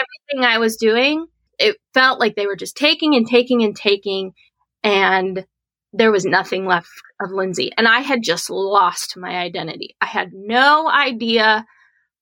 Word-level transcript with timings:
everything 0.00 0.44
I 0.44 0.58
was 0.58 0.76
doing, 0.76 1.26
it 1.58 1.76
felt 1.92 2.20
like 2.20 2.34
they 2.34 2.46
were 2.46 2.56
just 2.56 2.76
taking 2.76 3.14
and 3.14 3.26
taking 3.26 3.62
and 3.62 3.76
taking. 3.76 4.32
And 4.82 5.46
there 5.92 6.12
was 6.12 6.24
nothing 6.24 6.66
left 6.66 6.88
of 7.20 7.30
Lindsay. 7.30 7.70
And 7.76 7.86
I 7.86 8.00
had 8.00 8.22
just 8.22 8.50
lost 8.50 9.16
my 9.16 9.36
identity. 9.36 9.96
I 10.00 10.06
had 10.06 10.32
no 10.32 10.90
idea 10.90 11.64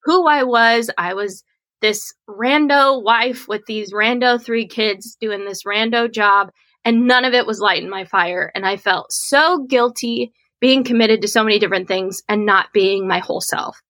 who 0.04 0.28
I 0.28 0.44
was. 0.44 0.90
I 0.98 1.14
was 1.14 1.42
this 1.80 2.12
rando 2.28 3.02
wife 3.02 3.48
with 3.48 3.62
these 3.66 3.92
rando 3.92 4.40
three 4.40 4.66
kids 4.68 5.16
doing 5.20 5.44
this 5.44 5.64
rando 5.64 6.12
job. 6.12 6.50
And 6.84 7.06
none 7.06 7.24
of 7.24 7.34
it 7.34 7.46
was 7.46 7.60
lighting 7.60 7.88
my 7.88 8.04
fire. 8.04 8.50
And 8.54 8.66
I 8.66 8.76
felt 8.76 9.12
so 9.12 9.64
guilty 9.68 10.32
being 10.60 10.84
committed 10.84 11.22
to 11.22 11.28
so 11.28 11.42
many 11.42 11.58
different 11.58 11.88
things 11.88 12.22
and 12.28 12.46
not 12.46 12.72
being 12.72 13.08
my 13.08 13.18
whole 13.18 13.40
self. 13.40 13.80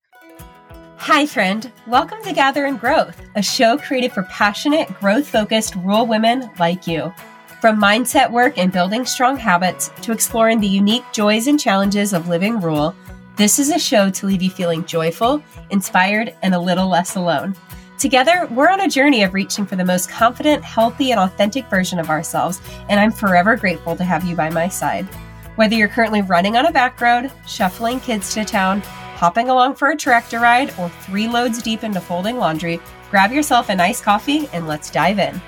Hi, 1.06 1.26
friend. 1.26 1.72
Welcome 1.88 2.22
to 2.22 2.32
Gather 2.32 2.66
and 2.66 2.78
Growth, 2.78 3.20
a 3.34 3.42
show 3.42 3.76
created 3.76 4.12
for 4.12 4.22
passionate, 4.22 4.88
growth 5.00 5.26
focused 5.26 5.74
rural 5.74 6.06
women 6.06 6.48
like 6.60 6.86
you. 6.86 7.12
From 7.60 7.80
mindset 7.82 8.30
work 8.30 8.56
and 8.56 8.70
building 8.70 9.04
strong 9.04 9.36
habits 9.36 9.90
to 10.02 10.12
exploring 10.12 10.60
the 10.60 10.68
unique 10.68 11.02
joys 11.12 11.48
and 11.48 11.58
challenges 11.58 12.12
of 12.12 12.28
living 12.28 12.60
rural, 12.60 12.94
this 13.36 13.58
is 13.58 13.70
a 13.70 13.80
show 13.80 14.10
to 14.10 14.26
leave 14.26 14.42
you 14.42 14.50
feeling 14.50 14.84
joyful, 14.84 15.42
inspired, 15.70 16.36
and 16.42 16.54
a 16.54 16.60
little 16.60 16.86
less 16.86 17.16
alone. 17.16 17.56
Together, 17.98 18.46
we're 18.52 18.70
on 18.70 18.82
a 18.82 18.88
journey 18.88 19.24
of 19.24 19.34
reaching 19.34 19.66
for 19.66 19.74
the 19.74 19.84
most 19.84 20.08
confident, 20.08 20.62
healthy, 20.62 21.10
and 21.10 21.18
authentic 21.18 21.68
version 21.68 21.98
of 21.98 22.10
ourselves, 22.10 22.60
and 22.88 23.00
I'm 23.00 23.10
forever 23.10 23.56
grateful 23.56 23.96
to 23.96 24.04
have 24.04 24.24
you 24.24 24.36
by 24.36 24.50
my 24.50 24.68
side. 24.68 25.08
Whether 25.56 25.74
you're 25.76 25.88
currently 25.88 26.22
running 26.22 26.56
on 26.56 26.64
a 26.64 26.72
back 26.72 26.98
road, 26.98 27.30
shuffling 27.46 28.00
kids 28.00 28.32
to 28.32 28.44
town, 28.44 28.80
hopping 29.16 29.50
along 29.50 29.74
for 29.74 29.90
a 29.90 29.96
tractor 29.96 30.40
ride, 30.40 30.72
or 30.78 30.88
three 30.88 31.28
loads 31.28 31.62
deep 31.62 31.84
into 31.84 32.00
folding 32.00 32.38
laundry, 32.38 32.80
grab 33.10 33.32
yourself 33.32 33.68
a 33.68 33.74
nice 33.74 34.00
coffee 34.00 34.48
and 34.54 34.66
let's 34.66 34.90
dive 34.90 35.18
in. 35.18 35.38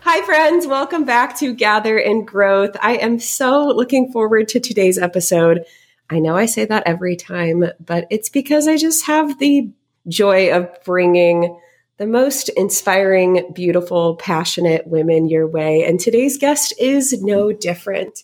Hi, 0.00 0.24
friends. 0.24 0.66
Welcome 0.66 1.04
back 1.04 1.38
to 1.40 1.52
Gather 1.52 1.98
and 1.98 2.26
Growth. 2.26 2.78
I 2.80 2.94
am 2.94 3.18
so 3.18 3.66
looking 3.66 4.10
forward 4.10 4.48
to 4.48 4.58
today's 4.58 4.96
episode. 4.96 5.66
I 6.08 6.18
know 6.18 6.34
I 6.34 6.46
say 6.46 6.64
that 6.64 6.84
every 6.86 7.14
time, 7.14 7.64
but 7.78 8.06
it's 8.08 8.30
because 8.30 8.66
I 8.66 8.78
just 8.78 9.04
have 9.04 9.38
the 9.38 9.70
joy 10.08 10.50
of 10.50 10.66
bringing 10.82 11.60
the 12.00 12.06
most 12.06 12.48
inspiring, 12.48 13.52
beautiful, 13.52 14.16
passionate 14.16 14.86
women 14.86 15.28
your 15.28 15.46
way. 15.46 15.84
And 15.84 16.00
today's 16.00 16.38
guest 16.38 16.72
is 16.80 17.22
no 17.22 17.52
different. 17.52 18.20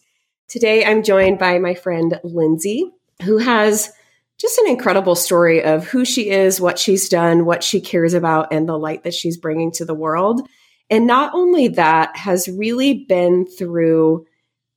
Today, 0.48 0.83
I'm 0.83 1.02
joined 1.02 1.38
by 1.38 1.58
my 1.58 1.74
friend 1.74 2.18
Lindsay, 2.24 2.91
who 3.22 3.36
has 3.36 3.92
just 4.41 4.56
an 4.60 4.68
incredible 4.68 5.14
story 5.14 5.62
of 5.62 5.86
who 5.86 6.06
she 6.06 6.30
is, 6.30 6.58
what 6.58 6.78
she's 6.78 7.10
done, 7.10 7.44
what 7.44 7.62
she 7.62 7.83
cares 7.83 8.14
about, 8.14 8.50
and 8.50 8.66
the 8.66 8.78
light 8.78 9.05
that 9.05 9.12
she's 9.12 9.36
bringing 9.36 9.70
to 9.72 9.84
the 9.84 9.94
world. 9.94 10.48
And 10.88 11.06
not 11.06 11.34
only 11.34 11.68
that, 11.68 12.16
has 12.16 12.48
really 12.48 13.05
been 13.06 13.46
through 13.46 14.24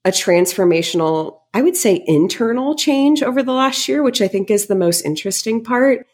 a 0.04 0.10
transformational, 0.10 1.40
I 1.54 1.62
would 1.62 1.78
say, 1.78 2.04
internal 2.06 2.76
change 2.76 3.24
over 3.24 3.44
the 3.44 3.54
last 3.54 3.88
year, 3.88 4.04
which 4.04 4.22
I 4.22 4.28
think 4.28 4.52
is 4.52 4.68
the 4.68 4.76
most 4.76 5.06
interesting 5.06 5.64
part. 5.64 6.06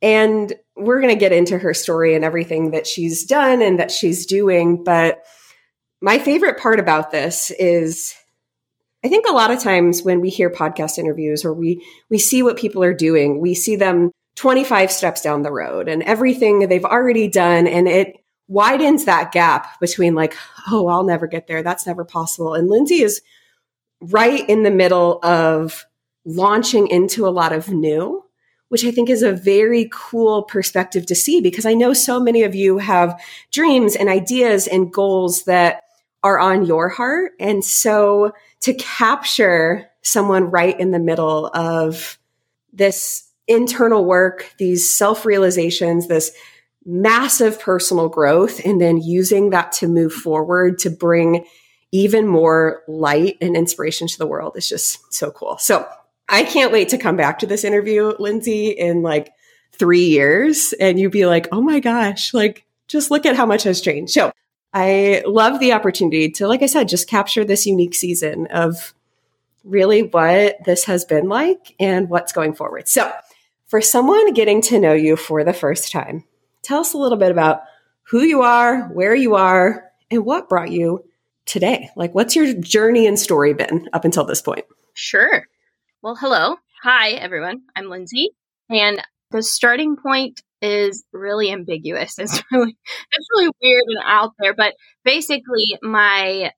And 0.00 0.54
we're 0.76 1.00
going 1.00 1.14
to 1.14 1.20
get 1.20 1.32
into 1.32 1.58
her 1.58 1.74
story 1.74 2.14
and 2.14 2.24
everything 2.24 2.70
that 2.70 2.86
she's 2.86 3.24
done 3.24 3.62
and 3.62 3.78
that 3.78 3.90
she's 3.90 4.26
doing. 4.26 4.82
But 4.82 5.24
my 6.00 6.18
favorite 6.18 6.58
part 6.58 6.80
about 6.80 7.10
this 7.10 7.50
is 7.50 8.14
I 9.04 9.08
think 9.08 9.26
a 9.26 9.32
lot 9.32 9.50
of 9.50 9.60
times 9.60 10.02
when 10.02 10.20
we 10.20 10.30
hear 10.30 10.50
podcast 10.50 10.98
interviews 10.98 11.44
or 11.44 11.52
we 11.52 11.84
we 12.08 12.18
see 12.18 12.42
what 12.42 12.56
people 12.56 12.82
are 12.82 12.94
doing, 12.94 13.40
we 13.40 13.54
see 13.54 13.76
them 13.76 14.10
25 14.36 14.90
steps 14.90 15.20
down 15.20 15.42
the 15.42 15.52
road 15.52 15.88
and 15.88 16.02
everything 16.02 16.60
they've 16.60 16.84
already 16.84 17.28
done 17.28 17.66
and 17.66 17.86
it 17.86 18.16
widens 18.48 19.04
that 19.04 19.32
gap 19.32 19.80
between 19.80 20.14
like, 20.14 20.36
oh, 20.70 20.86
I'll 20.86 21.04
never 21.04 21.26
get 21.26 21.46
there. 21.46 21.62
That's 21.62 21.86
never 21.86 22.04
possible. 22.04 22.54
And 22.54 22.68
Lindsay 22.68 23.02
is 23.02 23.22
right 24.00 24.46
in 24.48 24.62
the 24.62 24.70
middle 24.70 25.20
of 25.24 25.86
launching 26.24 26.88
into 26.88 27.26
a 27.26 27.30
lot 27.30 27.52
of 27.52 27.68
new, 27.68 28.24
which 28.72 28.86
I 28.86 28.90
think 28.90 29.10
is 29.10 29.22
a 29.22 29.34
very 29.34 29.90
cool 29.92 30.44
perspective 30.44 31.04
to 31.04 31.14
see 31.14 31.42
because 31.42 31.66
I 31.66 31.74
know 31.74 31.92
so 31.92 32.18
many 32.18 32.42
of 32.42 32.54
you 32.54 32.78
have 32.78 33.20
dreams 33.50 33.94
and 33.94 34.08
ideas 34.08 34.66
and 34.66 34.90
goals 34.90 35.42
that 35.42 35.82
are 36.22 36.38
on 36.38 36.64
your 36.64 36.88
heart. 36.88 37.32
And 37.38 37.62
so 37.62 38.32
to 38.60 38.72
capture 38.72 39.90
someone 40.00 40.44
right 40.44 40.80
in 40.80 40.90
the 40.90 40.98
middle 40.98 41.48
of 41.48 42.18
this 42.72 43.28
internal 43.46 44.06
work, 44.06 44.54
these 44.56 44.90
self 44.90 45.26
realizations, 45.26 46.08
this 46.08 46.32
massive 46.86 47.60
personal 47.60 48.08
growth, 48.08 48.64
and 48.64 48.80
then 48.80 48.96
using 48.96 49.50
that 49.50 49.72
to 49.72 49.86
move 49.86 50.14
forward 50.14 50.78
to 50.78 50.88
bring 50.88 51.44
even 51.90 52.26
more 52.26 52.84
light 52.88 53.36
and 53.42 53.54
inspiration 53.54 54.08
to 54.08 54.16
the 54.16 54.26
world 54.26 54.56
is 54.56 54.66
just 54.66 55.12
so 55.12 55.30
cool. 55.30 55.58
So 55.58 55.86
I 56.32 56.44
can't 56.44 56.72
wait 56.72 56.88
to 56.88 56.98
come 56.98 57.16
back 57.16 57.40
to 57.40 57.46
this 57.46 57.62
interview, 57.62 58.14
Lindsay, 58.18 58.70
in 58.70 59.02
like 59.02 59.32
three 59.72 60.06
years 60.06 60.72
and 60.72 60.98
you'd 60.98 61.12
be 61.12 61.26
like, 61.26 61.46
oh 61.52 61.60
my 61.60 61.78
gosh, 61.78 62.32
like 62.32 62.64
just 62.88 63.10
look 63.10 63.26
at 63.26 63.36
how 63.36 63.44
much 63.44 63.64
has 63.64 63.82
changed. 63.82 64.12
So 64.14 64.32
I 64.72 65.22
love 65.26 65.60
the 65.60 65.72
opportunity 65.72 66.30
to, 66.30 66.48
like 66.48 66.62
I 66.62 66.66
said, 66.66 66.88
just 66.88 67.06
capture 67.06 67.44
this 67.44 67.66
unique 67.66 67.94
season 67.94 68.46
of 68.46 68.94
really 69.62 70.04
what 70.04 70.56
this 70.64 70.84
has 70.84 71.04
been 71.04 71.28
like 71.28 71.74
and 71.78 72.08
what's 72.08 72.32
going 72.32 72.54
forward. 72.54 72.88
So, 72.88 73.12
for 73.66 73.80
someone 73.80 74.34
getting 74.34 74.60
to 74.62 74.78
know 74.78 74.92
you 74.92 75.16
for 75.16 75.44
the 75.44 75.54
first 75.54 75.92
time, 75.92 76.24
tell 76.62 76.80
us 76.80 76.92
a 76.92 76.98
little 76.98 77.16
bit 77.16 77.30
about 77.30 77.62
who 78.04 78.22
you 78.22 78.42
are, 78.42 78.82
where 78.88 79.14
you 79.14 79.34
are, 79.34 79.90
and 80.10 80.26
what 80.26 80.48
brought 80.48 80.70
you 80.70 81.04
today. 81.46 81.88
Like, 81.96 82.14
what's 82.14 82.36
your 82.36 82.52
journey 82.54 83.06
and 83.06 83.18
story 83.18 83.54
been 83.54 83.88
up 83.94 84.04
until 84.04 84.24
this 84.24 84.42
point? 84.42 84.66
Sure. 84.92 85.46
Well, 86.02 86.16
hello. 86.16 86.56
Hi, 86.82 87.10
everyone. 87.10 87.62
I'm 87.76 87.88
Lindsay. 87.88 88.30
And 88.68 89.00
the 89.30 89.40
starting 89.40 89.94
point 89.96 90.42
is 90.60 91.04
really 91.12 91.52
ambiguous. 91.52 92.16
It's 92.18 92.42
really 92.50 92.76
it's 93.12 93.28
really 93.32 93.52
weird 93.62 93.84
and 93.86 94.02
out 94.04 94.32
there. 94.40 94.52
But 94.52 94.74
basically, 95.04 95.78
my 95.80 96.50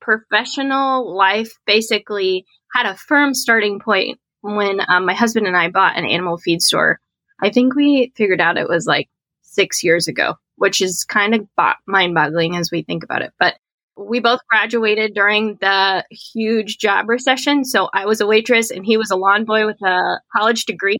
professional 0.00 1.16
life 1.16 1.52
basically 1.66 2.46
had 2.74 2.86
a 2.86 2.96
firm 2.96 3.32
starting 3.34 3.78
point 3.78 4.18
when 4.40 4.80
um, 4.88 5.06
my 5.06 5.14
husband 5.14 5.46
and 5.46 5.56
I 5.56 5.70
bought 5.70 5.96
an 5.96 6.04
animal 6.04 6.36
feed 6.36 6.60
store. 6.60 6.98
I 7.40 7.50
think 7.50 7.76
we 7.76 8.12
figured 8.16 8.40
out 8.40 8.58
it 8.58 8.68
was 8.68 8.86
like 8.86 9.08
six 9.42 9.84
years 9.84 10.08
ago, 10.08 10.34
which 10.56 10.80
is 10.82 11.04
kind 11.04 11.36
of 11.36 11.46
bo- 11.56 11.74
mind 11.86 12.14
boggling 12.16 12.56
as 12.56 12.70
we 12.72 12.82
think 12.82 13.04
about 13.04 13.22
it. 13.22 13.32
But 13.38 13.54
we 13.96 14.20
both 14.20 14.40
graduated 14.48 15.14
during 15.14 15.58
the 15.60 16.04
huge 16.10 16.78
job 16.78 17.08
recession. 17.08 17.64
So 17.64 17.88
I 17.92 18.06
was 18.06 18.20
a 18.20 18.26
waitress 18.26 18.70
and 18.70 18.84
he 18.84 18.96
was 18.96 19.10
a 19.10 19.16
lawn 19.16 19.44
boy 19.44 19.66
with 19.66 19.80
a 19.82 20.20
college 20.34 20.64
degree. 20.64 20.98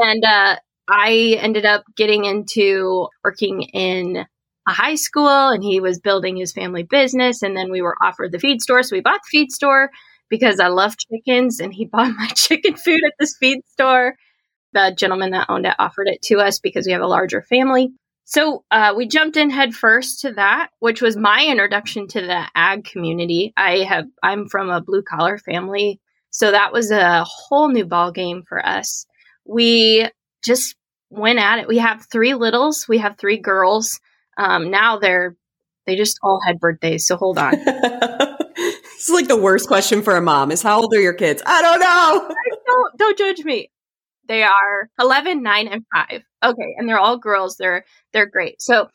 And 0.00 0.24
uh, 0.24 0.56
I 0.88 1.38
ended 1.40 1.64
up 1.64 1.84
getting 1.96 2.24
into 2.24 3.08
working 3.22 3.62
in 3.62 4.24
a 4.66 4.72
high 4.72 4.94
school 4.96 5.48
and 5.48 5.62
he 5.62 5.80
was 5.80 6.00
building 6.00 6.36
his 6.36 6.52
family 6.52 6.82
business. 6.82 7.42
And 7.42 7.56
then 7.56 7.70
we 7.70 7.82
were 7.82 7.96
offered 8.02 8.32
the 8.32 8.38
feed 8.38 8.60
store. 8.60 8.82
So 8.82 8.96
we 8.96 9.00
bought 9.00 9.20
the 9.22 9.38
feed 9.38 9.52
store 9.52 9.90
because 10.28 10.58
I 10.60 10.68
love 10.68 10.96
chickens 10.98 11.60
and 11.60 11.72
he 11.72 11.84
bought 11.92 12.14
my 12.16 12.28
chicken 12.28 12.76
food 12.76 13.00
at 13.06 13.12
this 13.18 13.36
feed 13.38 13.60
store. 13.72 14.16
The 14.72 14.92
gentleman 14.96 15.30
that 15.30 15.48
owned 15.48 15.66
it 15.66 15.74
offered 15.78 16.08
it 16.08 16.20
to 16.22 16.40
us 16.40 16.58
because 16.58 16.86
we 16.86 16.92
have 16.92 17.02
a 17.02 17.06
larger 17.06 17.42
family. 17.42 17.92
So 18.24 18.64
uh, 18.70 18.94
we 18.96 19.06
jumped 19.06 19.36
in 19.36 19.50
head 19.50 19.74
first 19.74 20.20
to 20.20 20.32
that, 20.32 20.70
which 20.80 21.02
was 21.02 21.16
my 21.16 21.46
introduction 21.46 22.08
to 22.08 22.22
the 22.22 22.44
ag 22.54 22.84
community. 22.84 23.52
I 23.56 23.78
have 23.78 24.06
I'm 24.22 24.48
from 24.48 24.70
a 24.70 24.80
blue 24.80 25.02
collar 25.02 25.38
family, 25.38 26.00
so 26.30 26.50
that 26.50 26.72
was 26.72 26.90
a 26.90 27.24
whole 27.24 27.68
new 27.68 27.84
ball 27.84 28.12
game 28.12 28.42
for 28.42 28.64
us. 28.64 29.06
We 29.44 30.08
just 30.44 30.74
went 31.10 31.38
at 31.38 31.58
it. 31.58 31.68
We 31.68 31.78
have 31.78 32.06
three 32.10 32.34
littles. 32.34 32.88
We 32.88 32.98
have 32.98 33.18
three 33.18 33.38
girls. 33.38 34.00
Um, 34.38 34.70
now 34.70 34.98
they're 34.98 35.36
they 35.86 35.96
just 35.96 36.18
all 36.22 36.40
had 36.44 36.58
birthdays. 36.58 37.06
So 37.06 37.16
hold 37.16 37.38
on. 37.38 37.52
it's 37.56 39.10
like 39.10 39.28
the 39.28 39.36
worst 39.36 39.68
question 39.68 40.02
for 40.02 40.16
a 40.16 40.22
mom 40.22 40.50
is 40.50 40.62
how 40.62 40.80
old 40.80 40.94
are 40.94 41.00
your 41.00 41.12
kids? 41.12 41.42
I 41.44 41.60
don't 41.60 41.80
know. 41.80 42.34
don't 42.66 42.98
don't 42.98 43.18
judge 43.18 43.44
me. 43.44 43.70
They 44.26 44.42
are 44.42 44.90
11, 44.98 45.42
9, 45.42 45.68
and 45.68 45.84
5. 45.94 46.22
Okay, 46.44 46.74
and 46.76 46.88
they're 46.88 46.98
all 46.98 47.18
girls. 47.18 47.56
They're 47.56 47.84
they're 48.12 48.26
great. 48.26 48.60
So 48.60 48.88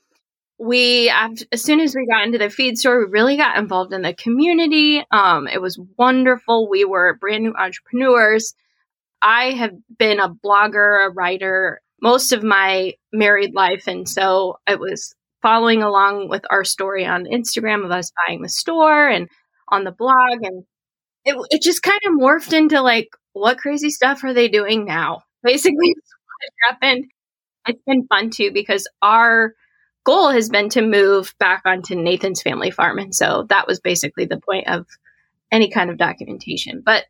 we 0.58 1.10
as 1.10 1.64
soon 1.64 1.80
as 1.80 1.96
we 1.96 2.08
got 2.08 2.26
into 2.26 2.38
the 2.38 2.50
feed 2.50 2.78
store, 2.78 3.00
we 3.00 3.12
really 3.12 3.38
got 3.38 3.58
involved 3.58 3.94
in 3.94 4.02
the 4.02 4.14
community. 4.14 5.04
Um, 5.12 5.48
it 5.48 5.62
was 5.62 5.80
wonderful. 5.98 6.70
We 6.70 6.86
were 6.86 7.18
brand 7.20 7.44
new 7.44 7.54
entrepreneurs. 7.58 8.54
I 9.22 9.52
have 9.52 9.74
been 9.98 10.20
a 10.20 10.30
blogger, 10.30 11.08
a 11.08 11.12
writer 11.12 11.82
most 12.02 12.32
of 12.32 12.44
my 12.44 12.94
married 13.12 13.54
life. 13.54 13.88
And 13.88 14.08
so 14.08 14.60
it 14.68 14.80
was 14.80 15.14
following 15.42 15.82
along 15.82 16.30
with 16.30 16.44
our 16.50 16.64
story 16.64 17.06
on 17.06 17.26
Instagram 17.26 17.86
of 17.86 17.92
us 17.92 18.12
buying 18.28 18.42
the 18.42 18.50
store 18.50 19.08
and 19.08 19.30
on 19.70 19.84
the 19.84 19.92
blog. 19.92 20.40
And 20.42 20.64
it, 21.26 21.36
it 21.50 21.62
just 21.62 21.84
kind 21.84 22.00
of 22.06 22.14
morphed 22.14 22.54
into 22.54 22.82
like, 22.82 23.10
what 23.34 23.58
crazy 23.58 23.90
stuff 23.90 24.24
are 24.24 24.34
they 24.34 24.48
doing 24.48 24.86
now? 24.86 25.24
Basically, 25.44 25.96
what 25.96 26.70
happened. 26.70 27.06
It's 27.68 27.82
been 27.86 28.08
fun 28.08 28.30
too 28.30 28.52
because 28.52 28.88
our 29.02 29.54
goal 30.06 30.30
has 30.30 30.50
been 30.50 30.70
to 30.70 30.82
move 30.82 31.36
back 31.40 31.62
onto 31.66 31.96
Nathan's 31.96 32.42
family 32.42 32.72
farm. 32.72 32.98
And 32.98 33.14
so 33.14 33.46
that 33.50 33.68
was 33.68 33.80
basically 33.80 34.26
the 34.26 34.40
point 34.40 34.68
of 34.68 34.88
any 35.52 35.70
kind 35.70 35.90
of 35.90 35.98
documentation. 35.98 36.82
But 36.84 37.06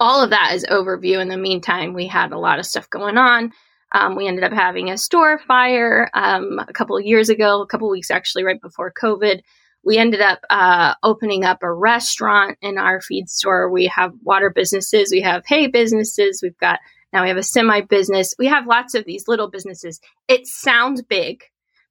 all 0.00 0.22
of 0.22 0.30
that 0.30 0.52
is 0.54 0.64
overview. 0.64 1.20
In 1.20 1.28
the 1.28 1.36
meantime, 1.36 1.92
we 1.92 2.06
had 2.06 2.32
a 2.32 2.38
lot 2.38 2.58
of 2.58 2.66
stuff 2.66 2.88
going 2.88 3.18
on. 3.18 3.52
Um, 3.92 4.16
we 4.16 4.28
ended 4.28 4.44
up 4.44 4.52
having 4.52 4.90
a 4.90 4.98
store 4.98 5.38
fire 5.38 6.10
um, 6.14 6.58
a 6.58 6.72
couple 6.72 6.96
of 6.96 7.04
years 7.04 7.28
ago, 7.28 7.62
a 7.62 7.66
couple 7.66 7.88
of 7.88 7.92
weeks 7.92 8.10
actually, 8.10 8.44
right 8.44 8.60
before 8.60 8.92
COVID. 8.92 9.40
We 9.84 9.96
ended 9.96 10.20
up 10.20 10.40
uh, 10.50 10.94
opening 11.02 11.44
up 11.44 11.62
a 11.62 11.72
restaurant 11.72 12.58
in 12.60 12.78
our 12.78 13.00
feed 13.00 13.28
store. 13.28 13.70
We 13.70 13.86
have 13.86 14.12
water 14.22 14.50
businesses, 14.50 15.10
we 15.10 15.22
have 15.22 15.46
hay 15.46 15.66
businesses, 15.68 16.40
we've 16.42 16.58
got 16.58 16.80
now 17.12 17.22
we 17.22 17.28
have 17.28 17.38
a 17.38 17.42
semi 17.42 17.80
business. 17.80 18.34
We 18.38 18.46
have 18.46 18.66
lots 18.66 18.94
of 18.94 19.04
these 19.04 19.28
little 19.28 19.48
businesses. 19.48 20.00
It 20.28 20.46
sounds 20.46 21.02
big, 21.02 21.42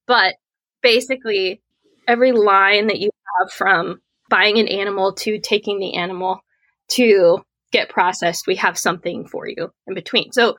but 0.05 0.35
basically, 0.81 1.61
every 2.07 2.31
line 2.31 2.87
that 2.87 2.99
you 2.99 3.09
have 3.39 3.51
from 3.51 4.01
buying 4.29 4.59
an 4.59 4.67
animal 4.67 5.13
to 5.13 5.39
taking 5.39 5.79
the 5.79 5.95
animal 5.95 6.41
to 6.89 7.39
get 7.71 7.89
processed, 7.89 8.47
we 8.47 8.55
have 8.55 8.77
something 8.77 9.27
for 9.27 9.47
you 9.47 9.71
in 9.87 9.93
between. 9.93 10.31
So, 10.31 10.57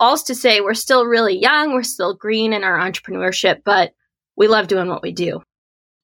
all's 0.00 0.24
to 0.24 0.34
say, 0.34 0.60
we're 0.60 0.74
still 0.74 1.04
really 1.04 1.38
young, 1.38 1.72
we're 1.72 1.82
still 1.82 2.14
green 2.14 2.52
in 2.52 2.64
our 2.64 2.78
entrepreneurship, 2.78 3.62
but 3.64 3.92
we 4.36 4.48
love 4.48 4.66
doing 4.66 4.88
what 4.88 5.02
we 5.02 5.12
do. 5.12 5.42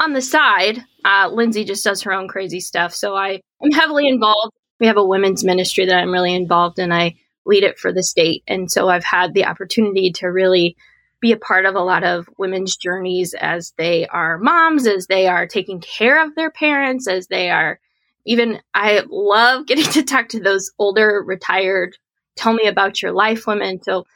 On 0.01 0.15
the 0.15 0.23
side, 0.23 0.83
uh, 1.05 1.29
Lindsay 1.31 1.65
just 1.65 1.85
does 1.85 2.03
her 2.03 2.13
own 2.13 2.27
crazy 2.27 2.61
stuff. 2.61 2.95
So 2.95 3.15
I 3.15 3.43
am 3.63 3.71
heavily 3.71 4.09
involved. 4.09 4.55
We 4.81 4.87
have 4.87 4.97
a 4.97 5.05
women's 5.05 5.45
ministry 5.45 5.85
that 5.85 5.97
I'm 5.97 6.11
really 6.11 6.35
involved 6.35 6.79
in. 6.79 6.91
I 6.91 7.17
lead 7.45 7.65
it 7.65 7.79
for 7.79 7.93
the 7.93 8.03
state. 8.03 8.43
And 8.49 8.71
so 8.71 8.89
I've 8.89 9.05
had 9.05 9.35
the 9.35 9.45
opportunity 9.45 10.11
to 10.13 10.29
really 10.29 10.77
be 11.21 11.33
a 11.33 11.37
part 11.37 11.67
of 11.67 11.75
a 11.75 11.83
lot 11.83 12.03
of 12.03 12.31
women's 12.39 12.77
journeys 12.77 13.35
as 13.35 13.75
they 13.77 14.07
are 14.07 14.39
moms, 14.39 14.87
as 14.87 15.07
they 15.07 15.27
are 15.29 15.47
taking 15.47 15.81
care 15.81 16.25
of 16.25 16.35
their 16.35 16.51
parents, 16.51 17.07
as 17.07 17.27
they 17.27 17.51
are 17.51 17.79
even, 18.25 18.61
I 18.73 19.03
love 19.09 19.67
getting 19.67 19.85
to 19.85 20.03
talk 20.03 20.31
to 20.31 20.41
those 20.41 20.71
older 20.79 21.23
retired, 21.25 21.97
tell 22.37 22.55
me 22.55 22.67
about 22.67 23.03
your 23.03 23.13
life 23.13 23.47
women. 23.47 23.83
So 23.83 24.07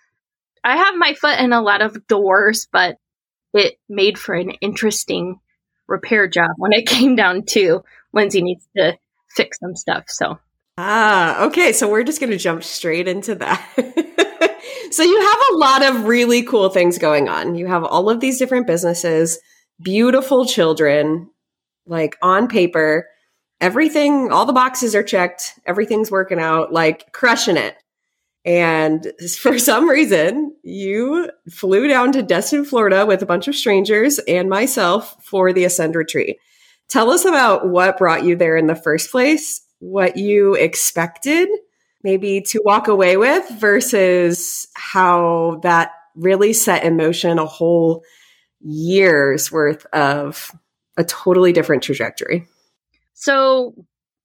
I 0.63 0.79
have 0.79 0.95
my 0.97 1.13
foot 1.13 1.39
in 1.39 1.53
a 1.53 1.61
lot 1.61 1.83
of 1.83 2.07
doors, 2.07 2.69
but 2.73 2.97
it 3.53 3.79
made 3.89 4.19
for 4.19 4.35
an 4.35 4.51
interesting 4.63 5.41
repair 5.89 6.29
job 6.29 6.51
when 6.57 6.73
it 6.73 6.87
came 6.87 7.17
down 7.17 7.45
to 7.45 7.83
Lindsay 8.13 8.43
needs 8.43 8.67
to 8.77 8.97
fix 9.35 9.59
some 9.59 9.77
stuff. 9.77 10.05
So 10.09 10.39
Ah, 10.77 11.45
okay. 11.45 11.73
So 11.73 11.89
we're 11.89 12.05
just 12.05 12.21
going 12.21 12.33
to 12.33 12.39
jump 12.39 12.65
straight 12.65 13.07
into 13.07 13.35
that. 13.37 13.65
so 14.91 15.03
you 15.03 15.21
have 15.21 15.41
a 15.53 15.57
lot 15.57 15.83
of 15.85 16.05
really 16.07 16.43
cool 16.43 16.69
things 16.69 16.99
going 16.99 17.29
on. 17.29 17.55
You 17.55 17.67
have 17.67 17.85
all 17.85 18.11
of 18.11 18.21
these 18.21 18.39
different 18.39 18.67
businesses, 18.67 19.39
beautiful 19.81 20.47
children, 20.47 21.31
like 21.87 22.17
on 22.23 22.49
paper, 22.49 23.07
everything, 23.61 24.33
all 24.33 24.47
the 24.47 24.53
boxes 24.53 24.95
are 24.97 25.03
checked, 25.03 25.53
everything's 25.65 26.11
working 26.11 26.41
out, 26.41 26.73
like 26.73 27.13
crushing 27.13 27.57
it. 27.57 27.77
And 28.44 29.12
for 29.38 29.58
some 29.58 29.88
reason, 29.88 30.55
you 30.62 31.31
flew 31.50 31.88
down 31.88 32.12
to 32.12 32.23
Destin, 32.23 32.64
Florida 32.64 33.06
with 33.06 33.23
a 33.23 33.26
bunch 33.26 33.49
of 33.49 33.56
strangers 33.56 34.19
and 34.20 34.49
myself 34.49 35.17
for 35.25 35.52
the 35.52 35.64
Ascend 35.64 35.94
retreat. 35.94 36.38
Tell 36.88 37.11
us 37.11 37.25
about 37.25 37.69
what 37.69 37.99
brought 37.99 38.25
you 38.25 38.37
there 38.37 38.56
in 38.56 38.67
the 38.67 38.75
first 38.75 39.11
place 39.11 39.62
what 39.85 40.17
you 40.17 40.55
expected 40.55 41.49
maybe 42.02 42.41
to 42.41 42.61
walk 42.64 42.88
away 42.88 43.17
with 43.17 43.49
versus 43.58 44.67
how 44.75 45.61
that 45.62 45.90
really 46.14 46.52
set 46.52 46.85
in 46.85 46.97
motion 46.97 47.38
a 47.38 47.47
whole 47.47 48.02
year's 48.61 49.52
worth 49.52 49.85
of 49.87 50.52
a 50.97 51.05
totally 51.05 51.52
different 51.52 51.82
trajectory. 51.82 52.47
So, 53.14 53.75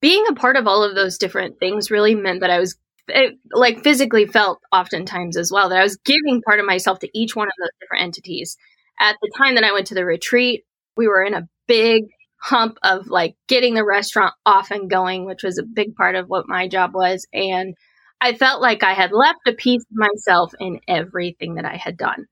being 0.01 0.25
a 0.29 0.35
part 0.35 0.55
of 0.55 0.65
all 0.65 0.83
of 0.83 0.95
those 0.95 1.17
different 1.17 1.59
things 1.59 1.91
really 1.91 2.15
meant 2.15 2.41
that 2.41 2.49
I 2.49 2.59
was 2.59 2.77
it, 3.13 3.37
like 3.51 3.83
physically 3.83 4.25
felt 4.25 4.59
oftentimes 4.71 5.37
as 5.37 5.51
well 5.51 5.69
that 5.69 5.79
I 5.79 5.83
was 5.83 5.97
giving 5.97 6.41
part 6.41 6.59
of 6.59 6.65
myself 6.65 6.99
to 6.99 7.09
each 7.13 7.35
one 7.35 7.47
of 7.47 7.53
those 7.59 7.69
different 7.79 8.03
entities. 8.03 8.57
At 8.99 9.15
the 9.21 9.31
time 9.37 9.55
that 9.55 9.63
I 9.63 9.71
went 9.71 9.87
to 9.87 9.95
the 9.95 10.05
retreat, 10.05 10.65
we 10.97 11.07
were 11.07 11.23
in 11.23 11.33
a 11.33 11.47
big 11.67 12.03
hump 12.41 12.77
of 12.83 13.07
like 13.07 13.35
getting 13.47 13.73
the 13.73 13.85
restaurant 13.85 14.33
off 14.45 14.71
and 14.71 14.89
going, 14.89 15.25
which 15.25 15.43
was 15.43 15.57
a 15.57 15.63
big 15.63 15.95
part 15.95 16.15
of 16.15 16.27
what 16.27 16.47
my 16.47 16.67
job 16.67 16.93
was. 16.93 17.27
And 17.33 17.75
I 18.21 18.33
felt 18.33 18.61
like 18.61 18.83
I 18.83 18.93
had 18.93 19.11
left 19.11 19.39
a 19.47 19.53
piece 19.53 19.83
of 19.83 19.97
myself 19.97 20.53
in 20.59 20.79
everything 20.87 21.55
that 21.55 21.65
I 21.65 21.75
had 21.75 21.97
done. 21.97 22.25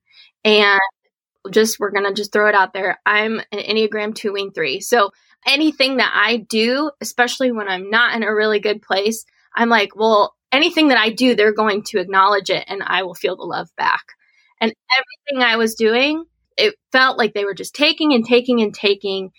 And 0.44 0.80
just, 1.50 1.78
we're 1.78 1.90
going 1.90 2.04
to 2.04 2.12
just 2.12 2.32
throw 2.32 2.48
it 2.48 2.54
out 2.54 2.72
there. 2.72 2.98
I'm 3.06 3.40
an 3.52 3.58
Enneagram 3.58 4.14
2 4.14 4.32
wing 4.32 4.50
3. 4.54 4.80
So 4.80 5.10
anything 5.46 5.96
that 5.96 6.12
I 6.14 6.38
do, 6.38 6.90
especially 7.00 7.52
when 7.52 7.68
I'm 7.68 7.90
not 7.90 8.14
in 8.14 8.22
a 8.22 8.34
really 8.34 8.60
good 8.60 8.82
place, 8.82 9.24
I'm 9.54 9.68
like, 9.68 9.96
well, 9.96 10.34
anything 10.52 10.88
that 10.88 10.98
I 10.98 11.10
do, 11.10 11.34
they're 11.34 11.52
going 11.52 11.82
to 11.88 12.00
acknowledge 12.00 12.50
it 12.50 12.64
and 12.66 12.82
I 12.82 13.02
will 13.02 13.14
feel 13.14 13.36
the 13.36 13.42
love 13.42 13.68
back. 13.76 14.02
And 14.60 14.72
everything 14.98 15.42
I 15.42 15.56
was 15.56 15.74
doing, 15.74 16.24
it 16.56 16.74
felt 16.92 17.18
like 17.18 17.34
they 17.34 17.44
were 17.44 17.54
just 17.54 17.74
taking 17.74 18.12
and 18.12 18.24
taking 18.24 18.60
and 18.60 18.74
taking 18.74 19.30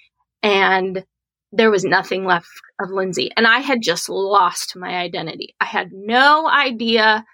and 0.41 1.03
there 1.51 1.71
was 1.71 1.83
nothing 1.83 2.25
left 2.25 2.47
of 2.79 2.91
Lindsay. 2.91 3.31
And 3.35 3.47
I 3.47 3.59
had 3.59 3.81
just 3.81 4.07
lost 4.07 4.75
my 4.75 4.95
identity. 4.95 5.55
I 5.59 5.65
had 5.65 5.89
no 5.91 6.47
idea 6.47 7.25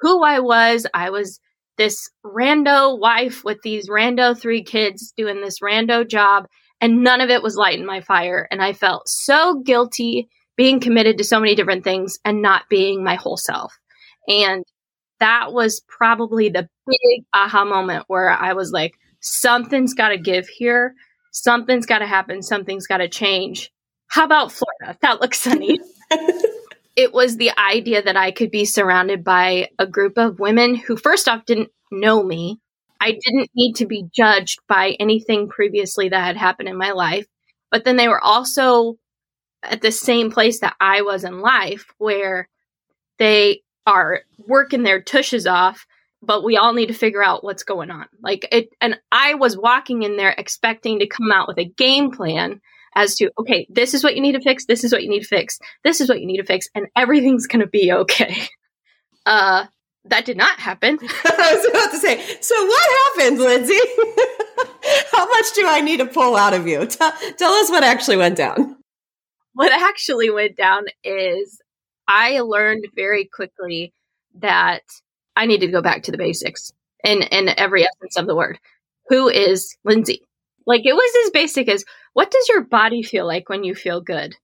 who 0.00 0.22
I 0.22 0.40
was. 0.40 0.86
I 0.92 1.10
was 1.10 1.40
this 1.76 2.10
rando 2.24 2.98
wife 2.98 3.42
with 3.44 3.58
these 3.62 3.88
rando 3.88 4.38
three 4.38 4.62
kids 4.62 5.12
doing 5.16 5.40
this 5.40 5.60
rando 5.60 6.08
job, 6.08 6.46
and 6.80 7.02
none 7.02 7.20
of 7.20 7.30
it 7.30 7.42
was 7.42 7.56
lighting 7.56 7.86
my 7.86 8.00
fire. 8.00 8.46
And 8.50 8.62
I 8.62 8.74
felt 8.74 9.08
so 9.08 9.60
guilty 9.64 10.28
being 10.56 10.80
committed 10.80 11.18
to 11.18 11.24
so 11.24 11.40
many 11.40 11.54
different 11.54 11.84
things 11.84 12.18
and 12.24 12.42
not 12.42 12.68
being 12.68 13.02
my 13.02 13.16
whole 13.16 13.36
self. 13.36 13.76
And 14.28 14.64
that 15.20 15.52
was 15.52 15.82
probably 15.88 16.48
the 16.48 16.68
big 16.86 17.24
aha 17.32 17.64
moment 17.64 18.04
where 18.08 18.30
I 18.30 18.52
was 18.52 18.72
like, 18.72 18.94
something's 19.20 19.94
got 19.94 20.08
to 20.08 20.18
give 20.18 20.48
here 20.48 20.94
something's 21.34 21.84
got 21.84 21.98
to 21.98 22.06
happen, 22.06 22.42
something's 22.42 22.86
got 22.86 22.98
to 22.98 23.08
change. 23.08 23.70
How 24.06 24.24
about 24.24 24.52
Florida? 24.52 24.98
That 25.02 25.20
looks 25.20 25.40
sunny. 25.40 25.80
it 26.96 27.12
was 27.12 27.36
the 27.36 27.50
idea 27.58 28.02
that 28.02 28.16
I 28.16 28.30
could 28.30 28.50
be 28.50 28.64
surrounded 28.64 29.24
by 29.24 29.68
a 29.78 29.86
group 29.86 30.16
of 30.16 30.38
women 30.38 30.76
who, 30.76 30.96
first 30.96 31.28
off, 31.28 31.44
didn't 31.44 31.70
know 31.90 32.22
me. 32.22 32.60
I 33.00 33.10
didn't 33.10 33.50
need 33.54 33.74
to 33.76 33.86
be 33.86 34.06
judged 34.14 34.60
by 34.68 34.96
anything 35.00 35.48
previously 35.48 36.08
that 36.08 36.24
had 36.24 36.36
happened 36.36 36.68
in 36.68 36.76
my 36.78 36.92
life. 36.92 37.26
But 37.70 37.84
then 37.84 37.96
they 37.96 38.08
were 38.08 38.22
also 38.22 38.96
at 39.64 39.82
the 39.82 39.92
same 39.92 40.30
place 40.30 40.60
that 40.60 40.76
I 40.80 41.02
was 41.02 41.24
in 41.24 41.40
life, 41.40 41.92
where 41.98 42.48
they 43.18 43.62
are 43.86 44.22
working 44.46 44.82
their 44.82 45.00
tushes 45.00 45.46
off 45.46 45.86
but 46.26 46.44
we 46.44 46.56
all 46.56 46.72
need 46.72 46.86
to 46.86 46.94
figure 46.94 47.22
out 47.22 47.44
what's 47.44 47.62
going 47.62 47.90
on. 47.90 48.06
Like 48.22 48.48
it, 48.50 48.70
and 48.80 48.98
I 49.12 49.34
was 49.34 49.56
walking 49.56 50.02
in 50.02 50.16
there 50.16 50.34
expecting 50.36 50.98
to 50.98 51.06
come 51.06 51.30
out 51.30 51.48
with 51.48 51.58
a 51.58 51.64
game 51.64 52.10
plan 52.10 52.60
as 52.94 53.16
to, 53.16 53.30
okay, 53.38 53.66
this 53.70 53.94
is 53.94 54.04
what 54.04 54.14
you 54.14 54.22
need 54.22 54.32
to 54.32 54.40
fix. 54.40 54.66
This 54.66 54.84
is 54.84 54.92
what 54.92 55.02
you 55.02 55.10
need 55.10 55.20
to 55.20 55.28
fix. 55.28 55.58
This 55.82 56.00
is 56.00 56.08
what 56.08 56.20
you 56.20 56.26
need 56.26 56.38
to 56.38 56.44
fix. 56.44 56.66
And 56.74 56.86
everything's 56.96 57.46
going 57.46 57.60
to 57.60 57.66
be 57.66 57.92
okay. 57.92 58.48
Uh, 59.26 59.64
that 60.04 60.26
did 60.26 60.36
not 60.36 60.60
happen. 60.60 60.98
I 61.24 61.54
was 61.54 61.64
about 61.64 61.90
to 61.92 61.96
say, 61.96 62.22
so 62.42 62.54
what 62.62 63.16
happened, 63.16 63.38
Lindsay? 63.38 63.72
How 65.12 65.26
much 65.26 65.46
do 65.54 65.66
I 65.66 65.80
need 65.82 65.96
to 66.00 66.04
pull 66.04 66.36
out 66.36 66.52
of 66.52 66.66
you? 66.66 66.84
Tell, 66.84 67.10
tell 67.38 67.52
us 67.54 67.70
what 67.70 67.82
actually 67.82 68.18
went 68.18 68.36
down. 68.36 68.73
What 69.54 69.72
actually 69.72 70.30
went 70.30 70.56
down 70.56 70.84
is 71.02 71.60
I 72.06 72.40
learned 72.40 72.86
very 72.94 73.24
quickly 73.24 73.92
that 74.40 74.82
I 75.36 75.46
needed 75.46 75.66
to 75.66 75.72
go 75.72 75.82
back 75.82 76.02
to 76.04 76.10
the 76.10 76.18
basics 76.18 76.72
in, 77.04 77.22
in 77.22 77.48
every 77.56 77.84
essence 77.84 78.16
of 78.16 78.26
the 78.26 78.34
word. 78.34 78.58
Who 79.08 79.28
is 79.28 79.76
Lindsay? 79.84 80.22
Like 80.66 80.82
it 80.84 80.94
was 80.94 81.26
as 81.26 81.30
basic 81.30 81.68
as 81.68 81.84
what 82.14 82.30
does 82.30 82.48
your 82.48 82.62
body 82.62 83.02
feel 83.02 83.26
like 83.26 83.48
when 83.48 83.64
you 83.64 83.74
feel 83.74 84.00
good? 84.00 84.34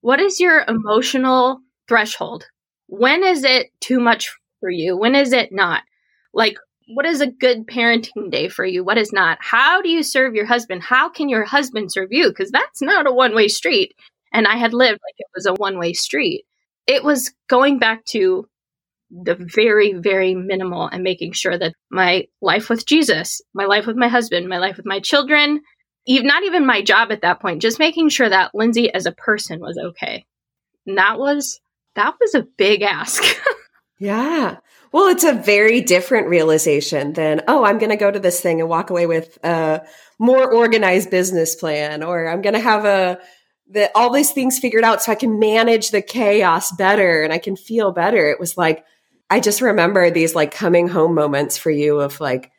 What 0.00 0.20
is 0.20 0.40
your 0.40 0.64
emotional 0.66 1.60
threshold? 1.88 2.46
When 2.88 3.24
is 3.24 3.44
it 3.44 3.68
too 3.80 4.00
much 4.00 4.34
for 4.60 4.70
you? 4.70 4.96
When 4.96 5.14
is 5.14 5.32
it 5.32 5.52
not? 5.52 5.82
Like, 6.32 6.56
what 6.88 7.06
is 7.06 7.20
a 7.20 7.26
good 7.26 7.66
parenting 7.66 8.30
day 8.30 8.48
for 8.48 8.64
you? 8.64 8.84
What 8.84 8.98
is 8.98 9.12
not? 9.12 9.38
How 9.40 9.82
do 9.82 9.88
you 9.88 10.02
serve 10.02 10.34
your 10.34 10.46
husband? 10.46 10.82
How 10.82 11.08
can 11.08 11.28
your 11.28 11.44
husband 11.44 11.90
serve 11.90 12.12
you? 12.12 12.28
Because 12.28 12.50
that's 12.50 12.80
not 12.80 13.06
a 13.06 13.12
one 13.12 13.34
way 13.34 13.48
street. 13.48 13.94
And 14.32 14.46
I 14.46 14.56
had 14.56 14.74
lived 14.74 15.00
like 15.04 15.14
it 15.18 15.26
was 15.34 15.46
a 15.46 15.54
one 15.54 15.78
way 15.78 15.92
street. 15.92 16.44
It 16.86 17.02
was 17.04 17.32
going 17.48 17.78
back 17.78 18.04
to 18.06 18.46
the 19.10 19.34
very, 19.34 19.92
very 19.94 20.34
minimal 20.34 20.88
and 20.88 21.02
making 21.02 21.32
sure 21.32 21.56
that 21.56 21.74
my 21.90 22.26
life 22.40 22.68
with 22.68 22.86
Jesus, 22.86 23.40
my 23.54 23.64
life 23.64 23.86
with 23.86 23.96
my 23.96 24.08
husband, 24.08 24.48
my 24.48 24.58
life 24.58 24.76
with 24.76 24.86
my 24.86 25.00
children, 25.00 25.60
even 26.06 26.26
not 26.26 26.42
even 26.44 26.66
my 26.66 26.82
job 26.82 27.12
at 27.12 27.22
that 27.22 27.40
point, 27.40 27.62
just 27.62 27.78
making 27.78 28.08
sure 28.08 28.28
that 28.28 28.54
Lindsay 28.54 28.92
as 28.92 29.06
a 29.06 29.12
person 29.12 29.60
was 29.60 29.78
okay. 29.78 30.24
And 30.86 30.98
that 30.98 31.18
was 31.18 31.60
that 31.94 32.14
was 32.20 32.34
a 32.34 32.46
big 32.56 32.82
ask. 32.82 33.22
yeah. 33.98 34.58
Well, 34.92 35.08
it's 35.08 35.24
a 35.24 35.32
very 35.32 35.80
different 35.80 36.28
realization 36.28 37.14
than, 37.14 37.42
oh, 37.48 37.64
I'm 37.64 37.78
going 37.78 37.90
to 37.90 37.96
go 37.96 38.10
to 38.10 38.20
this 38.20 38.40
thing 38.40 38.60
and 38.60 38.68
walk 38.68 38.90
away 38.90 39.06
with 39.06 39.38
a 39.42 39.86
more 40.18 40.50
organized 40.52 41.10
business 41.10 41.54
plan, 41.56 42.02
or 42.02 42.28
I'm 42.28 42.42
going 42.42 42.54
to 42.54 42.60
have 42.60 42.84
a, 42.84 43.18
the, 43.68 43.90
all 43.96 44.12
these 44.12 44.32
things 44.32 44.58
figured 44.58 44.84
out 44.84 45.02
so 45.02 45.12
I 45.12 45.16
can 45.16 45.38
manage 45.38 45.90
the 45.90 46.02
chaos 46.02 46.72
better 46.72 47.22
and 47.22 47.32
I 47.32 47.38
can 47.38 47.56
feel 47.56 47.92
better. 47.92 48.30
It 48.30 48.38
was 48.38 48.56
like, 48.56 48.84
I 49.28 49.40
just 49.40 49.60
remember 49.60 50.10
these 50.10 50.34
like 50.34 50.52
coming 50.52 50.88
home 50.88 51.14
moments 51.14 51.58
for 51.58 51.70
you 51.70 52.00
of 52.00 52.20
like, 52.20 52.52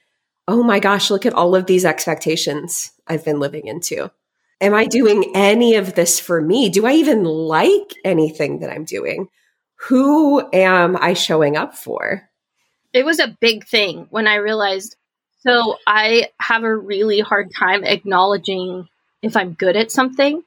oh 0.48 0.64
my 0.64 0.80
gosh, 0.80 1.10
look 1.10 1.26
at 1.26 1.34
all 1.34 1.56
of 1.56 1.66
these 1.66 1.86
expectations 1.86 2.92
I've 3.08 3.26
been 3.26 3.40
living 3.40 3.68
into. 3.68 4.12
Am 4.60 4.74
I 4.74 4.86
doing 4.86 5.32
any 5.36 5.76
of 5.76 5.94
this 5.94 6.20
for 6.20 6.42
me? 6.42 6.70
Do 6.70 6.86
I 6.86 6.94
even 6.94 7.24
like 7.24 7.94
anything 8.04 8.60
that 8.60 8.72
I'm 8.72 8.86
doing? 8.86 9.30
Who 9.88 10.44
am 10.52 10.98
I 10.98 11.14
showing 11.14 11.56
up 11.56 11.76
for? 11.76 12.28
It 12.92 13.06
was 13.06 13.20
a 13.20 13.38
big 13.40 13.68
thing 13.68 14.08
when 14.10 14.28
I 14.28 14.36
realized. 14.36 14.96
So 15.40 15.78
I 15.86 16.30
have 16.40 16.64
a 16.64 16.76
really 16.76 17.20
hard 17.20 17.52
time 17.58 17.84
acknowledging 17.84 18.88
if 19.22 19.38
I'm 19.38 19.54
good 19.54 19.78
at 19.78 19.92
something. 19.92 20.42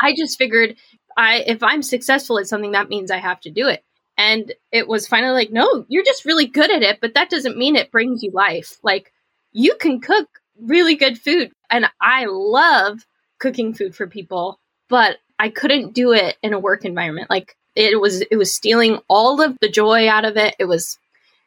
I 0.00 0.14
just 0.14 0.38
figured 0.38 0.76
I 1.16 1.44
if 1.46 1.62
I'm 1.62 1.82
successful 1.82 2.38
at 2.38 2.46
something 2.46 2.72
that 2.72 2.88
means 2.88 3.10
I 3.10 3.18
have 3.18 3.40
to 3.40 3.50
do 3.50 3.68
it. 3.68 3.84
And 4.16 4.52
it 4.70 4.86
was 4.86 5.08
finally 5.08 5.32
like, 5.32 5.50
no, 5.50 5.84
you're 5.88 6.04
just 6.04 6.24
really 6.24 6.46
good 6.46 6.70
at 6.70 6.82
it, 6.82 7.00
but 7.00 7.14
that 7.14 7.30
doesn't 7.30 7.58
mean 7.58 7.74
it 7.74 7.90
brings 7.90 8.22
you 8.22 8.30
life. 8.30 8.78
Like 8.82 9.12
you 9.52 9.74
can 9.80 10.00
cook 10.00 10.28
really 10.60 10.94
good 10.94 11.18
food 11.18 11.50
and 11.70 11.86
I 12.00 12.26
love 12.28 13.04
cooking 13.38 13.74
food 13.74 13.94
for 13.94 14.06
people, 14.06 14.60
but 14.88 15.18
I 15.38 15.48
couldn't 15.48 15.94
do 15.94 16.12
it 16.12 16.36
in 16.42 16.52
a 16.52 16.60
work 16.60 16.84
environment. 16.84 17.28
Like 17.28 17.56
it 17.74 18.00
was 18.00 18.20
it 18.20 18.36
was 18.36 18.54
stealing 18.54 19.00
all 19.08 19.40
of 19.40 19.58
the 19.60 19.68
joy 19.68 20.08
out 20.08 20.24
of 20.24 20.36
it. 20.36 20.54
It 20.58 20.66
was 20.66 20.98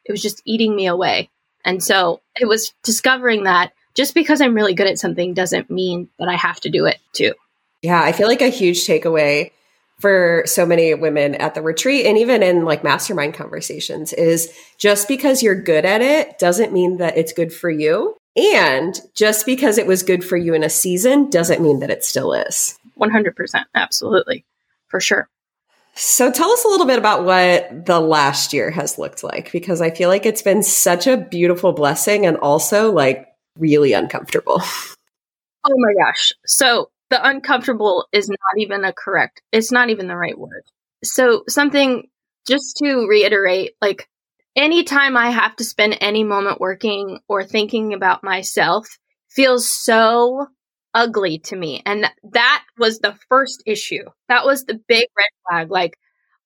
it 0.05 0.11
was 0.11 0.21
just 0.21 0.41
eating 0.45 0.75
me 0.75 0.87
away. 0.87 1.29
And 1.63 1.83
so 1.83 2.21
it 2.39 2.47
was 2.47 2.73
discovering 2.83 3.43
that 3.43 3.73
just 3.93 4.13
because 4.13 4.41
I'm 4.41 4.53
really 4.53 4.73
good 4.73 4.87
at 4.87 4.99
something 4.99 5.33
doesn't 5.33 5.69
mean 5.69 6.09
that 6.19 6.29
I 6.29 6.35
have 6.35 6.59
to 6.61 6.69
do 6.69 6.85
it 6.85 6.97
too. 7.13 7.33
Yeah, 7.81 8.01
I 8.01 8.11
feel 8.11 8.27
like 8.27 8.41
a 8.41 8.49
huge 8.49 8.85
takeaway 8.85 9.51
for 9.99 10.43
so 10.45 10.65
many 10.65 10.93
women 10.93 11.35
at 11.35 11.55
the 11.55 11.61
retreat 11.61 12.05
and 12.05 12.17
even 12.17 12.43
in 12.43 12.65
like 12.65 12.83
mastermind 12.83 13.33
conversations 13.33 14.13
is 14.13 14.53
just 14.77 15.07
because 15.07 15.41
you're 15.41 15.59
good 15.59 15.85
at 15.85 16.01
it 16.01 16.37
doesn't 16.37 16.71
mean 16.71 16.97
that 16.97 17.17
it's 17.17 17.33
good 17.33 17.51
for 17.51 17.69
you. 17.69 18.15
And 18.35 18.99
just 19.15 19.47
because 19.47 19.79
it 19.79 19.87
was 19.87 20.03
good 20.03 20.23
for 20.23 20.37
you 20.37 20.53
in 20.53 20.63
a 20.63 20.69
season 20.69 21.31
doesn't 21.31 21.61
mean 21.61 21.79
that 21.79 21.89
it 21.89 22.03
still 22.03 22.33
is. 22.33 22.77
100%. 22.99 23.33
Absolutely. 23.73 24.45
For 24.87 24.99
sure. 24.99 25.27
So 25.95 26.31
tell 26.31 26.51
us 26.51 26.63
a 26.63 26.67
little 26.67 26.85
bit 26.85 26.99
about 26.99 27.25
what 27.25 27.87
the 27.87 27.99
last 27.99 28.53
year 28.53 28.69
has 28.69 28.99
looked 28.99 29.23
like 29.23 29.51
because 29.51 29.81
I 29.81 29.89
feel 29.89 30.09
like 30.09 30.27
it's 30.27 30.43
been 30.43 30.61
such 30.61 31.07
a 31.07 31.17
beautiful 31.17 31.73
blessing 31.73 32.27
and 32.27 32.37
also 32.37 32.91
like 32.91 33.27
really 33.57 33.93
uncomfortable. 33.93 34.61
Oh 35.69 35.75
my 35.75 36.05
gosh. 36.05 36.31
So 36.45 36.89
the 37.09 37.27
uncomfortable 37.27 38.07
is 38.11 38.29
not 38.29 38.57
even 38.57 38.83
a 38.83 38.93
correct, 38.93 39.41
it's 39.51 39.71
not 39.71 39.89
even 39.89 40.07
the 40.07 40.17
right 40.17 40.37
word. 40.37 40.63
So 41.03 41.43
something 41.47 42.07
just 42.47 42.77
to 42.77 43.07
reiterate, 43.07 43.73
like 43.81 44.09
anytime 44.55 45.15
I 45.15 45.29
have 45.29 45.55
to 45.57 45.63
spend 45.63 45.97
any 46.01 46.23
moment 46.23 46.59
working 46.59 47.19
or 47.27 47.43
thinking 47.43 47.93
about 47.93 48.23
myself 48.23 48.87
feels 49.29 49.69
so 49.69 50.47
ugly 50.93 51.37
to 51.37 51.55
me. 51.55 51.81
And 51.85 52.07
that 52.31 52.63
was 52.77 52.99
the 52.99 53.15
first 53.29 53.61
issue. 53.65 54.03
That 54.29 54.45
was 54.45 54.65
the 54.65 54.79
big 54.87 55.07
red 55.15 55.29
flag. 55.47 55.69
Like, 55.69 55.97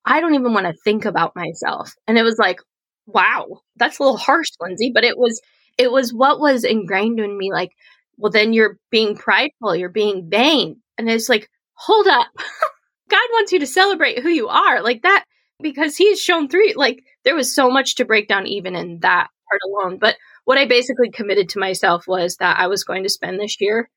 I 0.04 0.20
don't 0.20 0.34
even 0.34 0.52
want 0.52 0.66
to 0.66 0.74
think 0.84 1.06
about 1.06 1.34
myself. 1.34 1.94
And 2.06 2.18
it 2.18 2.22
was 2.22 2.36
like, 2.38 2.58
wow, 3.06 3.62
that's 3.76 3.98
a 3.98 4.02
little 4.02 4.18
harsh, 4.18 4.50
Lindsay, 4.60 4.90
but 4.92 5.04
it 5.04 5.16
was, 5.16 5.40
it 5.78 5.90
was 5.90 6.12
what 6.12 6.38
was 6.38 6.64
ingrained 6.64 7.18
in 7.18 7.38
me. 7.38 7.50
Like, 7.50 7.70
well, 8.16 8.32
then 8.32 8.52
you're 8.52 8.78
being 8.90 9.16
prideful, 9.16 9.74
you're 9.74 9.88
being 9.88 10.28
vain. 10.30 10.80
And 10.98 11.08
it's 11.08 11.28
like, 11.28 11.48
hold 11.74 12.06
up. 12.06 12.28
God 13.08 13.28
wants 13.32 13.52
you 13.52 13.60
to 13.60 13.66
celebrate 13.66 14.20
who 14.20 14.28
you 14.28 14.48
are 14.48 14.82
like 14.82 15.02
that 15.02 15.24
because 15.60 15.96
he's 15.96 16.20
shown 16.20 16.48
through. 16.48 16.72
Like, 16.74 17.02
there 17.24 17.34
was 17.34 17.54
so 17.54 17.68
much 17.68 17.96
to 17.96 18.04
break 18.04 18.28
down 18.28 18.46
even 18.46 18.74
in 18.74 19.00
that 19.00 19.28
part 19.48 19.60
alone. 19.66 19.98
But 19.98 20.16
what 20.44 20.58
I 20.58 20.66
basically 20.66 21.10
committed 21.10 21.50
to 21.50 21.58
myself 21.58 22.06
was 22.06 22.36
that 22.36 22.58
I 22.58 22.68
was 22.68 22.84
going 22.84 23.02
to 23.04 23.08
spend 23.08 23.38
this 23.38 23.60
year 23.60 23.88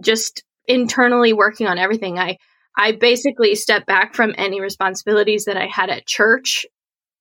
just 0.00 0.42
internally 0.66 1.32
working 1.32 1.66
on 1.66 1.78
everything. 1.78 2.18
I 2.18 2.38
I 2.76 2.92
basically 2.92 3.56
stepped 3.56 3.86
back 3.86 4.14
from 4.14 4.34
any 4.38 4.60
responsibilities 4.60 5.46
that 5.46 5.56
I 5.56 5.66
had 5.66 5.90
at 5.90 6.06
church. 6.06 6.64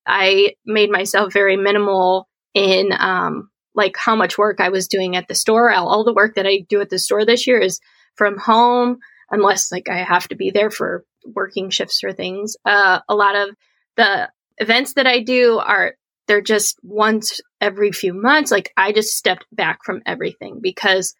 I 0.06 0.54
made 0.66 0.92
myself 0.92 1.34
very 1.34 1.58
minimal 1.58 2.28
in 2.54 2.92
um, 2.98 3.50
like 3.78 3.96
how 3.96 4.16
much 4.16 4.38
work 4.38 4.60
I 4.60 4.70
was 4.70 4.88
doing 4.88 5.16
at 5.16 5.28
the 5.28 5.36
store. 5.36 5.72
All, 5.72 5.88
all 5.88 6.04
the 6.04 6.14
work 6.14 6.36
that 6.36 6.48
I 6.48 6.66
do 6.68 6.82
at 6.82 6.90
the 6.90 7.00
store 7.00 7.26
this 7.26 7.48
year 7.48 7.60
is 7.60 7.80
from 8.16 8.38
home, 8.38 8.98
unless 9.30 9.72
like 9.72 9.88
I 9.88 10.00
have 10.00 10.28
to 10.30 10.36
be 10.36 10.52
there 10.52 10.72
for 10.72 11.06
working 11.26 11.70
shifts 11.70 12.04
or 12.04 12.12
things. 12.12 12.58
Uh, 12.66 13.00
a 13.08 13.16
lot 13.16 13.36
of 13.36 13.56
the 13.96 14.30
events 14.58 14.94
that 14.94 15.08
I 15.08 15.22
do 15.22 15.60
are 15.60 15.94
they're 16.28 16.42
just 16.42 16.78
once 16.84 17.40
every 17.62 17.92
few 17.92 18.14
months. 18.14 18.52
Like 18.52 18.74
I 18.76 18.92
just 18.92 19.16
stepped 19.16 19.46
back 19.52 19.80
from 19.86 20.02
everything 20.06 20.60
because 20.62 21.16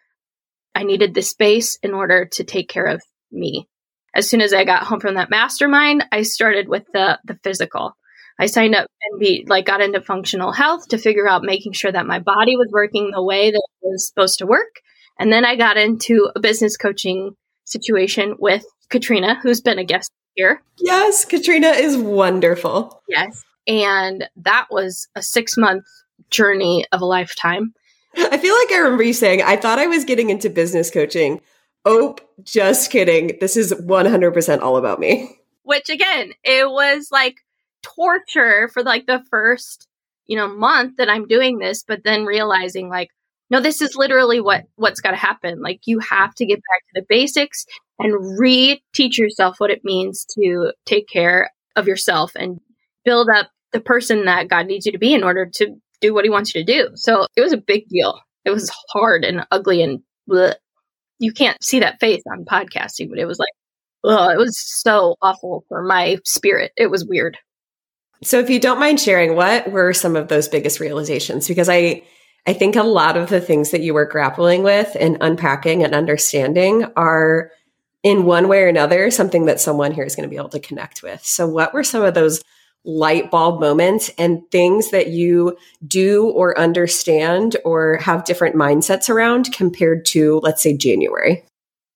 I 0.76 0.84
needed 0.84 1.14
the 1.14 1.22
space 1.22 1.78
in 1.82 1.94
order 1.94 2.26
to 2.34 2.44
take 2.44 2.70
care 2.70 2.88
of 2.88 3.02
me. 3.32 3.68
As 4.14 4.30
soon 4.30 4.42
as 4.42 4.54
I 4.54 4.64
got 4.64 4.84
home 4.84 5.00
from 5.00 5.16
that 5.16 5.30
mastermind, 5.30 6.06
I 6.12 6.24
started 6.24 6.68
with 6.68 6.86
the 6.92 7.20
the 7.24 7.40
physical. 7.44 7.96
I 8.40 8.46
signed 8.46 8.76
up 8.76 8.88
and 9.10 9.20
be 9.20 9.46
like 9.48 9.66
got 9.66 9.82
into 9.82 10.02
functional 10.02 10.52
health 10.52 10.90
to 10.90 10.98
figure 10.98 11.28
out 11.28 11.44
making 11.44 11.74
sure 11.74 11.92
that 11.92 12.06
my 12.06 12.20
body 12.20 12.56
was 12.56 12.70
working 12.72 13.12
the 13.12 13.24
way 13.24 13.52
that 13.52 13.68
it 13.82 13.88
was 13.88 14.08
supposed 14.08 14.40
to 14.40 14.46
work. 14.46 14.82
And 15.20 15.32
then 15.32 15.46
I 15.46 15.56
got 15.56 15.78
into 15.78 16.30
a 16.36 16.40
business 16.40 16.78
coaching 16.78 17.36
situation 17.66 18.36
with 18.40 18.66
Katrina, 18.90 19.40
who's 19.42 19.62
been 19.62 19.80
a 19.80 19.84
guest 19.84 20.12
here. 20.36 20.62
Yes, 20.80 21.26
Katrina 21.26 21.70
is 21.70 21.98
wonderful. 21.98 23.02
Yes. 23.10 23.44
And 23.66 24.30
that 24.38 24.68
was 24.70 25.08
a 25.16 25.22
six 25.22 25.58
month 25.58 25.86
journey 26.30 26.86
of 26.92 27.02
a 27.02 27.06
lifetime. 27.06 27.74
I 28.18 28.38
feel 28.38 28.56
like 28.56 28.72
I 28.72 28.78
remember 28.78 29.04
you 29.04 29.14
saying, 29.14 29.42
I 29.42 29.58
thought 29.58 29.80
I 29.80 29.88
was 29.88 30.06
getting 30.06 30.30
into 30.30 30.50
business 30.50 30.92
coaching. 30.92 31.42
Oh, 31.86 32.16
just 32.44 32.92
kidding. 32.92 33.38
This 33.40 33.58
is 33.58 33.74
100% 33.74 34.62
all 34.62 34.78
about 34.78 35.00
me. 35.00 35.40
Which 35.64 35.90
again, 35.90 36.34
it 36.44 36.70
was 36.70 37.10
like 37.12 37.38
torture 37.96 38.70
for 38.74 38.84
like 38.84 39.06
the 39.06 39.24
first, 39.30 39.88
you 40.26 40.38
know, 40.38 40.48
month 40.48 40.98
that 40.98 41.10
I'm 41.10 41.28
doing 41.28 41.60
this, 41.60 41.84
but 41.88 42.04
then 42.04 42.26
realizing 42.26 42.90
like, 42.90 43.10
no, 43.50 43.62
this 43.62 43.82
is 43.82 43.96
literally 43.96 44.42
what 44.42 44.66
what's 44.76 45.02
got 45.02 45.12
to 45.12 45.18
happen. 45.18 45.62
Like 45.62 45.82
you 45.86 46.00
have 46.00 46.36
to 46.36 46.46
get 46.46 46.58
back 46.58 46.82
to 46.88 47.02
the 47.02 47.06
basics 47.08 47.66
and 48.00 48.40
re-teach 48.40 49.18
yourself 49.18 49.60
what 49.60 49.72
it 49.72 49.82
means 49.84 50.26
to 50.38 50.74
take 50.86 51.08
care 51.08 51.52
of 51.76 51.88
yourself 51.88 52.34
and 52.36 52.60
build 53.06 53.30
up 53.34 53.50
the 53.72 53.80
person 53.80 54.26
that 54.26 54.50
God 54.50 54.68
needs 54.68 54.86
you 54.86 54.92
to 54.92 54.98
be 54.98 55.14
in 55.14 55.24
order 55.24 55.46
to 55.56 55.76
do 56.02 56.14
what 56.14 56.26
he 56.26 56.30
wants 56.30 56.54
you 56.54 56.64
to 56.64 56.72
do. 56.72 56.90
So 56.96 57.28
it 57.36 57.42
was 57.42 57.54
a 57.54 57.58
big 57.58 57.88
deal. 57.88 58.20
It 58.46 58.52
was 58.52 58.72
hard 58.90 59.24
and 59.24 59.46
ugly 59.52 59.82
and 59.82 60.02
bleh. 60.30 60.56
you 61.20 61.32
can't 61.32 61.62
see 61.64 61.80
that 61.80 62.00
face 62.00 62.24
on 62.32 62.46
podcasting, 62.46 63.10
but 63.10 63.20
it 63.20 63.26
was 63.26 63.40
like, 63.40 63.50
oh, 64.04 64.30
it 64.30 64.38
was 64.38 64.58
so 64.58 65.16
awful 65.22 65.64
for 65.68 65.84
my 65.84 66.18
spirit. 66.24 66.72
It 66.78 66.92
was 66.92 67.06
weird. 67.06 67.38
So 68.24 68.40
if 68.40 68.50
you 68.50 68.60
don't 68.60 68.80
mind 68.80 69.00
sharing, 69.00 69.36
what 69.36 69.72
were 69.72 69.94
some 69.94 70.16
of 70.16 70.28
those 70.28 70.48
biggest 70.48 70.80
realizations? 70.80 71.48
Because 71.48 71.70
I 71.70 72.04
I 72.48 72.54
think 72.54 72.76
a 72.78 72.84
lot 72.84 73.18
of 73.18 73.30
the 73.30 73.42
things 73.42 73.72
that 73.72 73.82
you 73.82 73.94
were 73.94 74.06
grappling 74.06 74.64
with 74.64 74.96
and 74.98 75.18
unpacking 75.20 75.84
and 75.84 75.94
understanding 75.94 76.86
are 76.96 77.52
in 78.04 78.24
one 78.24 78.48
way 78.48 78.64
or 78.64 78.68
another 78.68 79.12
something 79.12 79.46
that 79.46 79.60
someone 79.60 79.92
here 79.92 80.06
is 80.06 80.16
going 80.16 80.24
to 80.24 80.30
be 80.30 80.38
able 80.38 80.50
to 80.50 80.60
connect 80.60 81.04
with. 81.04 81.26
So 81.26 81.46
what 81.46 81.74
were 81.74 81.84
some 81.84 82.04
of 82.04 82.14
those 82.14 82.42
light 82.86 83.30
bulb 83.30 83.60
moments 83.60 84.10
and 84.18 84.42
things 84.50 84.92
that 84.92 85.08
you 85.08 85.58
do 85.86 86.30
or 86.30 86.58
understand 86.58 87.58
or 87.66 87.98
have 87.98 88.24
different 88.24 88.56
mindsets 88.56 89.10
around 89.10 89.52
compared 89.52 90.06
to, 90.06 90.40
let's 90.42 90.64
say, 90.64 90.76
January? 90.78 91.44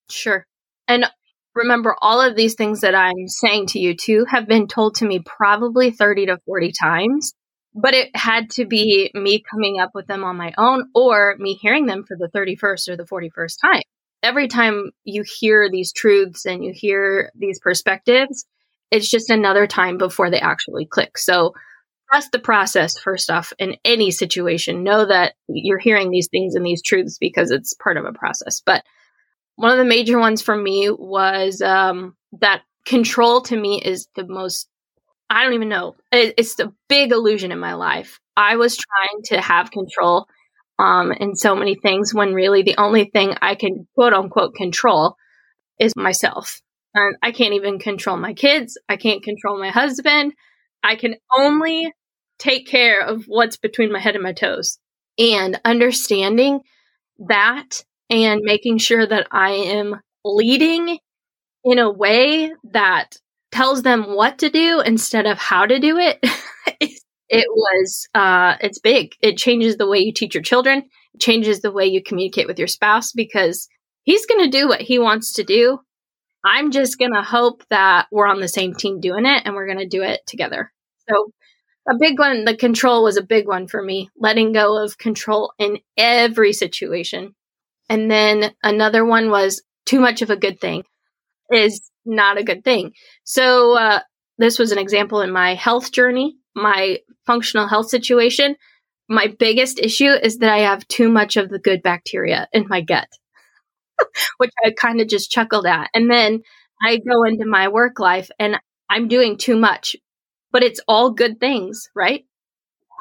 Sure. 0.10 0.44
And 0.90 1.06
remember, 1.55 1.96
all 2.01 2.22
of 2.22 2.36
these 2.36 2.55
things 2.55 2.81
that 2.81 2.96
I'm 2.96 3.27
saying 3.27 3.67
to 3.67 3.79
you 3.79 3.96
too 3.96 4.25
have 4.29 4.48
been 4.48 4.67
told 4.67 4.96
to 4.96 5.05
me 5.05 5.20
probably 5.20 5.91
30 5.91 6.27
to 6.27 6.38
40 6.46 6.72
times, 6.79 7.34
but 7.74 7.93
it 7.93 8.15
had 8.15 8.50
to 8.51 8.65
be 8.65 9.12
me 9.13 9.43
coming 9.50 9.79
up 9.79 9.91
with 9.93 10.08
them 10.08 10.24
on 10.24 10.38
my 10.38 10.53
own 10.58 10.89
or 10.96 11.36
me 11.39 11.53
hearing 11.53 11.86
them 11.86 12.03
for 12.08 12.17
the 12.17 12.29
31st 12.36 12.89
or 12.89 12.98
the 12.98 13.05
41st 13.05 13.55
time. 13.62 13.81
Every 14.24 14.48
time 14.48 14.91
you 15.03 15.24
hear 15.25 15.70
these 15.70 15.91
truths 15.91 16.46
and 16.46 16.63
you 16.63 16.74
hear 16.75 17.31
these 17.36 17.60
perspectives, 17.60 18.46
it's 18.91 19.10
just 19.10 19.29
another 19.29 19.65
time 19.65 19.98
before 19.98 20.29
they 20.29 20.39
actually 20.39 20.86
click. 20.86 21.17
So 21.17 21.53
trust 22.12 22.31
the 22.31 22.39
process 22.39 23.00
first 23.00 23.31
off 23.31 23.53
in 23.58 23.77
any 23.86 24.12
situation. 24.12 24.84
Know 24.84 25.05
that 25.05 25.34
you're 25.48 25.79
hearing 25.79 26.12
these 26.12 26.27
things 26.27 26.55
and 26.55 26.65
these 26.65 26.84
truths 26.84 27.17
because 27.20 27.51
it's 27.51 27.74
part 27.74 27.98
of 27.98 28.05
a 28.05 28.12
process. 28.12 28.62
But 28.63 28.84
one 29.55 29.72
of 29.72 29.77
the 29.77 29.86
major 29.86 30.20
ones 30.20 30.41
for 30.41 30.55
me 30.55 30.89
was 30.89 31.62
um, 31.62 32.15
that 32.39 32.62
control 32.86 33.41
to 33.41 33.55
me 33.55 33.81
is 33.84 34.08
the 34.15 34.25
most 34.27 34.67
I 35.29 35.43
don't 35.43 35.53
even 35.53 35.70
know. 35.70 35.96
It, 36.12 36.34
it's 36.38 36.55
the 36.55 36.74
big 36.89 37.13
illusion 37.13 37.53
in 37.53 37.60
my 37.60 37.75
life. 37.75 38.20
I 38.36 38.58
was 38.58 38.75
trying 38.75 39.24
to 39.25 39.39
have 39.39 39.72
control 39.72 40.27
um, 40.77 41.13
in 41.13 41.36
so 41.36 41.55
many 41.55 41.75
things 41.75 42.13
when 42.13 42.34
really 42.34 42.63
the 42.63 42.75
only 42.77 43.05
thing 43.05 43.36
I 43.41 43.55
can 43.55 43.88
quote 43.96 44.13
unquote 44.13 44.55
control 44.55 45.15
is 45.79 45.96
myself. 45.96 46.60
And 46.93 47.15
I 47.24 47.31
can't 47.31 47.53
even 47.53 47.79
control 47.79 48.17
my 48.17 48.34
kids. 48.34 48.77
I 48.89 48.98
can't 48.98 49.24
control 49.24 49.58
my 49.58 49.70
husband. 49.70 50.34
I 50.84 50.98
can 50.98 51.15
only 51.38 51.93
take 52.38 52.67
care 52.67 53.00
of 53.00 53.24
what's 53.25 53.55
between 53.55 53.91
my 53.91 54.00
head 54.00 54.15
and 54.15 54.24
my 54.24 54.34
toes. 54.34 54.79
And 55.17 55.62
understanding 55.63 56.60
that 57.27 57.84
and 58.12 58.41
making 58.44 58.77
sure 58.80 59.08
that 59.08 59.27
I 59.32 59.51
am 59.51 60.01
leading 60.25 61.00
in 61.63 61.80
a 61.80 61.89
way 61.91 62.51
that 62.72 63.18
tells 63.51 63.84
them 63.84 64.15
what 64.15 64.39
to 64.39 64.50
do 64.50 64.82
instead 64.82 65.25
of 65.25 65.38
how 65.38 65.65
to 65.65 65.80
do 65.80 65.98
it. 65.98 66.20
it 67.30 67.48
was, 67.50 68.08
uh, 68.13 68.56
it's 68.62 68.80
big. 68.80 69.13
It 69.22 69.38
changes 69.38 69.77
the 69.77 69.88
way 69.88 70.00
you 70.00 70.13
teach 70.13 70.34
your 70.36 70.44
children, 70.44 70.84
it 71.13 71.22
changes 71.22 71.62
the 71.62 71.72
way 71.72 71.86
you 71.86 72.03
communicate 72.03 72.48
with 72.48 72.60
your 72.60 72.68
spouse 72.68 73.12
because 73.12 73.68
he's 74.03 74.25
going 74.25 74.44
to 74.44 74.58
do 74.58 74.68
what 74.68 74.82
he 74.82 75.00
wants 75.00 75.34
to 75.34 75.44
do. 75.44 75.80
I'm 76.44 76.72
just 76.72 76.98
going 76.98 77.13
to 77.13 77.22
hope 77.22 77.63
that 77.70 78.08
we're 78.12 78.27
on 78.27 78.39
the 78.41 78.48
same 78.48 78.74
team 78.74 79.00
doing 79.00 79.25
it 79.25 79.44
and 79.46 79.53
we're 79.56 79.68
going 79.68 79.77
to 79.80 79.88
do 79.88 80.01
it 80.01 80.22
together. 80.25 80.72
So, 81.10 81.32
a 81.89 81.96
big 82.00 82.20
one, 82.20 82.46
the 82.46 82.56
control 82.56 83.03
was 83.03 83.18
a 83.18 83.24
big 83.24 83.48
one 83.48 83.68
for 83.68 83.82
me, 83.82 84.10
letting 84.18 84.53
go 84.53 84.84
of 84.84 84.98
control 84.98 85.53
in 85.60 85.80
every 85.98 86.53
situation. 86.53 87.36
And 87.91 88.10
then 88.10 88.53
another 88.63 89.03
one 89.05 89.31
was 89.31 89.62
too 89.86 90.00
much 90.00 90.21
of 90.21 90.29
a 90.29 90.38
good 90.38 90.62
thing 90.62 90.86
is 91.53 91.91
not 92.05 92.38
a 92.38 92.43
good 92.43 92.63
thing. 92.63 92.93
So, 93.25 93.77
uh, 93.77 94.00
this 94.38 94.57
was 94.57 94.71
an 94.71 94.77
example 94.79 95.19
in 95.21 95.31
my 95.31 95.55
health 95.55 95.91
journey, 95.91 96.38
my 96.55 97.00
functional 97.27 97.67
health 97.67 97.89
situation. 97.89 98.55
My 99.10 99.27
biggest 99.27 99.77
issue 99.77 100.10
is 100.12 100.38
that 100.38 100.50
I 100.50 100.60
have 100.60 100.88
too 100.88 101.10
much 101.10 101.36
of 101.36 101.50
the 101.50 101.60
good 101.60 101.83
bacteria 101.83 102.48
in 102.53 102.67
my 102.69 102.79
gut, 102.79 103.10
which 104.38 104.51
I 104.65 104.71
kind 104.71 105.01
of 105.01 105.10
just 105.10 105.31
chuckled 105.31 105.65
at. 105.65 105.89
And 105.93 106.10
then 106.10 106.41
I 106.81 106.98
go 106.98 107.24
into 107.24 107.45
my 107.45 107.67
work 107.67 108.00
life 108.00 108.29
and 108.39 108.57
I'm 108.89 109.10
doing 109.10 109.38
too 109.38 109.57
much, 109.57 109.98
but 110.51 110.63
it's 110.63 110.79
all 110.88 111.12
good 111.12 111.39
things, 111.41 111.89
right? 111.95 112.25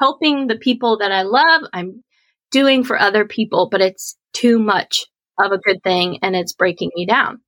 Helping 0.01 0.47
the 0.47 0.57
people 0.57 0.97
that 0.99 1.11
I 1.13 1.21
love, 1.23 1.63
I'm 1.73 2.03
doing 2.51 2.83
for 2.83 2.99
other 2.99 3.25
people, 3.25 3.69
but 3.71 3.81
it's 3.81 4.17
too 4.41 4.59
much 4.59 5.05
of 5.39 5.51
a 5.51 5.57
good 5.57 5.83
thing 5.83 6.19
and 6.21 6.35
it's 6.35 6.53
breaking 6.53 6.91
me 6.95 7.05
down. 7.05 7.41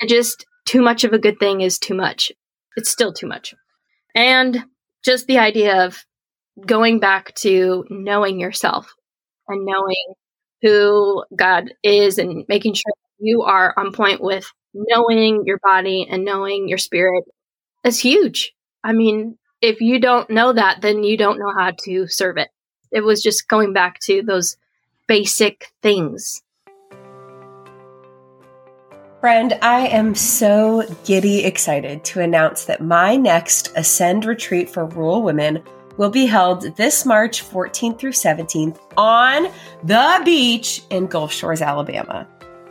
And 0.00 0.08
just 0.08 0.46
too 0.66 0.82
much 0.82 1.04
of 1.04 1.12
a 1.12 1.18
good 1.18 1.38
thing 1.38 1.60
is 1.60 1.78
too 1.78 1.94
much. 1.94 2.32
It's 2.76 2.90
still 2.90 3.12
too 3.12 3.26
much. 3.26 3.54
And 4.14 4.64
just 5.04 5.26
the 5.26 5.38
idea 5.38 5.86
of 5.86 6.04
going 6.66 6.98
back 6.98 7.34
to 7.36 7.84
knowing 7.88 8.40
yourself 8.40 8.92
and 9.48 9.64
knowing 9.64 10.14
who 10.62 11.24
God 11.34 11.72
is 11.82 12.18
and 12.18 12.44
making 12.48 12.74
sure 12.74 12.92
you 13.18 13.42
are 13.42 13.72
on 13.76 13.92
point 13.92 14.20
with 14.20 14.50
knowing 14.74 15.44
your 15.46 15.58
body 15.62 16.06
and 16.10 16.24
knowing 16.24 16.68
your 16.68 16.78
spirit 16.78 17.24
is 17.84 17.98
huge. 18.00 18.52
I 18.82 18.92
mean, 18.92 19.38
if 19.60 19.80
you 19.80 20.00
don't 20.00 20.30
know 20.30 20.52
that, 20.52 20.80
then 20.80 21.02
you 21.02 21.16
don't 21.16 21.38
know 21.38 21.52
how 21.56 21.72
to 21.84 22.06
serve 22.08 22.36
it. 22.38 22.48
It 22.92 23.02
was 23.02 23.22
just 23.22 23.48
going 23.48 23.72
back 23.72 24.00
to 24.06 24.22
those 24.22 24.56
basic 25.10 25.72
things 25.82 26.40
Friend, 29.20 29.58
I 29.60 29.88
am 29.88 30.14
so 30.14 30.84
giddy 31.04 31.44
excited 31.44 32.04
to 32.04 32.20
announce 32.20 32.66
that 32.66 32.80
my 32.80 33.16
next 33.16 33.72
Ascend 33.74 34.24
retreat 34.24 34.70
for 34.70 34.86
rural 34.86 35.22
women 35.22 35.64
will 35.96 36.10
be 36.10 36.26
held 36.26 36.76
this 36.76 37.04
March 37.04 37.42
14th 37.42 37.98
through 37.98 38.12
17th 38.12 38.78
on 38.96 39.48
the 39.82 40.22
beach 40.24 40.84
in 40.90 41.08
Gulf 41.08 41.32
Shores, 41.32 41.60
Alabama. 41.60 42.24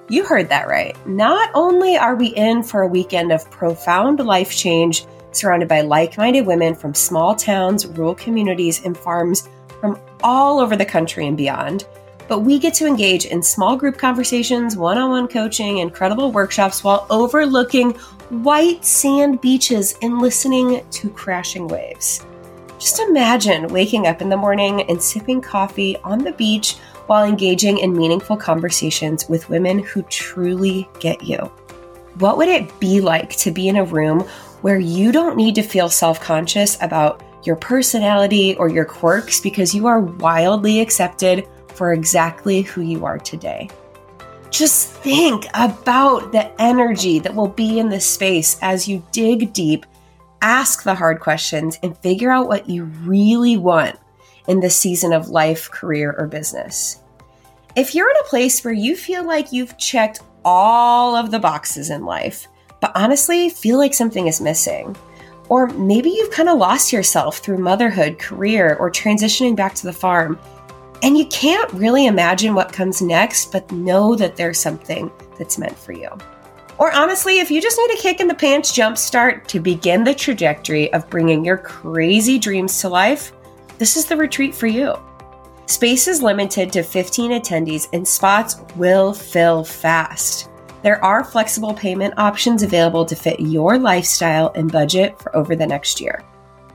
You 0.10 0.24
heard 0.24 0.48
that 0.48 0.70
right. 0.70 0.96
Not 1.06 1.50
only 1.54 1.98
are 1.98 2.16
we 2.16 2.28
in 2.28 2.64
for 2.64 2.84
a 2.84 2.88
weekend 2.88 3.34
of 3.34 3.52
profound 3.52 4.22
life 4.22 4.56
change 4.56 5.06
surrounded 5.34 5.68
by 5.68 5.82
like 5.82 6.18
minded 6.18 6.46
women 6.46 6.74
from 6.74 6.96
small 6.96 7.36
towns, 7.36 7.86
rural 7.86 8.16
communities, 8.16 8.84
and 8.86 8.98
farms 8.98 9.50
from 9.82 10.00
all 10.24 10.60
over 10.60 10.78
the 10.78 10.86
country 10.86 11.28
and 11.28 11.38
beyond, 11.38 11.86
but 12.30 12.40
we 12.40 12.60
get 12.60 12.76
to 12.76 12.86
engage 12.86 13.26
in 13.26 13.42
small 13.42 13.76
group 13.76 13.98
conversations, 13.98 14.78
one 14.78 15.00
on 15.00 15.10
one 15.10 15.28
coaching, 15.28 15.80
incredible 15.80 16.32
workshops 16.32 16.84
while 16.84 17.08
overlooking 17.10 17.92
white 18.30 18.86
sand 18.86 19.42
beaches 19.42 19.96
and 20.04 20.22
listening 20.22 20.86
to 20.92 21.10
crashing 21.10 21.68
waves. 21.68 22.26
Just 22.78 23.00
imagine 23.00 23.68
waking 23.68 24.08
up 24.08 24.22
in 24.22 24.30
the 24.30 24.38
morning 24.38 24.84
and 24.84 25.02
sipping 25.02 25.42
coffee 25.42 25.98
on 25.98 26.20
the 26.20 26.32
beach 26.34 26.76
while 27.08 27.26
engaging 27.26 27.80
in 27.80 27.92
meaningful 27.92 28.38
conversations 28.38 29.28
with 29.28 29.50
women 29.50 29.80
who 29.80 30.04
truly 30.04 30.88
get 31.00 31.24
you. 31.24 31.38
What 32.20 32.38
would 32.38 32.48
it 32.48 32.80
be 32.80 33.02
like 33.02 33.36
to 33.38 33.52
be 33.52 33.68
in 33.68 33.78
a 33.78 33.84
room 33.84 34.20
where 34.62 34.80
you 34.80 35.12
don't 35.12 35.36
need 35.36 35.56
to 35.56 35.64
feel 35.64 35.90
self 35.90 36.22
conscious 36.22 36.78
about 36.82 37.24
your 37.44 37.56
personality 37.56 38.56
or 38.58 38.70
your 38.70 38.86
quirks 38.86 39.42
because 39.42 39.74
you 39.74 39.88
are 39.88 40.02
wildly 40.02 40.80
accepted? 40.80 41.48
For 41.80 41.94
exactly 41.94 42.62
who 42.62 42.82
you 42.82 43.06
are 43.06 43.18
today. 43.18 43.70
Just 44.50 44.90
think 44.90 45.46
about 45.54 46.34
the 46.34 46.52
energy 46.62 47.20
that 47.20 47.34
will 47.34 47.48
be 47.48 47.80
in 47.80 47.88
this 47.88 48.06
space 48.06 48.60
as 48.62 48.86
you 48.86 49.02
dig 49.14 49.54
deep, 49.54 49.86
ask 50.42 50.84
the 50.84 50.94
hard 50.94 51.22
questions, 51.22 51.80
and 51.82 51.98
figure 52.00 52.32
out 52.32 52.50
what 52.50 52.70
you 52.70 52.84
really 52.84 53.56
want 53.56 53.98
in 54.50 54.60
this 54.60 54.78
season 54.78 55.14
of 55.14 55.30
life, 55.30 55.72
career, 55.72 56.14
or 56.18 56.28
business. 56.28 57.00
If 57.78 57.96
you're 57.96 58.10
in 58.10 58.18
a 58.26 58.28
place 58.28 58.62
where 58.62 58.74
you 58.74 58.98
feel 58.98 59.26
like 59.26 59.54
you've 59.54 59.78
checked 59.78 60.20
all 60.44 61.16
of 61.16 61.32
the 61.32 61.40
boxes 61.40 61.90
in 61.90 62.04
life, 62.04 62.50
but 62.82 62.92
honestly 62.94 63.50
feel 63.50 63.78
like 63.78 63.94
something 63.94 64.28
is 64.28 64.42
missing, 64.42 64.98
or 65.48 65.68
maybe 65.68 66.10
you've 66.10 66.32
kind 66.32 66.50
of 66.50 66.58
lost 66.58 66.92
yourself 66.92 67.38
through 67.38 67.60
motherhood, 67.60 68.20
career, 68.20 68.76
or 68.82 68.92
transitioning 68.92 69.56
back 69.56 69.76
to 69.76 69.86
the 69.86 69.94
farm, 69.94 70.38
and 71.02 71.18
you 71.18 71.26
can't 71.28 71.72
really 71.74 72.08
imagine 72.08 72.54
what 72.54 72.74
comes 72.74 73.02
next, 73.02 73.52
but 73.52 73.72
know 73.72 74.16
that 74.16 74.36
there's 74.36 74.60
something 74.60 75.12
that's 75.38 75.58
meant 75.58 75.78
for 75.78 75.94
you. 75.94 76.10
Or 76.78 76.94
honestly, 76.94 77.40
if 77.40 77.52
you 77.52 77.62
just 77.62 77.78
need 77.78 77.98
a 77.98 78.02
kick 78.02 78.20
in 78.20 78.28
the 78.28 78.34
pants 78.34 78.74
jump 78.74 78.98
start 78.98 79.48
to 79.50 79.60
begin 79.60 80.04
the 80.04 80.16
trajectory 80.16 80.92
of 80.94 81.10
bringing 81.10 81.44
your 81.44 81.58
crazy 81.58 82.40
dreams 82.40 82.80
to 82.82 82.90
life, 82.90 83.34
this 83.78 83.98
is 83.98 84.06
the 84.06 84.16
retreat 84.16 84.56
for 84.56 84.68
you. 84.68 84.96
Space 85.66 86.08
is 86.08 86.22
limited 86.22 86.72
to 86.74 86.84
15 86.84 87.32
attendees 87.32 87.88
and 87.94 88.08
spots 88.08 88.58
will 88.76 89.14
fill 89.14 89.64
fast. 89.64 90.50
There 90.82 91.04
are 91.04 91.24
flexible 91.24 91.74
payment 91.74 92.14
options 92.18 92.64
available 92.64 93.06
to 93.06 93.16
fit 93.16 93.40
your 93.40 93.78
lifestyle 93.78 94.52
and 94.56 94.72
budget 94.72 95.22
for 95.22 95.36
over 95.36 95.56
the 95.56 95.68
next 95.68 96.00
year. 96.00 96.24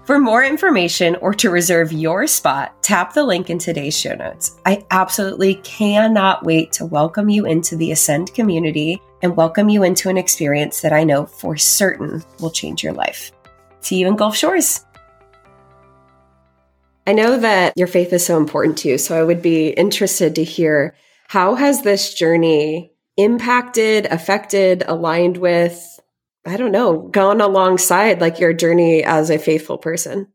For 0.05 0.19
more 0.19 0.45
information 0.45 1.17
or 1.23 1.33
to 1.33 1.49
reserve 1.49 1.91
your 1.91 2.27
spot, 2.27 2.83
tap 2.83 3.15
the 3.15 3.25
link 3.25 3.49
in 3.49 3.59
today's 3.59 3.99
show 3.99 4.15
notes. 4.15 4.61
I 4.67 4.85
absolutely 4.91 5.55
cannot 5.57 6.45
wait 6.45 6.73
to 6.73 6.85
welcome 6.85 7.31
you 7.31 7.47
into 7.47 7.75
the 7.75 7.91
Ascend 7.91 8.35
community 8.35 9.01
and 9.23 9.35
welcome 9.35 9.71
you 9.71 9.83
into 9.83 10.11
an 10.11 10.19
experience 10.19 10.83
that 10.83 10.93
I 10.93 11.05
know 11.05 11.25
for 11.25 11.57
certain 11.57 12.23
will 12.39 12.51
change 12.51 12.83
your 12.85 12.93
life. 12.93 13.33
See 13.81 13.97
you 13.97 14.07
in 14.07 14.17
Gulf 14.17 14.37
Shores. 14.37 14.85
I 17.07 17.15
know 17.15 17.39
that 17.39 17.73
your 17.75 17.87
faith 17.87 18.13
is 18.13 18.27
so 18.27 18.37
important 18.37 18.77
to 18.79 18.91
you, 18.91 18.99
so 18.99 19.19
I 19.19 19.23
would 19.23 19.41
be 19.41 19.69
interested 19.69 20.35
to 20.35 20.45
hear 20.45 20.95
how 21.29 21.55
has 21.55 21.81
this 21.81 22.13
journey 22.13 22.93
impacted, 23.17 24.05
affected, 24.07 24.85
aligned 24.87 25.39
with 25.39 25.94
I 26.47 26.57
don't 26.57 26.73
know, 26.73 27.09
gone 27.09 27.41
alongside 27.41 28.21
like 28.21 28.39
your 28.39 28.53
journey 28.53 29.03
as 29.03 29.31
a 29.31 29.39
faithful 29.39 29.79
person? 29.79 30.29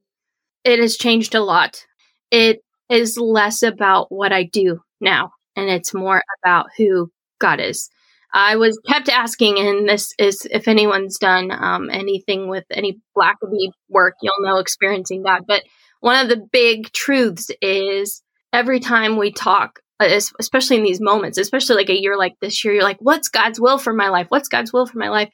It 0.63 0.79
has 0.79 0.97
changed 0.97 1.35
a 1.35 1.41
lot. 1.41 1.85
It 2.31 2.61
is 2.89 3.17
less 3.17 3.63
about 3.63 4.11
what 4.11 4.31
I 4.31 4.43
do 4.43 4.81
now, 4.99 5.31
and 5.55 5.69
it's 5.69 5.93
more 5.93 6.23
about 6.43 6.67
who 6.77 7.11
God 7.39 7.59
is. 7.59 7.89
I 8.31 8.57
was 8.57 8.79
kept 8.87 9.09
asking, 9.09 9.59
and 9.59 9.89
this 9.89 10.13
is 10.19 10.47
if 10.51 10.67
anyone's 10.67 11.17
done 11.17 11.51
um, 11.51 11.89
anything 11.89 12.47
with 12.47 12.65
any 12.71 12.99
Blackaby 13.17 13.71
work, 13.89 14.15
you'll 14.21 14.33
know 14.41 14.57
experiencing 14.57 15.23
that. 15.23 15.43
But 15.47 15.63
one 15.99 16.23
of 16.23 16.29
the 16.29 16.45
big 16.51 16.91
truths 16.91 17.49
is 17.61 18.21
every 18.53 18.79
time 18.79 19.17
we 19.17 19.31
talk, 19.31 19.79
especially 19.99 20.77
in 20.77 20.83
these 20.83 21.01
moments, 21.01 21.37
especially 21.37 21.75
like 21.75 21.89
a 21.89 21.99
year 21.99 22.17
like 22.17 22.35
this 22.39 22.63
year, 22.63 22.75
you're 22.75 22.83
like, 22.83 22.99
what's 22.99 23.29
God's 23.29 23.59
will 23.59 23.77
for 23.77 23.93
my 23.93 24.09
life? 24.09 24.27
What's 24.29 24.47
God's 24.47 24.71
will 24.71 24.85
for 24.85 24.97
my 24.97 25.09
life? 25.09 25.29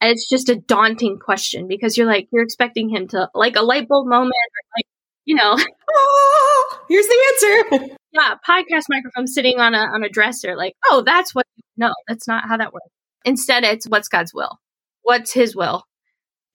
And 0.00 0.10
it's 0.10 0.28
just 0.28 0.48
a 0.48 0.56
daunting 0.56 1.18
question 1.18 1.68
because 1.68 1.96
you're 1.96 2.06
like, 2.06 2.28
you're 2.32 2.42
expecting 2.42 2.88
him 2.88 3.08
to, 3.08 3.28
like 3.34 3.56
a 3.56 3.62
light 3.62 3.86
bulb 3.86 4.06
moment, 4.06 4.32
or 4.32 4.78
like, 4.78 4.86
you 5.24 5.34
know, 5.36 5.56
oh, 5.94 6.80
here's 6.88 7.06
the 7.06 7.64
answer. 7.74 7.96
yeah, 8.12 8.34
podcast 8.48 8.84
microphone 8.88 9.26
sitting 9.26 9.60
on 9.60 9.74
a 9.74 9.78
on 9.78 10.02
a 10.02 10.08
dresser. 10.08 10.56
Like, 10.56 10.74
oh, 10.88 11.02
that's 11.04 11.34
what. 11.34 11.46
No, 11.76 11.92
that's 12.08 12.26
not 12.26 12.48
how 12.48 12.56
that 12.56 12.72
works. 12.72 12.88
Instead, 13.24 13.64
it's 13.64 13.86
what's 13.86 14.08
God's 14.08 14.32
will. 14.34 14.58
What's 15.02 15.32
His 15.32 15.54
will, 15.54 15.84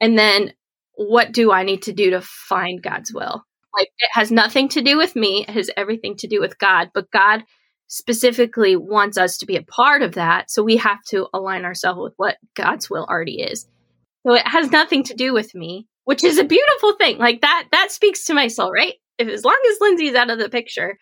and 0.01 0.17
then 0.17 0.53
what 0.95 1.31
do 1.31 1.51
I 1.51 1.63
need 1.63 1.83
to 1.83 1.93
do 1.93 2.11
to 2.11 2.21
find 2.21 2.81
God's 2.81 3.13
will? 3.13 3.43
Like 3.77 3.89
it 3.99 4.09
has 4.13 4.31
nothing 4.31 4.69
to 4.69 4.81
do 4.81 4.97
with 4.97 5.15
me, 5.15 5.45
it 5.47 5.51
has 5.51 5.69
everything 5.75 6.15
to 6.17 6.27
do 6.27 6.39
with 6.39 6.57
God, 6.57 6.91
but 6.93 7.11
God 7.11 7.43
specifically 7.87 8.75
wants 8.75 9.17
us 9.17 9.37
to 9.37 9.45
be 9.45 9.55
a 9.55 9.63
part 9.63 10.01
of 10.01 10.13
that. 10.13 10.49
So 10.49 10.63
we 10.63 10.77
have 10.77 11.01
to 11.09 11.27
align 11.33 11.65
ourselves 11.65 11.99
with 12.01 12.13
what 12.17 12.37
God's 12.55 12.89
will 12.89 13.05
already 13.05 13.41
is. 13.41 13.67
So 14.25 14.33
it 14.33 14.47
has 14.47 14.71
nothing 14.71 15.03
to 15.05 15.13
do 15.13 15.33
with 15.33 15.53
me, 15.53 15.87
which 16.05 16.23
is 16.23 16.37
a 16.37 16.43
beautiful 16.43 16.95
thing. 16.95 17.17
Like 17.17 17.41
that, 17.41 17.67
that 17.71 17.91
speaks 17.91 18.25
to 18.25 18.33
my 18.33 18.47
soul, 18.47 18.71
right? 18.71 18.95
If 19.17 19.27
as 19.27 19.43
long 19.43 19.59
as 19.69 19.77
Lindsay's 19.79 20.15
out 20.15 20.31
of 20.31 20.39
the 20.39 20.49
picture, 20.49 20.97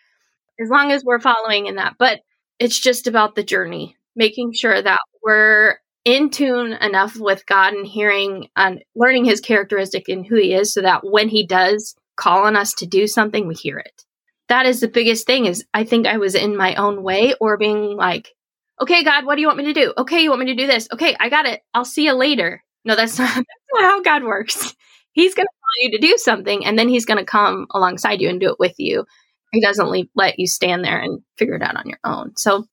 as 0.62 0.70
long 0.70 0.92
as 0.92 1.04
we're 1.04 1.20
following 1.20 1.68
in 1.68 1.76
that, 1.76 1.96
but 1.98 2.20
it's 2.60 2.80
just 2.80 3.08
about 3.08 3.36
the 3.36 3.44
journey, 3.44 3.96
making 4.16 4.54
sure 4.54 4.82
that 4.82 5.00
we're 5.24 5.78
in 6.06 6.30
tune 6.30 6.74
enough 6.74 7.16
with 7.18 7.46
God 7.46 7.74
and 7.74 7.88
hearing 7.88 8.50
and 8.56 8.84
learning 8.96 9.26
his 9.26 9.40
characteristic 9.40 10.10
and 10.10 10.26
who 10.26 10.36
he 10.36 10.54
is 10.54 10.74
so 10.74 10.82
that 10.82 11.02
when 11.04 11.30
he 11.30 11.48
does 11.48 11.96
call 12.18 12.46
on 12.46 12.56
us 12.56 12.74
to 12.76 12.86
do 12.86 13.08
something, 13.08 13.48
we 13.48 13.56
hear 13.56 13.78
it. 13.78 14.04
That 14.50 14.66
is 14.66 14.82
the 14.82 14.88
biggest 14.88 15.26
thing 15.26 15.46
is 15.46 15.66
I 15.74 15.84
think 15.84 16.06
I 16.06 16.18
was 16.18 16.36
in 16.36 16.58
my 16.58 16.76
own 16.76 17.02
way 17.04 17.34
or 17.40 17.58
being 17.58 17.96
like, 17.96 18.30
okay, 18.82 19.04
God, 19.04 19.26
what 19.26 19.36
do 19.36 19.42
you 19.42 19.48
want 19.48 19.60
me 19.60 19.66
to 19.66 19.74
do? 19.74 19.94
Okay, 19.98 20.22
you 20.22 20.30
want 20.30 20.42
me 20.42 20.48
to 20.48 20.56
do 20.56 20.68
this? 20.68 20.88
Okay, 20.94 21.16
I 21.20 21.30
got 21.30 21.46
it. 21.46 21.62
I'll 21.74 21.86
see 21.86 22.06
you 22.06 22.14
later. 22.14 22.64
No, 22.86 22.96
that's 22.96 23.18
not, 23.20 23.34
that's 23.34 23.48
not 23.74 23.84
how 23.84 24.02
God 24.02 24.24
works. 24.24 24.76
He's 25.14 25.36
going 25.36 25.46
to 25.46 25.52
tell 25.52 25.86
you 25.86 25.92
to 25.92 26.08
do 26.08 26.18
something 26.18 26.66
and 26.66 26.78
then 26.78 26.90
he's 26.90 27.06
going 27.06 27.20
to 27.20 27.26
come 27.26 27.68
alongside 27.72 28.20
you 28.20 28.30
and 28.30 28.40
do 28.40 28.50
it 28.50 28.60
with 28.60 28.76
you. 28.78 29.06
He 29.52 29.62
doesn't 29.62 29.90
leave, 29.90 30.08
let 30.16 30.40
you 30.40 30.48
stand 30.48 30.84
there 30.84 31.00
and 31.00 31.22
figure 31.38 31.56
it 31.56 31.62
out 31.62 31.76
on 31.76 31.88
your 31.88 32.00
own. 32.04 32.36
So 32.36 32.66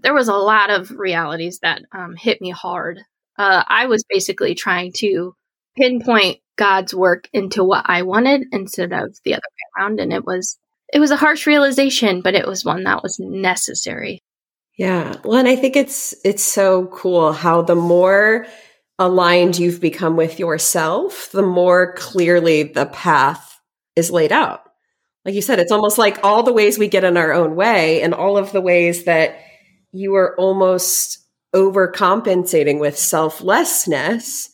there 0.00 0.14
was 0.14 0.28
a 0.28 0.34
lot 0.34 0.70
of 0.70 0.90
realities 0.90 1.60
that 1.62 1.82
um, 1.92 2.14
hit 2.14 2.40
me 2.40 2.50
hard. 2.50 3.00
Uh, 3.38 3.64
I 3.66 3.86
was 3.86 4.04
basically 4.08 4.54
trying 4.54 4.92
to 4.98 5.34
pinpoint 5.76 6.38
God's 6.56 6.94
work 6.94 7.28
into 7.32 7.64
what 7.64 7.88
I 7.88 8.02
wanted 8.02 8.44
instead 8.52 8.92
of 8.92 9.16
the 9.24 9.34
other 9.34 9.40
way 9.40 9.82
around, 9.82 10.00
and 10.00 10.12
it 10.12 10.24
was 10.24 10.58
it 10.92 11.00
was 11.00 11.10
a 11.10 11.16
harsh 11.16 11.46
realization, 11.46 12.22
but 12.22 12.34
it 12.34 12.46
was 12.46 12.64
one 12.64 12.84
that 12.84 13.02
was 13.02 13.18
necessary. 13.18 14.22
Yeah, 14.76 15.16
well, 15.24 15.38
and 15.38 15.48
I 15.48 15.56
think 15.56 15.76
it's 15.76 16.14
it's 16.24 16.42
so 16.42 16.86
cool 16.86 17.32
how 17.32 17.62
the 17.62 17.74
more 17.74 18.46
aligned 18.98 19.58
you've 19.58 19.80
become 19.80 20.16
with 20.16 20.38
yourself, 20.38 21.30
the 21.32 21.42
more 21.42 21.94
clearly 21.94 22.64
the 22.64 22.86
path 22.86 23.60
is 23.96 24.10
laid 24.10 24.32
out. 24.32 24.62
Like 25.24 25.34
you 25.34 25.42
said, 25.42 25.58
it's 25.58 25.72
almost 25.72 25.98
like 25.98 26.24
all 26.24 26.42
the 26.42 26.52
ways 26.52 26.78
we 26.78 26.88
get 26.88 27.04
in 27.04 27.16
our 27.16 27.32
own 27.32 27.54
way 27.54 28.02
and 28.02 28.14
all 28.14 28.38
of 28.38 28.52
the 28.52 28.60
ways 28.60 29.04
that 29.04 29.38
you 29.92 30.14
are 30.14 30.38
almost 30.38 31.18
overcompensating 31.54 32.78
with 32.78 32.98
selflessness 32.98 34.48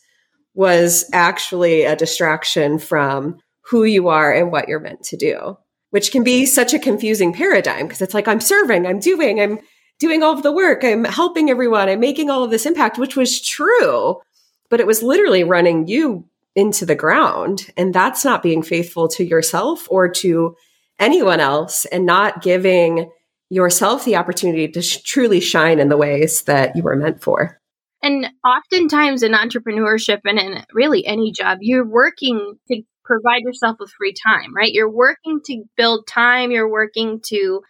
was 0.53 1.09
actually 1.13 1.83
a 1.83 1.95
distraction 1.95 2.79
from 2.79 3.37
who 3.69 3.83
you 3.83 4.07
are 4.07 4.33
and 4.33 4.51
what 4.51 4.67
you're 4.67 4.79
meant 4.79 5.03
to 5.03 5.17
do, 5.17 5.57
which 5.91 6.11
can 6.11 6.23
be 6.23 6.45
such 6.45 6.73
a 6.73 6.79
confusing 6.79 7.33
paradigm 7.33 7.87
because 7.87 8.01
it's 8.01 8.13
like, 8.13 8.27
I'm 8.27 8.41
serving, 8.41 8.85
I'm 8.85 8.99
doing, 8.99 9.39
I'm 9.39 9.59
doing 9.99 10.23
all 10.23 10.33
of 10.33 10.43
the 10.43 10.51
work, 10.51 10.83
I'm 10.83 11.05
helping 11.05 11.49
everyone, 11.49 11.87
I'm 11.87 11.99
making 11.99 12.29
all 12.29 12.43
of 12.43 12.51
this 12.51 12.65
impact, 12.65 12.97
which 12.97 13.15
was 13.15 13.41
true, 13.41 14.21
but 14.69 14.79
it 14.79 14.87
was 14.87 15.03
literally 15.03 15.43
running 15.43 15.87
you 15.87 16.25
into 16.55 16.85
the 16.85 16.95
ground. 16.95 17.67
And 17.77 17.93
that's 17.93 18.25
not 18.25 18.43
being 18.43 18.63
faithful 18.63 19.07
to 19.09 19.23
yourself 19.23 19.87
or 19.89 20.09
to 20.09 20.55
anyone 20.99 21.39
else 21.39 21.85
and 21.85 22.05
not 22.05 22.41
giving 22.41 23.11
yourself 23.49 24.05
the 24.05 24.15
opportunity 24.15 24.67
to 24.69 24.81
sh- 24.81 25.01
truly 25.03 25.39
shine 25.39 25.79
in 25.79 25.89
the 25.89 25.97
ways 25.97 26.43
that 26.43 26.75
you 26.75 26.83
were 26.83 26.95
meant 26.95 27.21
for. 27.21 27.59
And 28.01 28.29
oftentimes 28.45 29.23
in 29.23 29.33
entrepreneurship 29.33 30.21
and 30.25 30.39
in 30.39 30.63
really 30.73 31.05
any 31.05 31.31
job, 31.31 31.59
you're 31.61 31.87
working 31.87 32.57
to 32.67 32.81
provide 33.05 33.41
yourself 33.41 33.77
with 33.79 33.91
free 33.97 34.13
time, 34.13 34.55
right? 34.55 34.71
You're 34.71 34.89
working 34.89 35.39
to 35.45 35.63
build 35.77 36.07
time, 36.07 36.51
you're 36.51 36.69
working 36.69 37.21
to 37.27 37.61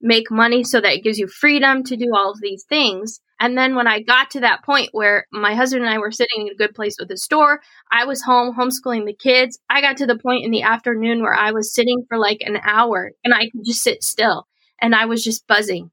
make 0.00 0.30
money 0.30 0.62
so 0.62 0.80
that 0.80 0.92
it 0.92 1.02
gives 1.02 1.18
you 1.18 1.26
freedom 1.26 1.82
to 1.84 1.96
do 1.96 2.12
all 2.14 2.30
of 2.30 2.40
these 2.40 2.64
things. 2.68 3.20
And 3.40 3.56
then 3.56 3.74
when 3.74 3.86
I 3.86 4.00
got 4.00 4.30
to 4.32 4.40
that 4.40 4.64
point 4.64 4.90
where 4.92 5.26
my 5.32 5.54
husband 5.54 5.84
and 5.84 5.92
I 5.92 5.98
were 5.98 6.10
sitting 6.10 6.46
in 6.46 6.48
a 6.48 6.56
good 6.56 6.74
place 6.74 6.96
with 6.98 7.08
the 7.08 7.16
store, 7.16 7.60
I 7.90 8.04
was 8.04 8.22
home 8.22 8.54
homeschooling 8.54 9.06
the 9.06 9.14
kids. 9.14 9.58
I 9.70 9.80
got 9.80 9.96
to 9.98 10.06
the 10.06 10.18
point 10.18 10.44
in 10.44 10.50
the 10.50 10.62
afternoon 10.62 11.22
where 11.22 11.34
I 11.34 11.52
was 11.52 11.74
sitting 11.74 12.04
for 12.08 12.18
like 12.18 12.42
an 12.42 12.58
hour 12.62 13.12
and 13.24 13.34
I 13.34 13.50
could 13.50 13.64
just 13.64 13.82
sit 13.82 14.02
still 14.02 14.46
and 14.80 14.94
I 14.94 15.06
was 15.06 15.22
just 15.22 15.46
buzzing. 15.46 15.90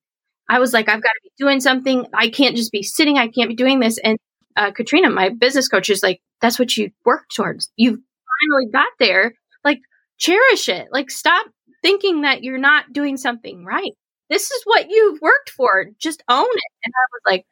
I 0.50 0.60
was 0.60 0.74
like, 0.74 0.88
I've 0.90 1.02
got 1.02 1.10
to 1.10 1.22
be 1.24 1.32
doing 1.38 1.60
something. 1.60 2.06
I 2.14 2.30
can't 2.30 2.56
just 2.56 2.72
be 2.72 2.84
sitting. 2.84 3.18
I 3.18 3.28
can't 3.28 3.50
be 3.50 3.56
doing 3.56 3.80
this. 3.80 3.98
And 3.98 4.18
uh, 4.56 4.72
Katrina, 4.72 5.10
my 5.10 5.30
business 5.30 5.68
coach, 5.68 5.90
is 5.90 6.04
like, 6.04 6.22
that's 6.42 6.60
what 6.60 6.76
you 6.78 6.92
work 7.04 7.24
towards. 7.36 7.72
You've 7.76 8.00
finally 8.46 8.72
got 8.72 8.92
there. 9.00 9.34
Like, 9.64 9.80
cherish 10.18 10.70
it. 10.70 10.88
Like, 10.92 11.10
stop 11.12 11.48
thinking 11.82 12.22
that 12.22 12.44
you're 12.44 12.58
not 12.58 12.94
doing 12.94 13.18
something 13.18 13.66
right. 13.66 13.92
This 14.30 14.50
is 14.52 14.62
what 14.64 14.90
you've 14.90 15.22
worked 15.22 15.50
for. 15.50 15.86
Just 16.00 16.24
own 16.30 16.46
it. 16.46 16.72
And 16.84 16.94
I 16.96 17.06
was 17.12 17.22
like, 17.32 17.46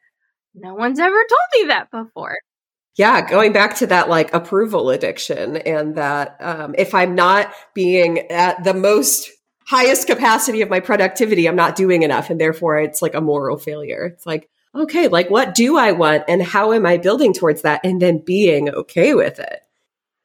no 0.54 0.74
one's 0.74 0.98
ever 0.98 1.14
told 1.28 1.62
me 1.62 1.68
that 1.68 1.90
before. 1.90 2.36
Yeah, 2.96 3.28
going 3.28 3.52
back 3.52 3.76
to 3.76 3.88
that 3.88 4.08
like 4.08 4.32
approval 4.32 4.90
addiction 4.90 5.56
and 5.56 5.96
that 5.96 6.36
um, 6.40 6.76
if 6.78 6.94
I'm 6.94 7.16
not 7.16 7.52
being 7.74 8.30
at 8.30 8.62
the 8.62 8.74
most 8.74 9.30
highest 9.66 10.06
capacity 10.06 10.62
of 10.62 10.70
my 10.70 10.78
productivity, 10.78 11.48
I'm 11.48 11.56
not 11.56 11.74
doing 11.74 12.02
enough. 12.02 12.30
And 12.30 12.40
therefore 12.40 12.78
it's 12.78 13.02
like 13.02 13.14
a 13.14 13.20
moral 13.20 13.58
failure. 13.58 14.04
It's 14.04 14.26
like, 14.26 14.48
okay, 14.76 15.08
like 15.08 15.28
what 15.28 15.54
do 15.54 15.76
I 15.76 15.90
want 15.90 16.24
and 16.28 16.40
how 16.40 16.72
am 16.72 16.86
I 16.86 16.98
building 16.98 17.32
towards 17.32 17.62
that? 17.62 17.80
And 17.82 18.00
then 18.00 18.18
being 18.18 18.70
okay 18.70 19.14
with 19.14 19.40
it. 19.40 19.60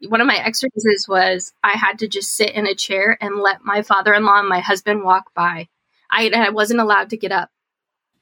One 0.08 0.22
of 0.22 0.28
my 0.28 0.38
exercises 0.38 1.08
was 1.08 1.54
I 1.64 1.72
had 1.72 2.00
to 2.00 2.08
just 2.08 2.36
sit 2.36 2.52
in 2.52 2.66
a 2.68 2.76
chair 2.76 3.18
and 3.20 3.40
let 3.40 3.64
my 3.64 3.82
father 3.82 4.14
in 4.14 4.26
law 4.26 4.40
and 4.40 4.48
my 4.48 4.60
husband 4.60 5.04
walk 5.04 5.34
by. 5.34 5.68
I, 6.10 6.30
I 6.30 6.50
wasn't 6.50 6.80
allowed 6.80 7.10
to 7.12 7.18
get 7.18 7.32
up. 7.32 7.50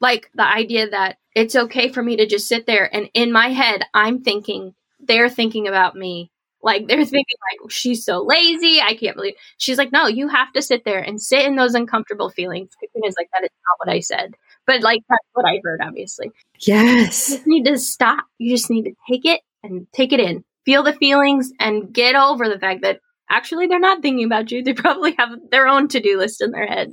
Like 0.00 0.30
the 0.34 0.46
idea 0.46 0.90
that 0.90 1.18
it's 1.34 1.56
okay 1.56 1.88
for 1.88 2.02
me 2.02 2.16
to 2.16 2.26
just 2.26 2.48
sit 2.48 2.66
there 2.66 2.92
and 2.94 3.08
in 3.14 3.32
my 3.32 3.48
head, 3.48 3.84
I'm 3.94 4.22
thinking, 4.22 4.74
they're 5.00 5.30
thinking 5.30 5.68
about 5.68 5.94
me 5.96 6.30
like 6.62 6.88
they're 6.88 7.04
thinking 7.04 7.36
like 7.62 7.70
she's 7.70 8.04
so 8.04 8.22
lazy. 8.22 8.80
I 8.80 8.94
can't 8.94 9.16
believe 9.16 9.34
she's 9.58 9.78
like, 9.78 9.92
no, 9.92 10.06
you 10.06 10.28
have 10.28 10.52
to 10.54 10.62
sit 10.62 10.84
there 10.84 11.00
and 11.00 11.20
sit 11.20 11.44
in 11.44 11.56
those 11.56 11.74
uncomfortable 11.74 12.30
feelings. 12.30 12.70
is 12.82 13.14
like 13.16 13.28
that 13.32 13.44
is 13.44 13.50
not 13.50 13.78
what 13.78 13.94
I 13.94 14.00
said. 14.00 14.34
But 14.66 14.82
like 14.82 15.02
that's 15.08 15.26
what 15.32 15.46
I 15.46 15.60
heard, 15.62 15.80
obviously. 15.80 16.30
Yes. 16.58 17.30
You 17.30 17.36
just 17.36 17.46
need 17.46 17.64
to 17.66 17.78
stop. 17.78 18.24
You 18.38 18.54
just 18.54 18.70
need 18.70 18.84
to 18.84 18.94
take 19.08 19.24
it 19.24 19.40
and 19.62 19.86
take 19.92 20.12
it 20.12 20.20
in. 20.20 20.44
Feel 20.68 20.82
the 20.82 20.92
feelings 20.92 21.50
and 21.58 21.94
get 21.94 22.14
over 22.14 22.46
the 22.46 22.58
fact 22.58 22.82
that 22.82 23.00
actually 23.30 23.68
they're 23.68 23.80
not 23.80 24.02
thinking 24.02 24.26
about 24.26 24.50
you. 24.50 24.62
They 24.62 24.74
probably 24.74 25.14
have 25.18 25.30
their 25.50 25.66
own 25.66 25.88
to-do 25.88 26.18
list 26.18 26.42
in 26.42 26.50
their 26.50 26.66
head. 26.66 26.92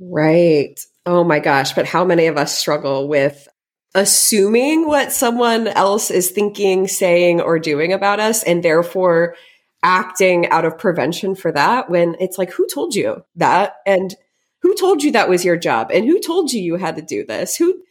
Right. 0.00 0.74
Oh 1.06 1.22
my 1.22 1.38
gosh. 1.38 1.72
But 1.72 1.86
how 1.86 2.04
many 2.04 2.26
of 2.26 2.36
us 2.36 2.58
struggle 2.58 3.06
with 3.06 3.46
assuming 3.94 4.88
what 4.88 5.12
someone 5.12 5.68
else 5.68 6.10
is 6.10 6.30
thinking, 6.30 6.88
saying, 6.88 7.40
or 7.40 7.60
doing 7.60 7.92
about 7.92 8.18
us, 8.18 8.42
and 8.42 8.60
therefore 8.60 9.36
acting 9.84 10.48
out 10.48 10.64
of 10.64 10.76
prevention 10.76 11.36
for 11.36 11.52
that 11.52 11.88
when 11.88 12.16
it's 12.18 12.38
like, 12.38 12.50
who 12.50 12.66
told 12.66 12.96
you 12.96 13.24
that? 13.36 13.76
And 13.86 14.16
who 14.62 14.74
told 14.74 15.04
you 15.04 15.12
that 15.12 15.28
was 15.28 15.44
your 15.44 15.56
job? 15.56 15.92
And 15.94 16.06
who 16.06 16.18
told 16.18 16.52
you 16.52 16.60
you 16.60 16.74
had 16.74 16.96
to 16.96 17.02
do 17.02 17.24
this? 17.24 17.54
Who, 17.54 17.82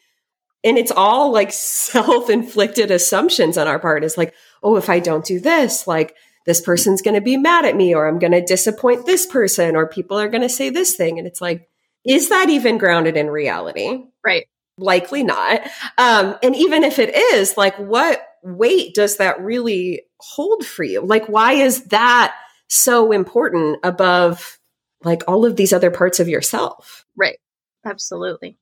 and 0.62 0.78
it's 0.78 0.92
all 0.92 1.32
like 1.32 1.52
self 1.54 2.30
inflicted 2.30 2.92
assumptions 2.92 3.58
on 3.58 3.70
our 3.70 3.80
part. 3.80 4.04
Is 4.04 4.18
like, 4.18 4.34
oh, 4.64 4.78
if 4.78 4.90
I 4.90 5.00
don't 5.00 5.26
do 5.26 5.40
this, 5.40 5.88
like 5.88 6.16
this 6.46 6.62
person's 6.62 7.02
going 7.02 7.16
to 7.16 7.22
be 7.22 7.38
mad 7.38 7.66
at 7.66 7.76
me, 7.76 7.94
or 7.94 8.08
I'm 8.08 8.20
going 8.20 8.32
to 8.32 8.42
disappoint 8.42 9.06
this 9.06 9.26
person, 9.26 9.76
or 9.76 9.88
people 9.88 10.20
are 10.20 10.30
going 10.30 10.42
to 10.42 10.50
say 10.50 10.70
this 10.70 10.96
thing. 10.96 11.20
And 11.20 11.28
it's 11.28 11.42
like, 11.42 11.68
is 12.04 12.30
that 12.30 12.50
even 12.50 12.78
grounded 12.78 13.16
in 13.16 13.30
reality? 13.30 14.04
Right 14.26 14.46
likely 14.82 15.24
not. 15.24 15.62
Um, 15.98 16.36
and 16.44 16.56
even 16.56 16.84
if 16.84 17.00
it 17.00 17.16
is, 17.16 17.56
like, 17.58 17.76
what 17.78 18.22
weight 18.44 18.96
does 18.96 19.18
that 19.18 19.42
really 19.42 20.04
hold 20.20 20.66
for 20.66 20.84
you? 20.84 21.02
Like, 21.02 21.28
why 21.28 21.54
is 21.54 21.86
that 21.86 22.36
so 22.68 23.12
important 23.12 23.80
above 23.84 24.58
like 25.04 25.24
all 25.28 25.46
of 25.46 25.56
these 25.56 25.74
other 25.74 25.92
parts 25.92 26.20
of 26.20 26.28
yourself? 26.28 27.06
Right. 27.16 27.38
Absolutely. 27.86 28.58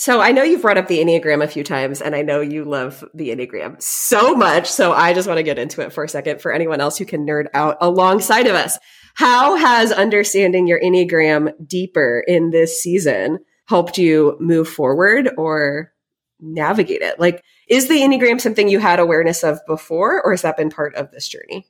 So 0.00 0.22
I 0.22 0.32
know 0.32 0.42
you've 0.42 0.62
brought 0.62 0.78
up 0.78 0.88
the 0.88 1.00
Enneagram 1.00 1.44
a 1.44 1.46
few 1.46 1.62
times, 1.62 2.00
and 2.00 2.16
I 2.16 2.22
know 2.22 2.40
you 2.40 2.64
love 2.64 3.04
the 3.12 3.28
Enneagram 3.28 3.82
so 3.82 4.34
much. 4.34 4.66
So 4.66 4.94
I 4.94 5.12
just 5.12 5.28
want 5.28 5.36
to 5.36 5.42
get 5.42 5.58
into 5.58 5.82
it 5.82 5.92
for 5.92 6.02
a 6.02 6.08
second 6.08 6.40
for 6.40 6.54
anyone 6.54 6.80
else 6.80 6.96
who 6.96 7.04
can 7.04 7.26
nerd 7.26 7.48
out 7.52 7.76
alongside 7.82 8.46
of 8.46 8.54
us. 8.54 8.78
How 9.14 9.56
has 9.56 9.92
understanding 9.92 10.66
your 10.66 10.80
Enneagram 10.80 11.52
deeper 11.68 12.24
in 12.26 12.48
this 12.48 12.80
season 12.82 13.40
helped 13.66 13.98
you 13.98 14.38
move 14.40 14.70
forward 14.70 15.34
or 15.36 15.92
navigate 16.40 17.02
it? 17.02 17.20
Like, 17.20 17.44
is 17.68 17.88
the 17.88 18.00
Enneagram 18.00 18.40
something 18.40 18.70
you 18.70 18.78
had 18.78 19.00
awareness 19.00 19.44
of 19.44 19.60
before, 19.66 20.22
or 20.24 20.30
has 20.30 20.40
that 20.40 20.56
been 20.56 20.70
part 20.70 20.94
of 20.94 21.10
this 21.10 21.28
journey? 21.28 21.66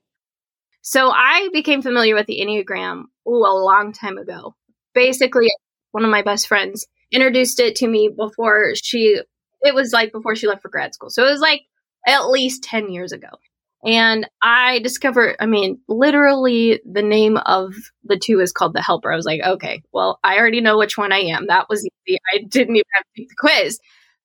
So 0.82 1.10
I 1.10 1.48
became 1.52 1.82
familiar 1.82 2.14
with 2.14 2.28
the 2.28 2.40
Enneagram 2.40 3.06
ooh, 3.26 3.44
a 3.44 3.58
long 3.58 3.92
time 3.92 4.18
ago. 4.18 4.54
Basically, 4.94 5.48
one 5.90 6.04
of 6.04 6.12
my 6.12 6.22
best 6.22 6.46
friends 6.46 6.86
introduced 7.12 7.60
it 7.60 7.76
to 7.76 7.88
me 7.88 8.08
before 8.08 8.74
she, 8.74 9.20
it 9.62 9.74
was 9.74 9.92
like 9.92 10.12
before 10.12 10.36
she 10.36 10.46
left 10.46 10.62
for 10.62 10.68
grad 10.68 10.94
school. 10.94 11.10
So 11.10 11.26
it 11.26 11.30
was 11.30 11.40
like 11.40 11.62
at 12.06 12.28
least 12.28 12.62
10 12.64 12.90
years 12.90 13.12
ago. 13.12 13.28
And 13.84 14.28
I 14.42 14.80
discovered, 14.80 15.36
I 15.40 15.46
mean, 15.46 15.80
literally 15.88 16.80
the 16.90 17.02
name 17.02 17.38
of 17.38 17.74
the 18.04 18.18
two 18.18 18.40
is 18.40 18.52
called 18.52 18.74
the 18.74 18.82
helper. 18.82 19.10
I 19.10 19.16
was 19.16 19.24
like, 19.24 19.40
okay, 19.42 19.82
well, 19.92 20.18
I 20.22 20.36
already 20.36 20.60
know 20.60 20.76
which 20.76 20.98
one 20.98 21.12
I 21.12 21.20
am. 21.20 21.46
That 21.46 21.68
was 21.70 21.86
easy. 22.06 22.18
I 22.34 22.42
didn't 22.42 22.76
even 22.76 22.84
have 22.94 23.04
to 23.04 23.20
take 23.20 23.28
the 23.30 23.36
quiz. 23.38 23.78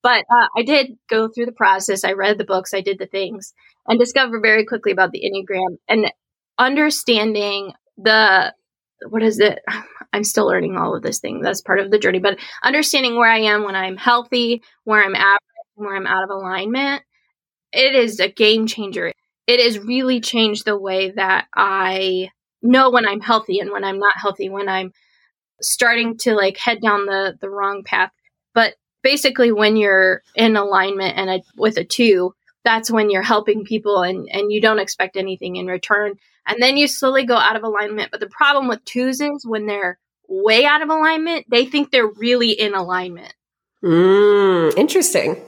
But 0.03 0.25
uh, 0.29 0.47
I 0.55 0.61
did 0.63 0.97
go 1.09 1.29
through 1.29 1.47
the 1.47 1.51
process. 1.53 2.03
I 2.03 2.11
read 2.13 2.37
the 2.37 2.43
books, 2.43 2.73
I 2.73 2.81
did 2.81 2.99
the 2.99 3.07
things, 3.07 3.53
and 3.87 3.97
discovered 3.97 4.41
very 4.41 4.65
quickly 4.65 4.91
about 4.91 5.11
the 5.11 5.23
Enneagram 5.23 5.77
and 5.87 6.11
understanding 6.59 7.73
the 7.97 8.53
what 9.09 9.23
is 9.23 9.39
it? 9.39 9.59
I'm 10.15 10.23
still 10.23 10.47
learning 10.47 10.77
all 10.77 10.95
of 10.95 11.03
this 11.03 11.19
thing. 11.19 11.41
That's 11.41 11.61
part 11.61 11.79
of 11.79 11.91
the 11.91 11.99
journey, 11.99 12.19
but 12.19 12.39
understanding 12.63 13.17
where 13.17 13.29
I 13.29 13.39
am 13.39 13.63
when 13.63 13.75
I'm 13.75 13.97
healthy, 13.97 14.63
where 14.85 15.03
I'm 15.03 15.15
at, 15.15 15.39
where 15.75 15.95
I'm 15.95 16.07
out 16.07 16.23
of 16.23 16.29
alignment, 16.29 17.03
it 17.73 17.95
is 17.95 18.19
a 18.19 18.29
game 18.29 18.65
changer. 18.65 19.11
It 19.45 19.59
has 19.59 19.77
really 19.77 20.21
changed 20.21 20.65
the 20.65 20.77
way 20.77 21.11
that 21.11 21.47
I 21.53 22.29
know 22.61 22.89
when 22.89 23.05
I'm 23.05 23.19
healthy 23.19 23.59
and 23.59 23.71
when 23.71 23.83
I'm 23.83 23.99
not 23.99 24.17
healthy, 24.17 24.49
when 24.49 24.69
I'm 24.69 24.91
starting 25.61 26.17
to 26.19 26.33
like 26.33 26.57
head 26.57 26.81
down 26.81 27.05
the 27.05 27.37
the 27.39 27.49
wrong 27.49 27.83
path. 27.83 28.11
But 28.53 28.75
basically 29.03 29.51
when 29.51 29.75
you're 29.75 30.23
in 30.35 30.55
alignment 30.55 31.17
and 31.17 31.29
a, 31.29 31.41
with 31.57 31.77
a 31.77 31.83
2, 31.83 32.33
that's 32.63 32.89
when 32.89 33.09
you're 33.09 33.21
helping 33.21 33.65
people 33.65 34.01
and 34.01 34.27
and 34.31 34.51
you 34.51 34.61
don't 34.61 34.79
expect 34.79 35.17
anything 35.17 35.57
in 35.57 35.67
return. 35.67 36.13
And 36.47 36.61
then 36.61 36.77
you 36.77 36.87
slowly 36.87 37.25
go 37.25 37.35
out 37.35 37.55
of 37.55 37.63
alignment. 37.63 38.11
But 38.11 38.19
the 38.19 38.29
problem 38.29 38.67
with 38.67 38.85
twos 38.85 39.19
is 39.19 39.45
when 39.45 39.65
they're 39.65 39.99
way 40.27 40.65
out 40.65 40.81
of 40.81 40.89
alignment, 40.89 41.45
they 41.49 41.65
think 41.65 41.91
they're 41.91 42.07
really 42.07 42.51
in 42.51 42.73
alignment. 42.73 43.33
Mm, 43.83 44.75
interesting. 44.77 45.41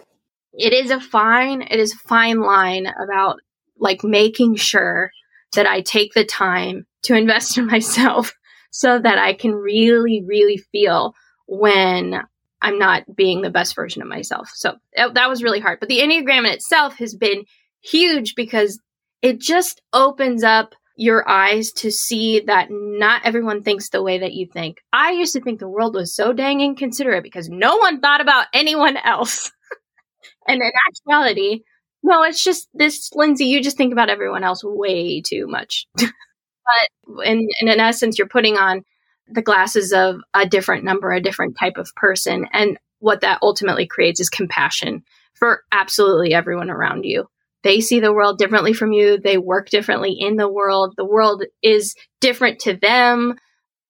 It 0.54 0.74
is 0.74 0.92
a 0.92 1.00
fine, 1.00 1.62
it 1.62 1.80
is 1.80 1.94
fine 1.94 2.42
line 2.42 2.88
about 2.88 3.40
like 3.80 4.04
making 4.04 4.56
sure 4.56 5.12
that 5.54 5.68
I 5.68 5.82
take 5.82 6.14
the 6.14 6.26
time 6.26 6.86
to 7.04 7.16
invest 7.16 7.58
in 7.58 7.68
myself 7.68 8.34
so 8.72 9.00
that 9.00 9.18
I 9.18 9.34
can 9.34 9.54
really, 9.54 10.24
really 10.26 10.58
feel 10.58 11.14
when 11.48 12.22
I'm 12.62 12.80
not 12.80 13.04
being 13.16 13.42
the 13.42 13.50
best 13.50 13.76
version 13.76 14.02
of 14.02 14.08
myself. 14.08 14.50
So 14.54 14.76
that 14.96 15.30
was 15.30 15.44
really 15.44 15.60
hard. 15.60 15.80
But 15.80 15.90
the 15.90 16.00
Enneagram 16.00 16.40
in 16.40 16.46
itself 16.48 16.98
has 16.98 17.16
been 17.16 17.46
huge 17.82 18.36
because 18.36 18.80
it 19.22 19.40
just 19.40 19.82
opens 19.94 20.44
up 20.44 20.74
your 20.98 21.30
eyes 21.30 21.72
to 21.72 21.92
see 21.92 22.42
that 22.42 22.68
not 22.72 23.22
everyone 23.24 23.62
thinks 23.62 23.90
the 23.90 24.02
way 24.02 24.18
that 24.18 24.34
you 24.34 24.48
think. 24.48 24.82
I 24.92 25.12
used 25.12 25.34
to 25.34 25.42
think 25.42 25.60
the 25.60 25.70
world 25.70 25.94
was 25.94 26.14
so 26.14 26.34
dang 26.34 26.60
inconsiderate 26.60 27.24
because 27.24 27.48
no 27.50 27.78
one 27.78 28.02
thought 28.02 28.20
about 28.20 28.48
anyone 28.52 28.98
else. 28.98 29.52
and 30.48 30.60
in 30.60 30.72
actuality, 30.90 31.62
no, 32.02 32.24
it's 32.24 32.44
just 32.44 32.68
this, 32.74 33.12
Lindsay, 33.14 33.46
you 33.46 33.62
just 33.62 33.78
think 33.78 33.94
about 33.94 34.10
everyone 34.10 34.44
else 34.44 34.64
way 34.64 35.22
too 35.22 35.46
much. 35.48 35.88
but 35.96 37.26
in, 37.26 37.48
in 37.62 37.70
an 37.70 37.80
essence, 37.80 38.18
you're 38.18 38.28
putting 38.28 38.58
on 38.58 38.84
the 39.28 39.44
glasses 39.44 39.94
of 39.94 40.18
a 40.34 40.48
different 40.48 40.84
number, 40.84 41.12
a 41.12 41.22
different 41.22 41.58
type 41.60 41.78
of 41.78 41.94
person. 41.96 42.48
And 42.54 42.80
what 43.00 43.22
that 43.22 43.40
ultimately 43.44 43.86
creates 43.86 44.20
is 44.20 44.30
compassion 44.30 45.04
for 45.36 45.62
absolutely 45.72 46.34
everyone 46.34 46.72
around 46.72 47.04
you. 47.04 47.28
They 47.68 47.82
see 47.82 48.00
the 48.00 48.14
world 48.14 48.38
differently 48.38 48.72
from 48.72 48.94
you. 48.94 49.20
They 49.20 49.38
work 49.38 49.70
differently 49.70 50.16
in 50.18 50.38
the 50.38 50.48
world. 50.48 50.94
The 50.96 51.04
world 51.04 51.44
is 51.62 51.96
different 52.22 52.60
to 52.60 52.78
them. 52.78 53.36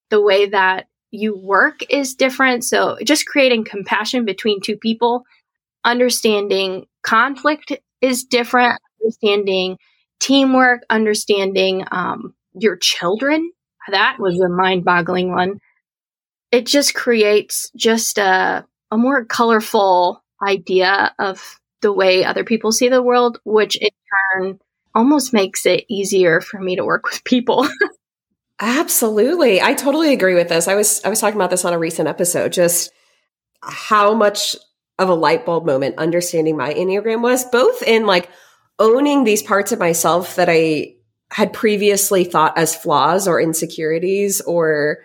The 0.10 0.20
way 0.20 0.48
that 0.48 0.88
you 1.12 1.38
work 1.38 1.82
is 1.88 2.16
different. 2.16 2.64
So 2.64 2.98
just 3.04 3.28
creating 3.28 3.66
compassion 3.66 4.26
between 4.26 4.62
two 4.62 4.78
people, 4.78 5.26
understanding 5.86 6.88
conflict 7.04 7.72
is 8.02 8.24
different, 8.24 8.80
understanding 9.00 9.78
teamwork, 10.20 10.82
understanding 10.90 11.86
um, 11.92 12.34
your 12.56 12.78
children. 12.78 13.52
That 13.92 14.18
was 14.18 14.40
a 14.40 14.50
mind 14.50 14.86
boggling 14.86 15.30
one. 15.30 15.60
It 16.52 16.66
just 16.66 16.96
creates 16.96 17.70
just 17.76 18.18
a, 18.18 18.66
a 18.90 18.98
more 18.98 19.24
colorful 19.24 20.24
idea 20.42 21.14
of 21.20 21.60
the 21.88 21.94
way 21.94 22.26
other 22.26 22.44
people 22.44 22.74
see 22.74 22.90
the 22.90 23.02
world, 23.02 23.40
which 23.46 23.78
in 23.78 23.90
turn 24.34 24.60
almost 24.94 25.32
makes 25.32 25.66
it 25.66 25.86
easier 25.88 26.42
for 26.42 26.60
me 26.60 26.76
to 26.76 26.84
work 26.84 27.06
with 27.06 27.24
people. 27.24 27.66
Absolutely. 28.60 29.62
I 29.62 29.74
totally 29.74 30.12
agree 30.12 30.36
with 30.36 30.50
this. 30.50 30.68
I 30.68 30.76
was 30.76 31.02
I 31.06 31.10
was 31.10 31.22
talking 31.22 31.38
about 31.38 31.50
this 31.50 31.64
on 31.64 31.72
a 31.72 31.80
recent 31.80 32.10
episode 32.10 32.52
just 32.52 32.92
how 33.62 34.14
much 34.14 34.58
of 35.00 35.08
a 35.08 35.14
light 35.14 35.46
bulb 35.46 35.66
moment 35.66 35.98
understanding 35.98 36.58
my 36.58 36.74
Enneagram 36.74 37.22
was 37.22 37.46
both 37.46 37.82
in 37.84 38.06
like 38.06 38.30
owning 38.80 39.24
these 39.24 39.42
parts 39.42 39.72
of 39.72 39.80
myself 39.80 40.36
that 40.36 40.50
I 40.50 40.96
had 41.32 41.54
previously 41.54 42.26
thought 42.26 42.58
as 42.58 42.76
flaws 42.76 43.30
or 43.30 43.40
insecurities 43.40 44.42
or 44.42 44.98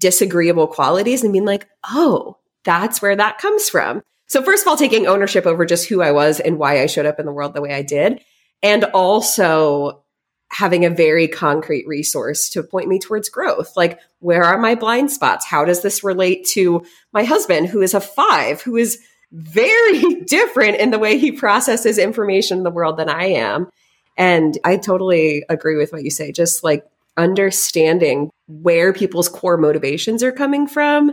disagreeable 0.00 0.66
qualities 0.66 1.22
and 1.22 1.32
being 1.32 1.46
like, 1.46 1.66
"Oh, 1.88 2.36
that's 2.64 3.00
where 3.00 3.16
that 3.16 3.38
comes 3.38 3.70
from." 3.70 4.02
So 4.26 4.42
first 4.42 4.64
of 4.64 4.68
all, 4.68 4.76
taking 4.76 5.06
ownership 5.06 5.46
over 5.46 5.64
just 5.64 5.88
who 5.88 6.02
I 6.02 6.12
was 6.12 6.40
and 6.40 6.58
why 6.58 6.82
I 6.82 6.86
showed 6.86 7.06
up 7.06 7.20
in 7.20 7.26
the 7.26 7.32
world 7.32 7.54
the 7.54 7.62
way 7.62 7.72
I 7.72 7.82
did. 7.82 8.22
And 8.62 8.84
also 8.84 10.02
having 10.50 10.84
a 10.84 10.90
very 10.90 11.28
concrete 11.28 11.86
resource 11.86 12.48
to 12.50 12.62
point 12.62 12.88
me 12.88 12.98
towards 12.98 13.28
growth. 13.28 13.76
Like, 13.76 14.00
where 14.20 14.44
are 14.44 14.58
my 14.58 14.74
blind 14.74 15.10
spots? 15.10 15.44
How 15.44 15.64
does 15.64 15.82
this 15.82 16.04
relate 16.04 16.46
to 16.52 16.84
my 17.12 17.24
husband, 17.24 17.68
who 17.68 17.82
is 17.82 17.94
a 17.94 18.00
five, 18.00 18.62
who 18.62 18.76
is 18.76 18.98
very 19.32 20.20
different 20.26 20.76
in 20.76 20.90
the 20.90 20.98
way 20.98 21.18
he 21.18 21.32
processes 21.32 21.98
information 21.98 22.58
in 22.58 22.64
the 22.64 22.70
world 22.70 22.96
than 22.96 23.08
I 23.08 23.26
am? 23.26 23.68
And 24.16 24.56
I 24.64 24.76
totally 24.76 25.44
agree 25.48 25.76
with 25.76 25.92
what 25.92 26.04
you 26.04 26.10
say. 26.10 26.32
Just 26.32 26.64
like 26.64 26.86
understanding 27.16 28.30
where 28.46 28.92
people's 28.92 29.28
core 29.28 29.56
motivations 29.56 30.22
are 30.22 30.32
coming 30.32 30.66
from 30.66 31.12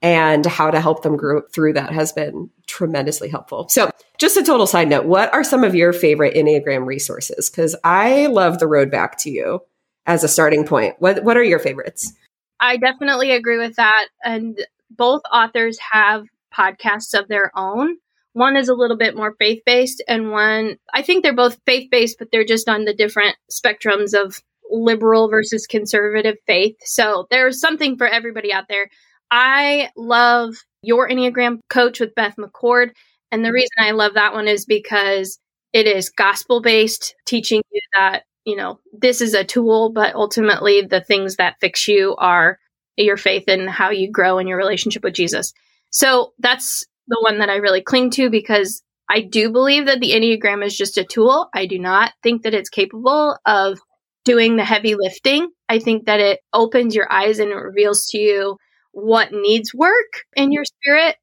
and 0.00 0.46
how 0.46 0.70
to 0.70 0.80
help 0.80 1.02
them 1.02 1.16
grow 1.16 1.42
through 1.52 1.72
that 1.72 1.92
has 1.92 2.12
been 2.12 2.50
tremendously 2.66 3.28
helpful. 3.28 3.68
So, 3.68 3.90
just 4.18 4.36
a 4.36 4.42
total 4.42 4.66
side 4.66 4.88
note, 4.88 5.06
what 5.06 5.32
are 5.32 5.44
some 5.44 5.64
of 5.64 5.74
your 5.74 5.92
favorite 5.92 6.34
Enneagram 6.34 6.86
resources? 6.86 7.50
Because 7.50 7.76
I 7.84 8.26
love 8.26 8.58
the 8.58 8.66
road 8.66 8.90
back 8.90 9.18
to 9.18 9.30
you 9.30 9.60
as 10.06 10.24
a 10.24 10.28
starting 10.28 10.64
point. 10.64 10.96
What 10.98 11.24
what 11.24 11.36
are 11.36 11.42
your 11.42 11.58
favorites? 11.58 12.12
I 12.60 12.76
definitely 12.76 13.32
agree 13.32 13.58
with 13.58 13.76
that. 13.76 14.08
And 14.24 14.58
both 14.90 15.22
authors 15.32 15.78
have 15.92 16.26
podcasts 16.56 17.18
of 17.18 17.28
their 17.28 17.52
own. 17.56 17.96
One 18.32 18.56
is 18.56 18.68
a 18.68 18.74
little 18.74 18.96
bit 18.96 19.16
more 19.16 19.34
faith 19.38 19.62
based, 19.66 20.02
and 20.06 20.30
one, 20.30 20.76
I 20.92 21.02
think 21.02 21.22
they're 21.22 21.34
both 21.34 21.60
faith 21.66 21.90
based, 21.90 22.18
but 22.18 22.28
they're 22.30 22.44
just 22.44 22.68
on 22.68 22.84
the 22.84 22.94
different 22.94 23.36
spectrums 23.50 24.14
of 24.14 24.40
liberal 24.70 25.28
versus 25.28 25.66
conservative 25.66 26.36
faith. 26.46 26.76
So 26.84 27.26
there's 27.30 27.60
something 27.60 27.96
for 27.96 28.06
everybody 28.06 28.52
out 28.52 28.66
there. 28.68 28.90
I 29.30 29.90
love 29.96 30.54
your 30.82 31.08
Enneagram 31.08 31.60
coach 31.68 32.00
with 32.00 32.14
Beth 32.14 32.36
McCord. 32.36 32.90
And 33.30 33.44
the 33.44 33.52
reason 33.52 33.70
I 33.78 33.90
love 33.90 34.14
that 34.14 34.32
one 34.32 34.48
is 34.48 34.64
because 34.64 35.38
it 35.72 35.86
is 35.86 36.10
gospel 36.10 36.62
based, 36.62 37.14
teaching 37.26 37.62
you 37.70 37.80
that, 37.98 38.22
you 38.44 38.56
know, 38.56 38.80
this 38.92 39.20
is 39.20 39.34
a 39.34 39.44
tool, 39.44 39.90
but 39.92 40.14
ultimately 40.14 40.82
the 40.82 41.02
things 41.02 41.36
that 41.36 41.56
fix 41.60 41.86
you 41.88 42.16
are 42.16 42.58
your 42.96 43.16
faith 43.16 43.44
and 43.48 43.68
how 43.68 43.90
you 43.90 44.10
grow 44.10 44.38
in 44.38 44.46
your 44.46 44.58
relationship 44.58 45.04
with 45.04 45.14
Jesus. 45.14 45.52
So 45.90 46.32
that's 46.38 46.84
the 47.06 47.18
one 47.20 47.38
that 47.38 47.50
I 47.50 47.56
really 47.56 47.82
cling 47.82 48.10
to 48.12 48.30
because 48.30 48.82
I 49.10 49.20
do 49.20 49.50
believe 49.50 49.86
that 49.86 50.00
the 50.00 50.10
Enneagram 50.12 50.64
is 50.64 50.76
just 50.76 50.98
a 50.98 51.04
tool. 51.04 51.48
I 51.54 51.66
do 51.66 51.78
not 51.78 52.12
think 52.22 52.42
that 52.42 52.54
it's 52.54 52.68
capable 52.68 53.38
of 53.46 53.78
doing 54.24 54.56
the 54.56 54.64
heavy 54.64 54.94
lifting. 54.94 55.48
I 55.68 55.78
think 55.78 56.06
that 56.06 56.20
it 56.20 56.40
opens 56.52 56.94
your 56.94 57.10
eyes 57.10 57.38
and 57.38 57.50
it 57.50 57.54
reveals 57.54 58.06
to 58.06 58.18
you 58.18 58.58
what 58.98 59.32
needs 59.32 59.72
work 59.72 60.24
in 60.36 60.52
your 60.52 60.64
spirit 60.64 61.16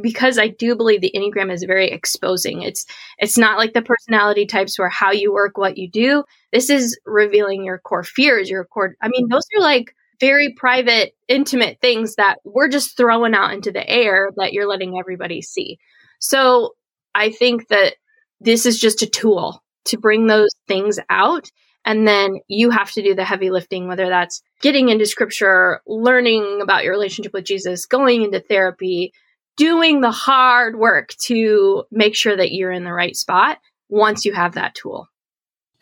because 0.00 0.38
I 0.38 0.48
do 0.48 0.76
believe 0.76 1.00
the 1.00 1.12
Enneagram 1.14 1.52
is 1.52 1.64
very 1.64 1.90
exposing. 1.90 2.62
It's 2.62 2.86
it's 3.18 3.36
not 3.36 3.58
like 3.58 3.72
the 3.72 3.82
personality 3.82 4.46
types 4.46 4.78
where 4.78 4.88
how 4.88 5.10
you 5.10 5.32
work, 5.32 5.58
what 5.58 5.76
you 5.76 5.90
do. 5.90 6.24
This 6.52 6.70
is 6.70 6.98
revealing 7.04 7.64
your 7.64 7.78
core 7.78 8.04
fears, 8.04 8.48
your 8.48 8.64
core 8.64 8.96
I 9.02 9.08
mean, 9.08 9.28
those 9.28 9.44
are 9.56 9.60
like 9.60 9.94
very 10.20 10.54
private, 10.56 11.14
intimate 11.26 11.78
things 11.80 12.14
that 12.14 12.38
we're 12.44 12.68
just 12.68 12.96
throwing 12.96 13.34
out 13.34 13.52
into 13.52 13.72
the 13.72 13.88
air 13.88 14.30
that 14.36 14.52
you're 14.52 14.68
letting 14.68 14.98
everybody 14.98 15.42
see. 15.42 15.78
So 16.20 16.74
I 17.14 17.30
think 17.30 17.68
that 17.68 17.96
this 18.40 18.66
is 18.66 18.78
just 18.78 19.02
a 19.02 19.06
tool 19.06 19.62
to 19.86 19.98
bring 19.98 20.26
those 20.26 20.50
things 20.68 21.00
out 21.10 21.50
and 21.84 22.06
then 22.06 22.40
you 22.48 22.70
have 22.70 22.92
to 22.92 23.02
do 23.02 23.14
the 23.14 23.24
heavy 23.24 23.50
lifting, 23.50 23.88
whether 23.88 24.08
that's 24.08 24.42
getting 24.60 24.88
into 24.88 25.06
scripture, 25.06 25.80
learning 25.86 26.60
about 26.62 26.84
your 26.84 26.92
relationship 26.92 27.32
with 27.32 27.44
Jesus, 27.44 27.86
going 27.86 28.22
into 28.22 28.40
therapy, 28.40 29.12
doing 29.56 30.00
the 30.00 30.10
hard 30.10 30.76
work 30.76 31.10
to 31.24 31.84
make 31.90 32.14
sure 32.14 32.36
that 32.36 32.52
you're 32.52 32.72
in 32.72 32.84
the 32.84 32.92
right 32.92 33.16
spot 33.16 33.58
once 33.88 34.24
you 34.24 34.32
have 34.32 34.54
that 34.54 34.74
tool. 34.74 35.08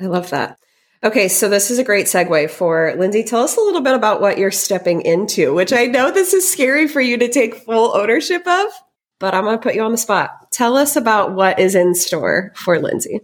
I 0.01 0.07
love 0.07 0.31
that. 0.31 0.59
Okay, 1.03 1.29
so 1.29 1.49
this 1.49 1.71
is 1.71 1.79
a 1.79 1.85
great 1.85 2.07
segue 2.07 2.51
for 2.51 2.95
Lindsay. 2.99 3.23
Tell 3.23 3.43
us 3.43 3.57
a 3.57 3.61
little 3.61 3.81
bit 3.81 3.95
about 3.95 4.21
what 4.21 4.37
you're 4.37 4.51
stepping 4.51 5.01
into, 5.03 5.55
which 5.55 5.73
I 5.73 5.87
know 5.87 6.11
this 6.11 6.35
is 6.35 6.51
scary 6.51 6.89
for 6.89 7.01
you 7.01 7.17
to 7.19 7.29
take 7.29 7.55
full 7.55 7.97
ownership 7.97 8.47
of, 8.47 8.67
but 9.19 9.35
I'm 9.35 9.45
going 9.45 9.57
to 9.57 9.63
put 9.63 9.75
you 9.75 9.83
on 9.83 9.93
the 9.93 9.99
spot. 9.99 10.31
Tell 10.51 10.77
us 10.77 10.97
about 10.97 11.33
what 11.33 11.59
is 11.59 11.75
in 11.75 11.95
store 11.95 12.53
for 12.55 12.79
Lindsay. 12.79 13.21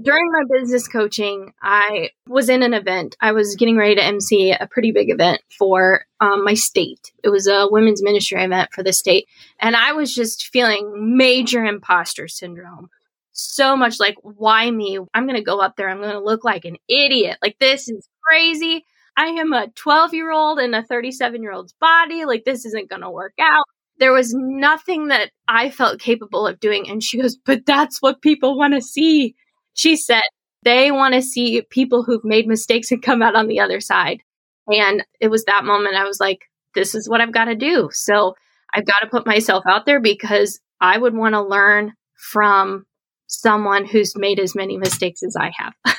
During 0.00 0.30
my 0.30 0.44
business 0.48 0.86
coaching, 0.86 1.52
I 1.60 2.10
was 2.26 2.48
in 2.48 2.62
an 2.62 2.72
event. 2.72 3.16
I 3.20 3.32
was 3.32 3.56
getting 3.56 3.76
ready 3.76 3.96
to 3.96 4.04
MC 4.04 4.52
a 4.52 4.68
pretty 4.70 4.92
big 4.92 5.10
event 5.10 5.40
for 5.58 6.04
um, 6.20 6.44
my 6.44 6.54
state. 6.54 7.12
It 7.24 7.30
was 7.30 7.48
a 7.48 7.66
women's 7.68 8.02
ministry 8.02 8.42
event 8.42 8.70
for 8.72 8.82
the 8.82 8.92
state. 8.92 9.26
And 9.60 9.74
I 9.74 9.92
was 9.92 10.14
just 10.14 10.48
feeling 10.48 11.16
major 11.16 11.64
imposter 11.64 12.28
syndrome. 12.28 12.90
So 13.32 13.76
much 13.76 13.98
like, 13.98 14.16
why 14.22 14.70
me? 14.70 14.98
I'm 15.14 15.26
going 15.26 15.36
to 15.36 15.44
go 15.44 15.60
up 15.60 15.76
there. 15.76 15.88
I'm 15.88 16.00
going 16.00 16.12
to 16.12 16.20
look 16.20 16.44
like 16.44 16.64
an 16.64 16.76
idiot. 16.88 17.38
Like, 17.42 17.56
this 17.58 17.88
is 17.88 18.08
crazy. 18.24 18.84
I 19.16 19.26
am 19.26 19.52
a 19.52 19.68
12 19.74 20.14
year 20.14 20.30
old 20.30 20.60
in 20.60 20.74
a 20.74 20.84
37 20.84 21.42
year 21.42 21.52
old's 21.52 21.74
body. 21.80 22.24
Like, 22.24 22.44
this 22.44 22.64
isn't 22.64 22.88
going 22.88 23.02
to 23.02 23.10
work 23.10 23.34
out. 23.40 23.64
There 23.98 24.12
was 24.12 24.32
nothing 24.32 25.08
that 25.08 25.32
I 25.48 25.70
felt 25.70 25.98
capable 25.98 26.46
of 26.46 26.60
doing. 26.60 26.88
And 26.88 27.02
she 27.02 27.20
goes, 27.20 27.36
but 27.36 27.66
that's 27.66 28.00
what 28.00 28.22
people 28.22 28.56
want 28.56 28.74
to 28.74 28.80
see 28.80 29.34
she 29.78 29.96
said 29.96 30.22
they 30.64 30.90
want 30.90 31.14
to 31.14 31.22
see 31.22 31.62
people 31.70 32.02
who've 32.02 32.24
made 32.24 32.48
mistakes 32.48 32.90
and 32.90 33.00
come 33.00 33.22
out 33.22 33.36
on 33.36 33.46
the 33.46 33.60
other 33.60 33.80
side. 33.80 34.22
And 34.66 35.04
it 35.20 35.28
was 35.28 35.44
that 35.44 35.64
moment 35.64 35.94
I 35.94 36.04
was 36.04 36.18
like, 36.20 36.40
this 36.74 36.94
is 36.94 37.08
what 37.08 37.20
I've 37.20 37.32
got 37.32 37.44
to 37.44 37.54
do. 37.54 37.88
So 37.92 38.34
I've 38.74 38.86
got 38.86 38.98
to 39.00 39.06
put 39.06 39.24
myself 39.24 39.64
out 39.68 39.86
there 39.86 40.00
because 40.00 40.60
I 40.80 40.98
would 40.98 41.14
want 41.14 41.34
to 41.34 41.42
learn 41.42 41.92
from 42.16 42.86
someone 43.28 43.86
who's 43.86 44.16
made 44.16 44.40
as 44.40 44.56
many 44.56 44.76
mistakes 44.76 45.22
as 45.22 45.36
I 45.36 45.52
have. 45.56 45.74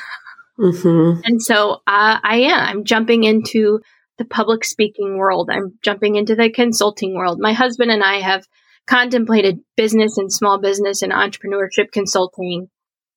mm-hmm. 0.60 1.22
And 1.24 1.42
so 1.42 1.76
uh, 1.88 2.20
I 2.22 2.42
am. 2.52 2.60
I'm 2.60 2.84
jumping 2.84 3.24
into 3.24 3.80
the 4.18 4.26
public 4.26 4.66
speaking 4.66 5.18
world. 5.18 5.50
I'm 5.50 5.80
jumping 5.82 6.16
into 6.16 6.36
the 6.36 6.52
consulting 6.52 7.16
world. 7.16 7.40
My 7.40 7.54
husband 7.54 7.92
and 7.92 8.04
I 8.04 8.20
have 8.20 8.46
contemplated 8.88 9.60
business 9.78 10.18
and 10.18 10.32
small 10.32 10.60
business 10.60 11.02
and 11.02 11.14
entrepreneurship 11.14 11.92
consulting 11.94 12.70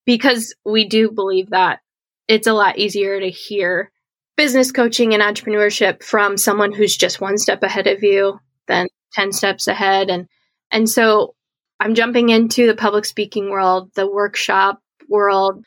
because 0.05 0.55
we 0.65 0.87
do 0.87 1.11
believe 1.11 1.51
that 1.51 1.81
it's 2.29 2.47
a 2.47 2.53
lot 2.53 2.79
easier 2.79 3.21
to 3.21 3.31
hear 3.31 3.91
business 4.37 4.73
coaching 4.73 5.15
and 5.15 5.23
entrepreneurship 5.23 6.03
from 6.03 6.37
someone 6.37 6.73
who's 6.73 6.97
just 6.97 7.21
one 7.21 7.39
step 7.39 7.63
ahead 7.63 7.87
of 7.87 8.03
you 8.03 8.41
than 8.67 8.89
10 9.15 9.33
steps 9.33 9.67
ahead 9.67 10.11
and 10.11 10.29
and 10.71 10.89
so 10.89 11.35
I'm 11.83 11.95
jumping 11.97 12.29
into 12.29 12.69
the 12.69 12.77
public 12.77 13.05
speaking 13.05 13.51
world, 13.51 13.91
the 13.95 14.11
workshop 14.11 14.81
world. 15.09 15.65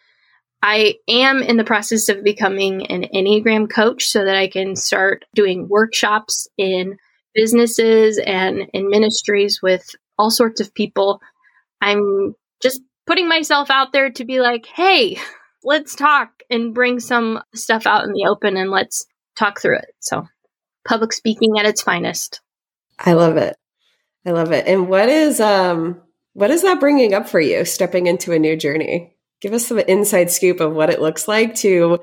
I 0.64 0.96
am 1.10 1.44
in 1.44 1.58
the 1.58 1.66
process 1.66 2.08
of 2.08 2.24
becoming 2.24 2.88
an 2.88 3.06
Enneagram 3.14 3.70
coach 3.70 4.06
so 4.06 4.24
that 4.24 4.38
I 4.38 4.48
can 4.48 4.78
start 4.78 5.26
doing 5.36 5.68
workshops 5.68 6.48
in 6.58 6.98
businesses 7.34 8.18
and 8.18 8.64
in 8.72 8.90
ministries 8.90 9.60
with 9.62 9.94
all 10.18 10.32
sorts 10.32 10.62
of 10.62 10.74
people. 10.74 11.22
I'm 11.82 12.34
just 12.64 12.82
putting 13.06 13.28
myself 13.28 13.70
out 13.70 13.94
there 13.94 14.10
to 14.12 14.26
be 14.26 14.40
like, 14.40 14.66
hey, 14.66 15.18
let's 15.64 15.96
talk 15.96 16.44
and 16.50 16.74
bring 16.74 17.00
some 17.00 17.42
stuff 17.54 17.88
out 17.88 18.04
in 18.04 18.14
the 18.14 18.28
open 18.30 18.58
and 18.58 18.70
let's 18.70 19.06
talk 19.36 19.60
through 19.60 19.78
it. 19.78 19.94
So, 20.00 20.28
public 20.88 21.14
speaking 21.14 21.58
at 21.58 21.66
its 21.66 21.82
finest. 21.82 22.42
I 23.00 23.14
love 23.14 23.38
it. 23.38 23.58
I 24.26 24.32
love 24.32 24.52
it. 24.52 24.68
And 24.68 24.88
what 24.88 25.10
is 25.10 25.40
um 25.40 26.02
what 26.34 26.52
is 26.52 26.64
that 26.64 26.80
bringing 26.80 27.14
up 27.14 27.30
for 27.30 27.40
you 27.40 27.66
stepping 27.66 28.08
into 28.08 28.34
a 28.34 28.40
new 28.40 28.56
journey? 28.56 29.16
Give 29.42 29.54
us 29.54 29.68
some 29.68 29.80
inside 29.80 30.32
scoop 30.32 30.60
of 30.60 30.74
what 30.74 30.90
it 30.90 31.02
looks 31.02 31.28
like 31.28 31.56
to 31.56 32.00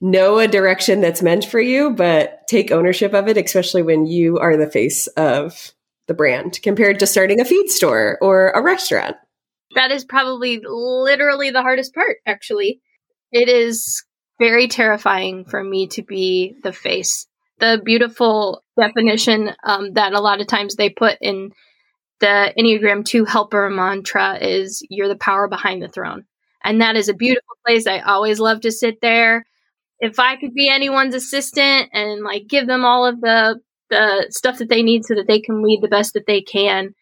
know 0.00 0.38
a 0.38 0.48
direction 0.48 1.00
that's 1.00 1.22
meant 1.22 1.44
for 1.44 1.60
you, 1.60 1.90
but 1.90 2.42
take 2.48 2.70
ownership 2.70 3.14
of 3.14 3.28
it, 3.28 3.36
especially 3.36 3.82
when 3.82 4.06
you 4.06 4.38
are 4.38 4.56
the 4.56 4.70
face 4.70 5.06
of 5.08 5.72
the 6.08 6.14
brand 6.14 6.60
compared 6.62 6.98
to 6.98 7.06
starting 7.06 7.40
a 7.40 7.44
feed 7.44 7.70
store 7.70 8.18
or 8.20 8.50
a 8.50 8.62
restaurant 8.62 9.16
that 9.74 9.90
is 9.90 10.04
probably 10.04 10.60
literally 10.64 11.50
the 11.50 11.62
hardest 11.62 11.94
part, 11.94 12.18
actually. 12.26 12.80
It 13.30 13.48
is 13.48 14.04
very 14.38 14.68
terrifying 14.68 15.44
for 15.44 15.62
me 15.62 15.86
to 15.88 16.02
be 16.02 16.56
the 16.62 16.72
face. 16.72 17.26
The 17.60 17.80
beautiful 17.84 18.62
definition 18.78 19.52
um, 19.64 19.92
that 19.94 20.14
a 20.14 20.20
lot 20.20 20.40
of 20.40 20.46
times 20.46 20.74
they 20.74 20.90
put 20.90 21.16
in 21.20 21.52
the 22.20 22.52
Enneagram 22.58 23.04
2 23.04 23.24
helper 23.24 23.68
mantra 23.68 24.38
is 24.40 24.84
you're 24.88 25.08
the 25.08 25.16
power 25.16 25.48
behind 25.48 25.82
the 25.82 25.88
throne. 25.88 26.24
And 26.64 26.80
that 26.80 26.96
is 26.96 27.08
a 27.08 27.14
beautiful 27.14 27.56
place. 27.66 27.86
I 27.86 28.00
always 28.00 28.38
love 28.38 28.60
to 28.60 28.72
sit 28.72 29.00
there. 29.00 29.44
If 29.98 30.18
I 30.18 30.36
could 30.36 30.54
be 30.54 30.68
anyone's 30.68 31.14
assistant 31.14 31.90
and 31.92 32.22
like 32.22 32.46
give 32.48 32.66
them 32.66 32.84
all 32.84 33.06
of 33.06 33.20
the 33.20 33.60
the 33.90 34.26
stuff 34.30 34.58
that 34.58 34.70
they 34.70 34.82
need 34.82 35.04
so 35.04 35.14
that 35.14 35.26
they 35.26 35.40
can 35.40 35.62
lead 35.62 35.80
the 35.82 35.88
best 35.88 36.14
that 36.14 36.26
they 36.26 36.40
can, 36.40 36.94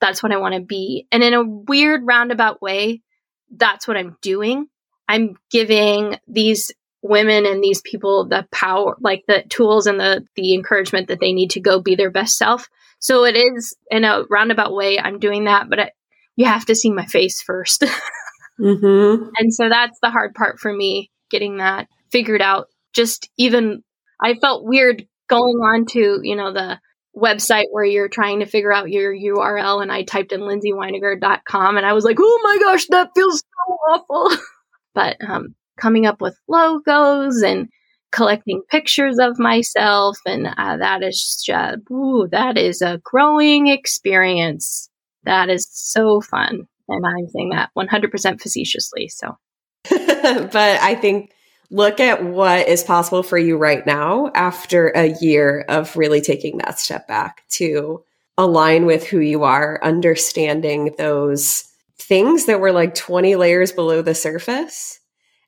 that's 0.00 0.22
what 0.22 0.32
I 0.32 0.38
want 0.38 0.54
to 0.54 0.60
be. 0.60 1.06
And 1.10 1.22
in 1.22 1.34
a 1.34 1.44
weird 1.44 2.02
roundabout 2.04 2.62
way, 2.62 3.02
that's 3.50 3.88
what 3.88 3.96
I'm 3.96 4.16
doing. 4.20 4.66
I'm 5.08 5.36
giving 5.50 6.16
these 6.26 6.70
women 7.02 7.46
and 7.46 7.62
these 7.62 7.80
people 7.80 8.26
the 8.28 8.46
power, 8.52 8.96
like 9.00 9.24
the 9.26 9.44
tools 9.48 9.86
and 9.86 9.98
the, 9.98 10.24
the 10.34 10.54
encouragement 10.54 11.08
that 11.08 11.20
they 11.20 11.32
need 11.32 11.50
to 11.50 11.60
go 11.60 11.80
be 11.80 11.94
their 11.94 12.10
best 12.10 12.36
self. 12.36 12.68
So 12.98 13.24
it 13.24 13.36
is 13.36 13.76
in 13.90 14.04
a 14.04 14.24
roundabout 14.28 14.74
way, 14.74 14.98
I'm 14.98 15.18
doing 15.18 15.44
that, 15.44 15.70
but 15.70 15.78
I, 15.78 15.90
you 16.36 16.46
have 16.46 16.66
to 16.66 16.74
see 16.74 16.90
my 16.90 17.06
face 17.06 17.42
1st 17.48 17.90
mm-hmm. 18.60 19.28
And 19.36 19.54
so 19.54 19.68
that's 19.68 19.98
the 20.02 20.10
hard 20.10 20.34
part 20.34 20.58
for 20.58 20.72
me, 20.72 21.10
getting 21.30 21.58
that 21.58 21.88
figured 22.10 22.42
out. 22.42 22.68
Just 22.92 23.30
even, 23.36 23.82
I 24.20 24.34
felt 24.34 24.64
weird 24.64 25.06
going 25.28 25.58
on 25.58 25.86
to, 25.86 26.20
you 26.22 26.34
know, 26.34 26.52
the 26.52 26.80
website 27.18 27.66
where 27.70 27.84
you're 27.84 28.08
trying 28.08 28.40
to 28.40 28.46
figure 28.46 28.72
out 28.72 28.90
your 28.90 29.14
URL 29.14 29.82
and 29.82 29.90
I 29.90 30.02
typed 30.02 30.32
in 30.32 30.40
lindsaywineinger.com 30.40 31.76
and 31.76 31.86
I 31.86 31.92
was 31.92 32.04
like, 32.04 32.18
oh 32.20 32.40
my 32.42 32.58
gosh, 32.58 32.86
that 32.86 33.10
feels 33.14 33.40
so 33.40 33.74
awful. 33.90 34.36
but 34.94 35.16
um, 35.26 35.54
coming 35.78 36.06
up 36.06 36.20
with 36.20 36.38
logos 36.48 37.42
and 37.42 37.68
collecting 38.10 38.62
pictures 38.70 39.18
of 39.18 39.38
myself 39.38 40.16
and 40.24 40.46
uh, 40.46 40.76
that 40.78 41.02
is 41.02 41.42
just, 41.44 41.90
ooh, 41.90 42.28
that 42.30 42.56
is 42.56 42.80
a 42.80 43.00
growing 43.04 43.66
experience. 43.68 44.88
That 45.24 45.50
is 45.50 45.68
so 45.70 46.20
fun. 46.20 46.66
And 46.88 47.06
I'm 47.06 47.28
saying 47.28 47.50
that 47.50 47.70
100% 47.76 48.40
facetiously. 48.40 49.08
So, 49.08 49.36
but 49.90 50.56
I 50.56 50.94
think 50.94 51.32
look 51.70 52.00
at 52.00 52.24
what 52.24 52.66
is 52.68 52.82
possible 52.82 53.22
for 53.22 53.36
you 53.36 53.56
right 53.56 53.84
now 53.86 54.30
after 54.34 54.88
a 54.88 55.14
year 55.20 55.64
of 55.68 55.96
really 55.96 56.20
taking 56.20 56.58
that 56.58 56.78
step 56.78 57.06
back 57.06 57.44
to 57.48 58.02
align 58.38 58.86
with 58.86 59.06
who 59.06 59.18
you 59.18 59.42
are, 59.42 59.78
understanding 59.82 60.94
those 60.96 61.64
things 61.98 62.46
that 62.46 62.60
were 62.60 62.72
like 62.72 62.94
20 62.94 63.36
layers 63.36 63.72
below 63.72 64.00
the 64.00 64.14
surface. 64.14 65.00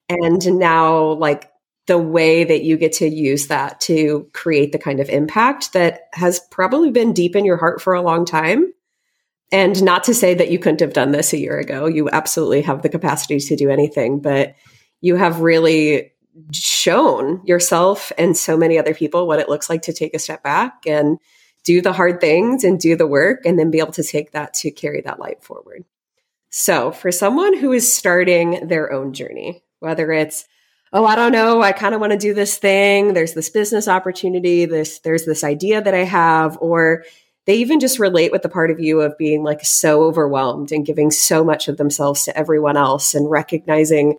And 0.08 0.44
now, 0.58 1.12
like, 1.12 1.50
the 1.86 1.98
way 1.98 2.44
that 2.44 2.62
you 2.62 2.76
get 2.76 2.92
to 2.92 3.08
use 3.08 3.46
that 3.46 3.80
to 3.80 4.28
create 4.32 4.72
the 4.72 4.78
kind 4.78 5.00
of 5.00 5.08
impact 5.08 5.72
that 5.72 6.02
has 6.12 6.40
probably 6.50 6.90
been 6.90 7.12
deep 7.12 7.34
in 7.34 7.44
your 7.44 7.56
heart 7.56 7.80
for 7.80 7.94
a 7.94 8.02
long 8.02 8.24
time. 8.24 8.72
And 9.50 9.82
not 9.82 10.04
to 10.04 10.14
say 10.14 10.34
that 10.34 10.50
you 10.50 10.58
couldn't 10.58 10.80
have 10.80 10.92
done 10.92 11.10
this 11.10 11.32
a 11.32 11.38
year 11.38 11.58
ago. 11.58 11.86
You 11.86 12.08
absolutely 12.10 12.62
have 12.62 12.82
the 12.82 12.88
capacity 12.88 13.40
to 13.40 13.56
do 13.56 13.70
anything, 13.70 14.20
but 14.20 14.54
you 15.00 15.16
have 15.16 15.40
really 15.40 16.12
shown 16.52 17.44
yourself 17.44 18.12
and 18.16 18.36
so 18.36 18.56
many 18.56 18.78
other 18.78 18.94
people 18.94 19.26
what 19.26 19.40
it 19.40 19.48
looks 19.48 19.68
like 19.68 19.82
to 19.82 19.92
take 19.92 20.14
a 20.14 20.18
step 20.18 20.42
back 20.42 20.86
and 20.86 21.18
do 21.64 21.80
the 21.80 21.92
hard 21.92 22.20
things 22.20 22.64
and 22.64 22.78
do 22.78 22.96
the 22.96 23.06
work 23.06 23.44
and 23.44 23.58
then 23.58 23.70
be 23.70 23.78
able 23.78 23.92
to 23.92 24.02
take 24.02 24.32
that 24.32 24.54
to 24.54 24.70
carry 24.70 25.00
that 25.02 25.18
light 25.18 25.42
forward. 25.42 25.84
So, 26.50 26.90
for 26.90 27.12
someone 27.12 27.56
who 27.56 27.72
is 27.72 27.92
starting 27.92 28.66
their 28.66 28.92
own 28.92 29.12
journey, 29.12 29.62
whether 29.78 30.10
it's 30.12 30.46
oh, 30.92 31.04
I 31.04 31.14
don't 31.14 31.30
know, 31.30 31.62
I 31.62 31.70
kind 31.70 31.94
of 31.94 32.00
want 32.00 32.12
to 32.12 32.18
do 32.18 32.34
this 32.34 32.58
thing, 32.58 33.14
there's 33.14 33.34
this 33.34 33.48
business 33.48 33.86
opportunity, 33.86 34.64
this 34.64 34.98
there's 35.00 35.24
this 35.24 35.44
idea 35.44 35.80
that 35.80 35.94
I 35.94 36.04
have 36.04 36.58
or 36.60 37.04
they 37.46 37.56
even 37.56 37.80
just 37.80 37.98
relate 37.98 38.32
with 38.32 38.42
the 38.42 38.48
part 38.48 38.70
of 38.70 38.80
you 38.80 39.00
of 39.00 39.16
being 39.16 39.42
like 39.42 39.64
so 39.64 40.02
overwhelmed 40.02 40.72
and 40.72 40.86
giving 40.86 41.10
so 41.10 41.44
much 41.44 41.68
of 41.68 41.76
themselves 41.76 42.24
to 42.24 42.36
everyone 42.36 42.76
else 42.76 43.14
and 43.14 43.30
recognizing 43.30 44.18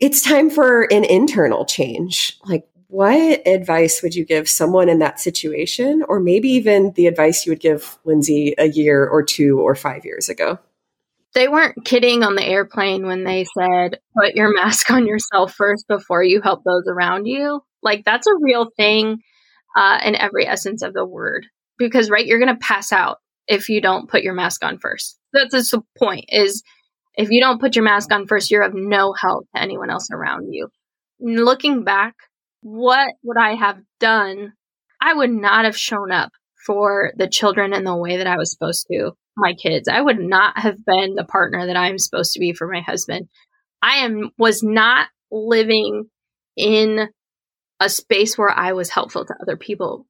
it's 0.00 0.22
time 0.22 0.50
for 0.50 0.82
an 0.92 1.04
internal 1.04 1.64
change. 1.64 2.38
Like, 2.44 2.66
what 2.88 3.46
advice 3.46 4.02
would 4.02 4.16
you 4.16 4.24
give 4.24 4.48
someone 4.48 4.88
in 4.88 4.98
that 4.98 5.20
situation, 5.20 6.02
or 6.08 6.18
maybe 6.18 6.48
even 6.48 6.92
the 6.96 7.06
advice 7.06 7.46
you 7.46 7.52
would 7.52 7.60
give 7.60 7.98
Lindsay 8.04 8.54
a 8.58 8.68
year 8.68 9.06
or 9.06 9.22
two 9.22 9.60
or 9.60 9.76
five 9.76 10.04
years 10.04 10.28
ago? 10.28 10.58
They 11.32 11.46
weren't 11.46 11.84
kidding 11.84 12.24
on 12.24 12.34
the 12.34 12.44
airplane 12.44 13.06
when 13.06 13.22
they 13.22 13.44
said, 13.44 14.00
put 14.16 14.34
your 14.34 14.52
mask 14.52 14.90
on 14.90 15.06
yourself 15.06 15.54
first 15.54 15.86
before 15.86 16.24
you 16.24 16.40
help 16.40 16.64
those 16.64 16.88
around 16.88 17.26
you. 17.26 17.60
Like, 17.82 18.04
that's 18.04 18.26
a 18.26 18.40
real 18.40 18.70
thing 18.76 19.20
uh, 19.76 20.00
in 20.04 20.16
every 20.16 20.46
essence 20.48 20.82
of 20.82 20.92
the 20.92 21.06
word. 21.06 21.46
Because, 21.78 22.10
right, 22.10 22.26
you're 22.26 22.40
going 22.40 22.52
to 22.52 22.60
pass 22.60 22.90
out 22.90 23.18
if 23.46 23.68
you 23.68 23.80
don't 23.80 24.10
put 24.10 24.22
your 24.22 24.34
mask 24.34 24.64
on 24.64 24.78
first. 24.78 25.16
That's 25.32 25.70
the 25.70 25.82
point 25.96 26.24
is 26.28 26.64
if 27.14 27.30
you 27.30 27.40
don't 27.40 27.60
put 27.60 27.76
your 27.76 27.84
mask 27.84 28.12
on 28.12 28.26
first, 28.26 28.50
you're 28.50 28.62
of 28.62 28.74
no 28.74 29.12
help 29.12 29.46
to 29.54 29.62
anyone 29.62 29.90
else 29.90 30.08
around 30.12 30.52
you. 30.52 30.68
Looking 31.20 31.84
back, 31.84 32.14
what 32.62 33.08
would 33.22 33.36
I 33.36 33.54
have 33.54 33.78
done? 33.98 34.52
I 35.00 35.14
would 35.14 35.30
not 35.30 35.64
have 35.64 35.76
shown 35.76 36.12
up 36.12 36.30
for 36.66 37.12
the 37.16 37.28
children 37.28 37.72
in 37.72 37.84
the 37.84 37.96
way 37.96 38.18
that 38.18 38.26
I 38.26 38.36
was 38.36 38.52
supposed 38.52 38.86
to, 38.90 39.12
my 39.36 39.54
kids. 39.54 39.88
I 39.88 40.00
would 40.00 40.18
not 40.18 40.58
have 40.58 40.76
been 40.84 41.14
the 41.14 41.24
partner 41.24 41.66
that 41.66 41.76
I'm 41.76 41.98
supposed 41.98 42.32
to 42.34 42.40
be 42.40 42.52
for 42.52 42.68
my 42.68 42.80
husband. 42.80 43.28
I 43.82 43.98
am 43.98 44.30
was 44.38 44.62
not 44.62 45.08
living 45.30 46.04
in 46.56 47.08
a 47.80 47.88
space 47.88 48.36
where 48.36 48.50
I 48.50 48.72
was 48.72 48.90
helpful 48.90 49.24
to 49.24 49.34
other 49.40 49.56
people. 49.56 50.06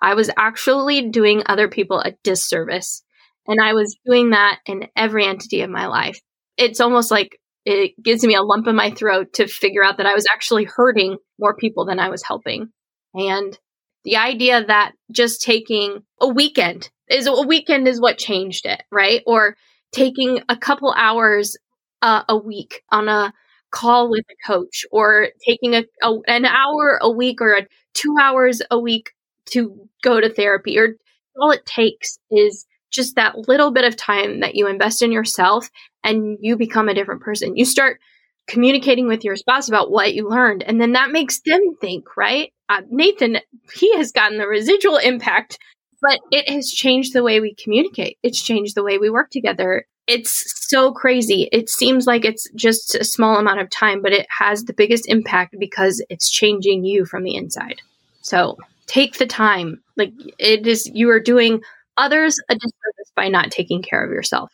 I 0.00 0.14
was 0.14 0.30
actually 0.36 1.08
doing 1.10 1.44
other 1.46 1.68
people 1.68 2.00
a 2.00 2.12
disservice. 2.24 3.04
And 3.46 3.60
I 3.60 3.74
was 3.74 3.96
doing 4.04 4.30
that 4.30 4.58
in 4.66 4.88
every 4.96 5.24
entity 5.24 5.62
of 5.62 5.70
my 5.70 5.86
life. 5.86 6.20
It's 6.56 6.80
almost 6.80 7.10
like 7.10 7.38
it 7.64 7.92
gives 8.02 8.24
me 8.24 8.34
a 8.34 8.42
lump 8.42 8.66
in 8.66 8.76
my 8.76 8.90
throat 8.90 9.34
to 9.34 9.46
figure 9.46 9.84
out 9.84 9.98
that 9.98 10.06
I 10.06 10.14
was 10.14 10.26
actually 10.32 10.64
hurting 10.64 11.16
more 11.38 11.56
people 11.56 11.84
than 11.84 11.98
I 11.98 12.08
was 12.08 12.22
helping. 12.22 12.68
And 13.14 13.58
the 14.04 14.16
idea 14.16 14.64
that 14.64 14.92
just 15.12 15.42
taking 15.42 16.02
a 16.20 16.28
weekend 16.28 16.90
is 17.08 17.26
a 17.26 17.42
weekend 17.42 17.86
is 17.86 18.00
what 18.00 18.18
changed 18.18 18.66
it, 18.66 18.82
right? 18.90 19.22
Or 19.26 19.56
taking 19.92 20.42
a 20.48 20.56
couple 20.56 20.92
hours 20.96 21.56
uh, 22.00 22.22
a 22.28 22.36
week 22.36 22.82
on 22.90 23.08
a 23.08 23.32
call 23.70 24.10
with 24.10 24.24
a 24.30 24.46
coach 24.46 24.84
or 24.90 25.28
taking 25.46 25.74
a, 25.74 25.84
a, 26.02 26.14
an 26.26 26.44
hour 26.44 26.98
a 27.00 27.10
week 27.10 27.40
or 27.40 27.54
a, 27.54 27.66
two 27.94 28.16
hours 28.20 28.60
a 28.70 28.78
week 28.78 29.12
to 29.46 29.88
go 30.02 30.20
to 30.20 30.32
therapy 30.32 30.78
or 30.78 30.96
all 31.40 31.50
it 31.50 31.64
takes 31.64 32.18
is 32.30 32.66
just 32.90 33.16
that 33.16 33.48
little 33.48 33.70
bit 33.70 33.84
of 33.84 33.96
time 33.96 34.40
that 34.40 34.54
you 34.54 34.68
invest 34.68 35.00
in 35.00 35.10
yourself 35.10 35.70
and 36.04 36.38
you 36.40 36.56
become 36.56 36.88
a 36.88 36.94
different 36.94 37.22
person. 37.22 37.56
You 37.56 37.64
start 37.64 38.00
communicating 38.46 39.06
with 39.06 39.24
your 39.24 39.36
spouse 39.36 39.68
about 39.68 39.90
what 39.90 40.14
you 40.14 40.28
learned 40.28 40.62
and 40.64 40.80
then 40.80 40.92
that 40.92 41.10
makes 41.10 41.40
them 41.40 41.76
think, 41.80 42.16
right? 42.16 42.52
Uh, 42.68 42.82
Nathan, 42.90 43.38
he 43.74 43.96
has 43.96 44.12
gotten 44.12 44.38
the 44.38 44.46
residual 44.46 44.96
impact, 44.96 45.58
but 46.00 46.18
it 46.30 46.48
has 46.48 46.70
changed 46.70 47.12
the 47.12 47.22
way 47.22 47.40
we 47.40 47.54
communicate. 47.54 48.18
It's 48.22 48.42
changed 48.42 48.74
the 48.74 48.82
way 48.82 48.98
we 48.98 49.10
work 49.10 49.30
together. 49.30 49.86
It's 50.08 50.68
so 50.68 50.92
crazy. 50.92 51.48
It 51.52 51.70
seems 51.70 52.06
like 52.06 52.24
it's 52.24 52.48
just 52.56 52.96
a 52.96 53.04
small 53.04 53.38
amount 53.38 53.60
of 53.60 53.70
time, 53.70 54.02
but 54.02 54.12
it 54.12 54.26
has 54.36 54.64
the 54.64 54.72
biggest 54.72 55.08
impact 55.08 55.54
because 55.58 56.04
it's 56.08 56.28
changing 56.28 56.84
you 56.84 57.04
from 57.04 57.22
the 57.22 57.36
inside. 57.36 57.80
So 58.22 58.56
take 58.86 59.18
the 59.18 59.26
time. 59.26 59.80
Like 59.96 60.12
it 60.38 60.66
is, 60.66 60.90
you 60.92 61.10
are 61.10 61.20
doing 61.20 61.62
others 61.96 62.40
a 62.48 62.54
disservice 62.54 63.12
by 63.14 63.28
not 63.28 63.50
taking 63.50 63.82
care 63.82 64.04
of 64.04 64.10
yourself. 64.10 64.50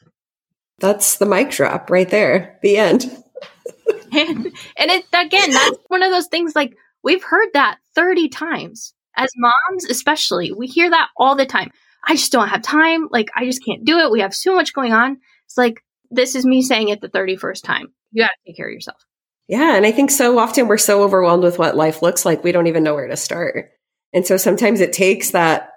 That's 0.79 1.16
the 1.16 1.26
mic 1.26 1.51
drop 1.51 1.91
right 1.91 2.09
there. 2.09 2.59
The 2.62 2.76
end. 2.76 3.05
and, 4.12 4.47
and 4.76 4.91
it 4.91 5.05
again, 5.12 5.51
that's 5.51 5.79
one 5.89 6.03
of 6.03 6.11
those 6.11 6.29
things 6.29 6.55
like 6.55 6.76
we've 7.03 7.22
heard 7.22 7.49
that 7.55 7.79
30 7.95 8.29
times. 8.29 8.95
As 9.16 9.31
moms, 9.37 9.85
especially, 9.85 10.53
we 10.53 10.68
hear 10.68 10.91
that 10.91 11.09
all 11.16 11.35
the 11.35 11.47
time. 11.47 11.72
I 12.07 12.14
just 12.14 12.31
don't 12.31 12.49
have 12.49 12.62
time. 12.62 13.09
Like, 13.11 13.31
I 13.35 13.45
just 13.45 13.64
can't 13.64 13.85
do 13.85 13.99
it. 13.99 14.12
We 14.12 14.20
have 14.20 14.33
so 14.33 14.55
much 14.55 14.72
going 14.72 14.93
on. 14.93 15.18
It's 15.47 15.59
like, 15.59 15.83
this 16.11 16.37
is 16.37 16.47
me 16.47 16.62
saying 16.62 16.91
it 16.91 17.01
the 17.01 17.09
31st 17.09 17.64
time. 17.64 17.93
You 18.12 18.22
got 18.22 18.29
to 18.29 18.37
take 18.47 18.57
care 18.57 18.68
of 18.68 18.72
yourself. 18.72 19.05
Yeah. 19.49 19.74
And 19.74 19.85
I 19.85 19.91
think 19.91 20.12
so 20.12 20.39
often 20.39 20.68
we're 20.68 20.79
so 20.79 21.03
overwhelmed 21.03 21.43
with 21.43 21.59
what 21.59 21.76
life 21.76 22.01
looks 22.01 22.24
like, 22.24 22.45
we 22.45 22.53
don't 22.53 22.68
even 22.68 22.85
know 22.85 22.95
where 22.95 23.09
to 23.09 23.16
start. 23.16 23.72
And 24.12 24.26
so 24.26 24.37
sometimes 24.37 24.81
it 24.81 24.93
takes 24.93 25.33
that 25.33 25.70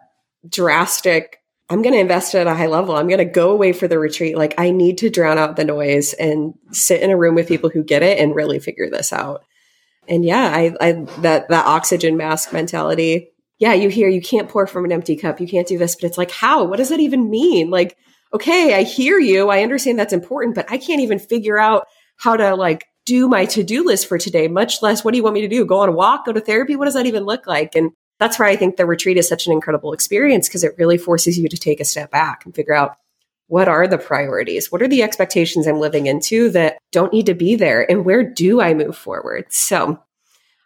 drastic 0.47 1.40
I'm 1.71 1.81
going 1.81 1.93
to 1.93 2.01
invest 2.01 2.35
at 2.35 2.47
a 2.47 2.53
high 2.53 2.67
level. 2.67 2.97
I'm 2.97 3.07
going 3.07 3.19
to 3.19 3.25
go 3.25 3.51
away 3.51 3.71
for 3.71 3.87
the 3.87 3.97
retreat. 3.97 4.37
Like 4.37 4.53
I 4.57 4.71
need 4.71 4.97
to 4.97 5.09
drown 5.09 5.37
out 5.37 5.55
the 5.55 5.63
noise 5.63 6.11
and 6.11 6.53
sit 6.71 7.01
in 7.01 7.11
a 7.11 7.17
room 7.17 7.33
with 7.33 7.47
people 7.47 7.69
who 7.69 7.81
get 7.81 8.03
it 8.03 8.19
and 8.19 8.35
really 8.35 8.59
figure 8.59 8.89
this 8.89 9.13
out. 9.13 9.45
And 10.09 10.25
yeah, 10.25 10.51
I, 10.53 10.75
I 10.81 10.91
that 11.19 11.47
that 11.47 11.65
oxygen 11.65 12.17
mask 12.17 12.51
mentality. 12.51 13.29
Yeah, 13.57 13.73
you 13.73 13.87
hear 13.87 14.09
you 14.09 14.21
can't 14.21 14.49
pour 14.49 14.67
from 14.67 14.83
an 14.83 14.91
empty 14.91 15.15
cup. 15.15 15.39
You 15.39 15.47
can't 15.47 15.67
do 15.67 15.77
this, 15.77 15.95
but 15.95 16.07
it's 16.07 16.17
like 16.17 16.31
how? 16.31 16.65
What 16.65 16.75
does 16.77 16.89
that 16.89 16.99
even 16.99 17.29
mean? 17.29 17.69
Like, 17.69 17.95
okay, 18.33 18.73
I 18.73 18.83
hear 18.83 19.17
you. 19.17 19.49
I 19.49 19.63
understand 19.63 19.97
that's 19.97 20.11
important, 20.11 20.55
but 20.55 20.69
I 20.69 20.77
can't 20.77 20.99
even 20.99 21.19
figure 21.19 21.57
out 21.57 21.87
how 22.17 22.35
to 22.35 22.53
like 22.53 22.85
do 23.05 23.29
my 23.29 23.45
to-do 23.45 23.85
list 23.85 24.07
for 24.07 24.17
today, 24.17 24.47
much 24.47 24.81
less 24.81 25.03
what 25.05 25.11
do 25.11 25.17
you 25.17 25.23
want 25.23 25.35
me 25.35 25.41
to 25.41 25.47
do? 25.47 25.65
Go 25.65 25.79
on 25.79 25.89
a 25.89 25.93
walk, 25.93 26.25
go 26.25 26.33
to 26.33 26.41
therapy? 26.41 26.75
What 26.75 26.85
does 26.85 26.93
that 26.95 27.05
even 27.05 27.23
look 27.23 27.47
like? 27.47 27.75
And 27.75 27.91
that's 28.21 28.37
why 28.37 28.49
I 28.49 28.55
think 28.55 28.77
the 28.77 28.85
retreat 28.85 29.17
is 29.17 29.27
such 29.27 29.47
an 29.47 29.51
incredible 29.51 29.93
experience 29.93 30.47
because 30.47 30.63
it 30.63 30.75
really 30.77 30.99
forces 30.99 31.39
you 31.39 31.49
to 31.49 31.57
take 31.57 31.79
a 31.79 31.85
step 31.85 32.11
back 32.11 32.45
and 32.45 32.53
figure 32.53 32.75
out 32.75 32.95
what 33.47 33.67
are 33.67 33.87
the 33.87 33.97
priorities? 33.97 34.71
What 34.71 34.83
are 34.83 34.87
the 34.87 35.01
expectations 35.01 35.65
I'm 35.65 35.79
living 35.79 36.05
into 36.05 36.49
that 36.51 36.77
don't 36.91 37.11
need 37.11 37.25
to 37.25 37.33
be 37.33 37.55
there? 37.55 37.89
And 37.89 38.05
where 38.05 38.23
do 38.23 38.61
I 38.61 38.75
move 38.75 38.95
forward? 38.95 39.51
So 39.51 39.99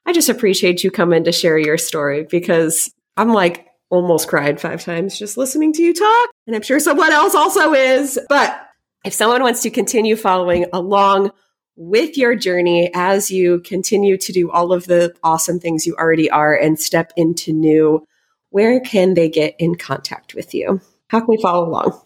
I 0.05 0.11
just 0.11 0.27
appreciate 0.27 0.83
you 0.83 0.91
coming 0.91 1.23
to 1.23 1.31
share 1.31 1.57
your 1.57 1.77
story 1.77 2.27
because 2.29 2.93
I'm 3.15 3.31
like 3.31 3.67
almost 3.89 4.27
cried 4.27 4.59
five 4.59 4.83
times 4.83 5.17
just 5.17 5.37
listening 5.37 5.71
to 5.73 5.81
you 5.81 5.93
talk. 5.93 6.29
And 6.47 6.57
I'm 6.57 6.61
sure 6.61 6.81
someone 6.81 7.13
else 7.13 7.35
also 7.35 7.73
is. 7.73 8.19
But 8.27 8.67
if 9.05 9.13
someone 9.13 9.41
wants 9.43 9.61
to 9.61 9.69
continue 9.69 10.17
following 10.17 10.65
along 10.73 11.31
with 11.75 12.17
your 12.17 12.35
journey 12.35 12.89
as 12.93 13.29
you 13.29 13.59
continue 13.61 14.17
to 14.17 14.31
do 14.31 14.49
all 14.49 14.71
of 14.71 14.85
the 14.85 15.13
awesome 15.23 15.59
things 15.59 15.85
you 15.85 15.95
already 15.95 16.29
are 16.29 16.55
and 16.55 16.79
step 16.79 17.11
into 17.17 17.51
new, 17.51 18.05
where 18.49 18.79
can 18.79 19.13
they 19.13 19.29
get 19.29 19.55
in 19.59 19.75
contact 19.75 20.33
with 20.33 20.53
you? 20.53 20.79
How 21.09 21.19
can 21.19 21.27
we 21.29 21.41
follow 21.41 21.67
along? 21.67 22.01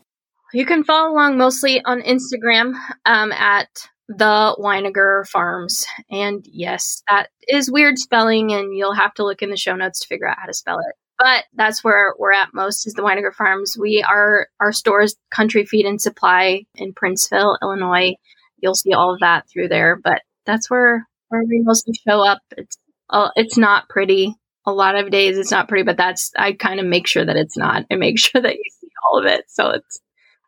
You 0.53 0.65
can 0.65 0.83
follow 0.83 1.13
along 1.13 1.37
mostly 1.37 1.83
on 1.83 2.01
Instagram 2.01 2.73
um, 3.05 3.31
at 3.31 3.69
the 4.07 4.55
Wineinger 4.59 5.27
Farms. 5.27 5.85
And 6.09 6.43
yes, 6.51 7.03
that 7.07 7.29
is 7.47 7.71
weird 7.71 7.99
spelling, 7.99 8.51
and 8.51 8.75
you'll 8.75 8.95
have 8.95 9.13
to 9.15 9.23
look 9.23 9.43
in 9.43 9.51
the 9.51 9.57
show 9.57 9.75
notes 9.75 9.99
to 9.99 10.07
figure 10.07 10.27
out 10.27 10.39
how 10.39 10.47
to 10.47 10.53
spell 10.53 10.79
it. 10.79 10.95
But 11.19 11.43
that's 11.53 11.83
where 11.83 12.15
we're 12.17 12.31
at 12.31 12.53
most 12.53 12.87
is 12.87 12.93
the 12.93 13.03
Wineinger 13.03 13.33
Farms. 13.33 13.77
We 13.79 14.03
are 14.09 14.47
our 14.59 14.71
stores 14.71 15.15
Country 15.29 15.65
Feed 15.65 15.85
and 15.85 16.01
Supply 16.01 16.63
in 16.75 16.93
Princeville, 16.93 17.57
Illinois 17.61 18.15
you'll 18.61 18.75
see 18.75 18.93
all 18.93 19.13
of 19.13 19.19
that 19.21 19.49
through 19.49 19.69
there. 19.69 19.99
But 20.01 20.21
that's 20.45 20.69
where 20.69 21.07
where 21.29 21.43
we 21.43 21.61
mostly 21.63 21.93
show 22.07 22.21
up. 22.25 22.39
It's 22.57 22.77
uh, 23.09 23.29
it's 23.35 23.57
not 23.57 23.89
pretty. 23.89 24.35
A 24.65 24.71
lot 24.71 24.95
of 24.95 25.09
days 25.09 25.37
it's 25.37 25.51
not 25.51 25.67
pretty, 25.67 25.83
but 25.83 25.97
that's 25.97 26.31
I 26.37 26.53
kind 26.53 26.79
of 26.79 26.85
make 26.85 27.07
sure 27.07 27.25
that 27.25 27.37
it's 27.37 27.57
not. 27.57 27.85
I 27.91 27.95
make 27.95 28.19
sure 28.19 28.41
that 28.41 28.55
you 28.55 28.63
see 28.79 28.87
all 29.07 29.19
of 29.19 29.25
it, 29.25 29.45
so 29.47 29.69
it's 29.71 29.99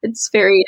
it's 0.03 0.29
very 0.31 0.63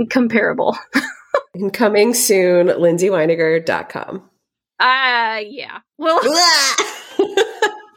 uh, 0.00 0.04
comparable. 0.08 0.76
and 1.54 1.72
coming 1.72 2.14
soon, 2.14 2.68
lindsaywineinger.com. 2.68 4.30
Uh 4.78 5.40
yeah. 5.46 5.80
Well 5.98 6.20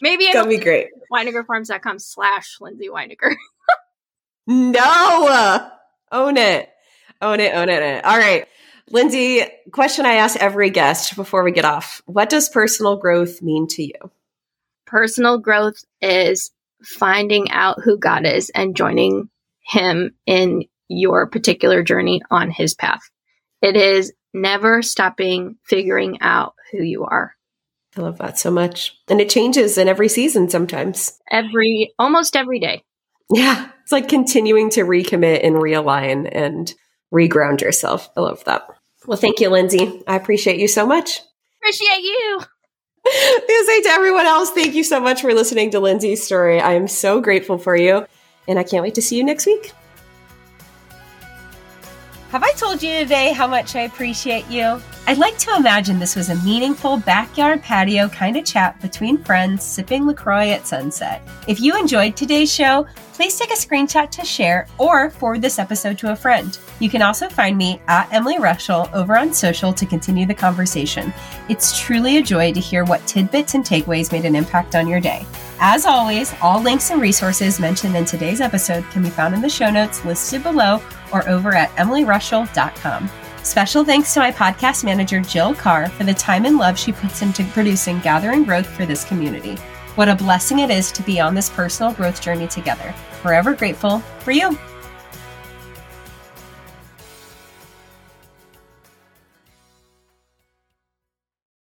maybe 0.02 0.26
it'll 0.26 0.48
be 0.48 0.58
great. 0.58 0.90
WineingerFarms.com 1.12 2.00
slash 2.00 2.58
Lindsay 2.60 2.90
Wineinger. 2.90 3.36
no. 4.48 5.70
Own 6.12 6.38
it. 6.38 6.70
Own 7.22 7.40
it, 7.40 7.56
own 7.56 7.70
it, 7.70 7.82
own 7.82 7.96
it. 7.96 8.06
All 8.06 8.18
right. 8.18 8.48
Lindsay, 8.90 9.42
question 9.72 10.06
I 10.06 10.16
ask 10.16 10.38
every 10.40 10.70
guest 10.70 11.16
before 11.16 11.44
we 11.44 11.52
get 11.52 11.66
off. 11.66 12.02
What 12.06 12.30
does 12.30 12.50
personal 12.50 12.98
growth 12.98 13.42
mean 13.42 13.68
to 13.70 13.84
you? 13.84 14.12
Personal 14.86 15.38
growth 15.40 15.84
is 16.02 16.52
finding 16.84 17.50
out 17.50 17.82
who 17.84 17.98
God 17.98 18.26
is 18.26 18.50
and 18.50 18.76
joining 18.76 19.30
him 19.62 20.14
in 20.26 20.66
your 20.90 21.28
particular 21.28 21.82
journey 21.82 22.22
on 22.30 22.52
his 22.52 22.76
path. 22.76 23.02
It 23.62 23.78
is 23.78 24.14
never 24.34 24.82
stopping 24.82 25.58
figuring 25.64 26.20
out 26.22 26.56
who 26.72 26.84
you 26.84 27.06
are. 27.06 27.36
I 27.96 28.02
love 28.02 28.18
that 28.18 28.40
so 28.40 28.52
much. 28.52 28.98
And 29.08 29.22
it 29.22 29.30
changes 29.30 29.78
in 29.78 29.88
every 29.88 30.10
season 30.10 30.50
sometimes. 30.50 31.20
Every 31.32 31.94
almost 31.98 32.36
every 32.36 32.60
day. 32.60 32.84
Yeah. 33.32 33.70
It's 33.84 33.92
like 33.92 34.10
continuing 34.10 34.70
to 34.72 34.82
recommit 34.82 35.46
and 35.46 35.56
realign 35.56 36.28
and 36.32 36.74
reground 37.14 37.62
yourself. 37.62 38.10
I 38.18 38.22
love 38.22 38.44
that. 38.46 38.68
Well, 39.06 39.18
thank 39.18 39.40
you, 39.40 39.50
Lindsay. 39.50 40.02
I 40.08 40.16
appreciate 40.16 40.60
you 40.60 40.68
so 40.68 40.86
much. 40.86 41.22
Appreciate 41.62 42.02
you. 42.02 42.42
I 43.06 43.64
say 43.68 43.82
to 43.82 43.90
everyone 43.90 44.26
else, 44.26 44.52
thank 44.52 44.76
you 44.76 44.84
so 44.84 45.00
much 45.00 45.22
for 45.22 45.34
listening 45.34 45.72
to 45.72 45.80
Lindsay's 45.80 46.24
story. 46.24 46.60
I 46.60 46.74
am 46.74 46.88
so 46.88 47.22
grateful 47.22 47.58
for 47.58 47.76
you, 47.76 48.06
and 48.48 48.58
I 48.58 48.64
can't 48.64 48.82
wait 48.82 48.96
to 48.96 49.02
see 49.02 49.18
you 49.18 49.24
next 49.24 49.46
week. 49.46 49.72
Have 52.32 52.44
I 52.44 52.52
told 52.54 52.82
you 52.82 52.98
today 53.00 53.34
how 53.34 53.46
much 53.46 53.76
I 53.76 53.82
appreciate 53.82 54.48
you? 54.50 54.82
I'd 55.06 55.18
like 55.18 55.38
to 55.40 55.56
imagine 55.58 56.00
this 56.00 56.16
was 56.16 56.30
a 56.30 56.36
meaningful 56.44 56.96
backyard 56.96 57.62
patio 57.62 58.08
kind 58.08 58.38
of 58.38 58.46
chat 58.46 58.80
between 58.82 59.18
friends 59.18 59.62
sipping 59.62 60.08
LaCroix 60.08 60.52
at 60.52 60.66
sunset. 60.66 61.22
If 61.46 61.60
you 61.60 61.78
enjoyed 61.78 62.16
today's 62.16 62.52
show, 62.52 62.88
please 63.12 63.38
take 63.38 63.52
a 63.52 63.56
screenshot 63.56 64.10
to 64.12 64.24
share 64.24 64.66
or 64.78 65.10
forward 65.10 65.42
this 65.42 65.60
episode 65.60 65.98
to 65.98 66.14
a 66.14 66.16
friend. 66.16 66.58
You 66.80 66.90
can 66.90 67.02
also 67.02 67.28
find 67.28 67.58
me 67.58 67.82
at 67.90 68.12
Emily 68.14 68.40
Rushell 68.40 68.90
over 68.94 69.18
on 69.18 69.34
social 69.34 69.74
to 69.74 69.86
continue 69.86 70.26
the 70.26 70.34
conversation. 70.34 71.14
It's 71.50 71.78
truly 71.78 72.16
a 72.18 72.24
joy 72.24 72.54
to 72.54 72.62
hear 72.62 72.86
what 72.86 73.06
tidbits 73.06 73.56
and 73.56 73.66
takeaways 73.66 74.14
made 74.14 74.24
an 74.24 74.38
impact 74.38 74.74
on 74.74 74.88
your 74.88 75.02
day. 75.02 75.26
As 75.60 75.86
always, 75.86 76.34
all 76.42 76.62
links 76.62 76.92
and 76.92 77.02
resources 77.02 77.60
mentioned 77.60 77.98
in 77.98 78.06
today's 78.06 78.40
episode 78.40 78.86
can 78.86 79.04
be 79.04 79.10
found 79.10 79.36
in 79.36 79.42
the 79.42 79.50
show 79.50 79.70
notes 79.70 80.06
listed 80.06 80.44
below 80.44 80.82
or 81.12 81.28
over 81.28 81.54
at 81.54 81.70
emilyrushell.com. 81.72 83.10
Special 83.44 83.84
thanks 83.84 84.14
to 84.14 84.22
my 84.22 84.32
podcast 84.32 84.86
manager, 84.86 85.20
Jill 85.20 85.54
Carr, 85.54 85.90
for 85.90 86.06
the 86.06 86.14
time 86.14 86.46
and 86.46 86.58
love 86.58 86.80
she 86.80 86.94
puts 86.94 87.22
into 87.22 87.44
producing 87.44 88.00
Gathering 88.00 88.46
Growth 88.46 88.66
for 88.66 88.86
this 88.86 89.04
community. 89.04 89.58
What 89.96 90.08
a 90.08 90.16
blessing 90.16 90.60
it 90.60 90.70
is 90.70 90.94
to 90.94 91.04
be 91.04 91.20
on 91.20 91.36
this 91.36 91.50
personal 91.50 91.92
growth 91.92 92.22
journey 92.22 92.48
together. 92.48 92.96
Forever 93.22 93.54
grateful 93.54 94.00
for 94.20 94.32
you. 94.32 94.58